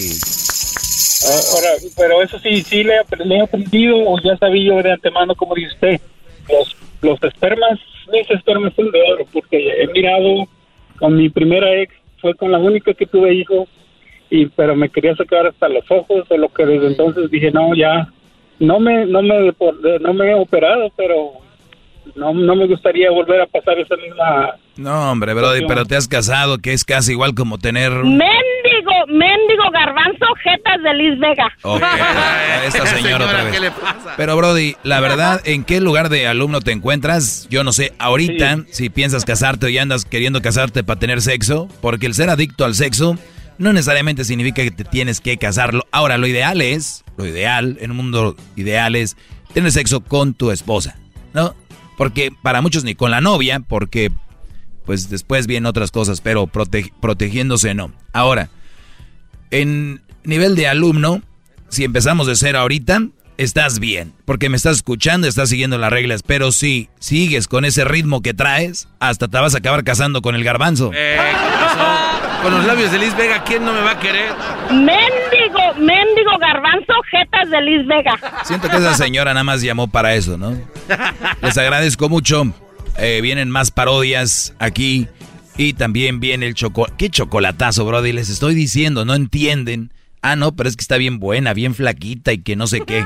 [1.24, 5.54] Ahora, pero eso sí, sí le, he aprendido o ya sabía yo de antemano, como
[5.54, 6.00] dice usted,
[6.48, 7.78] los, los espermas,
[8.12, 10.48] mis espermas son de oro, porque he mirado
[10.98, 13.68] con mi primera ex, fue con la única que tuve hijos,
[14.30, 17.74] y pero me quería sacar hasta los ojos, de lo que desde entonces dije, no,
[17.74, 18.08] ya,
[18.58, 19.52] no me, no me,
[20.00, 21.32] no me he operado, pero
[22.14, 24.56] no, no me gustaría volver a pasar esa misma...
[24.76, 27.92] No, hombre, Brody, pero te has casado, que es casi igual como tener...
[28.82, 31.48] Méndigo, méndigo garbanzo, jetas de Liz Vega.
[32.66, 33.72] esta señora, otra vez.
[34.16, 37.46] Pero, Brody, la verdad, ¿en qué lugar de alumno te encuentras?
[37.50, 41.68] Yo no sé, ahorita, si piensas casarte o ya andas queriendo casarte para tener sexo,
[41.80, 43.16] porque el ser adicto al sexo
[43.58, 45.86] no necesariamente significa que te tienes que casarlo.
[45.92, 49.16] Ahora, lo ideal es, lo ideal, en un mundo ideal es
[49.52, 50.96] tener sexo con tu esposa,
[51.34, 51.54] ¿no?
[51.96, 54.10] Porque para muchos ni con la novia, porque
[54.84, 57.92] pues después vienen otras cosas, pero protegiéndose no.
[58.12, 58.50] Ahora,
[59.52, 61.22] en nivel de alumno,
[61.68, 63.02] si empezamos de cero ahorita,
[63.36, 67.84] estás bien, porque me estás escuchando, estás siguiendo las reglas, pero si sigues con ese
[67.84, 70.90] ritmo que traes, hasta te vas a acabar casando con el garbanzo.
[70.94, 71.18] Eh,
[72.42, 74.32] con los labios de Liz Vega, ¿quién no me va a querer?
[74.70, 78.18] Méndigo, méndigo garbanzo, jetas de Liz Vega.
[78.44, 80.56] Siento que esa señora nada más llamó para eso, ¿no?
[81.42, 82.52] Les agradezco mucho.
[82.96, 85.08] Eh, vienen más parodias aquí.
[85.56, 86.94] Y también viene el chocolate.
[86.96, 88.12] ¿Qué chocolatazo, Brody?
[88.12, 89.92] Les estoy diciendo, no entienden.
[90.22, 93.04] Ah, no, pero es que está bien buena, bien flaquita y que no sé qué.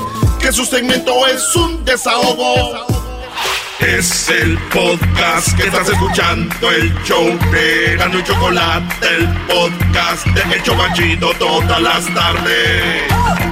[0.41, 2.87] Que su segmento es un desahogo.
[3.81, 10.45] Es el podcast que estás escuchando, el show de Gano y Chocolate, el podcast de
[10.57, 13.48] El todas las tardes.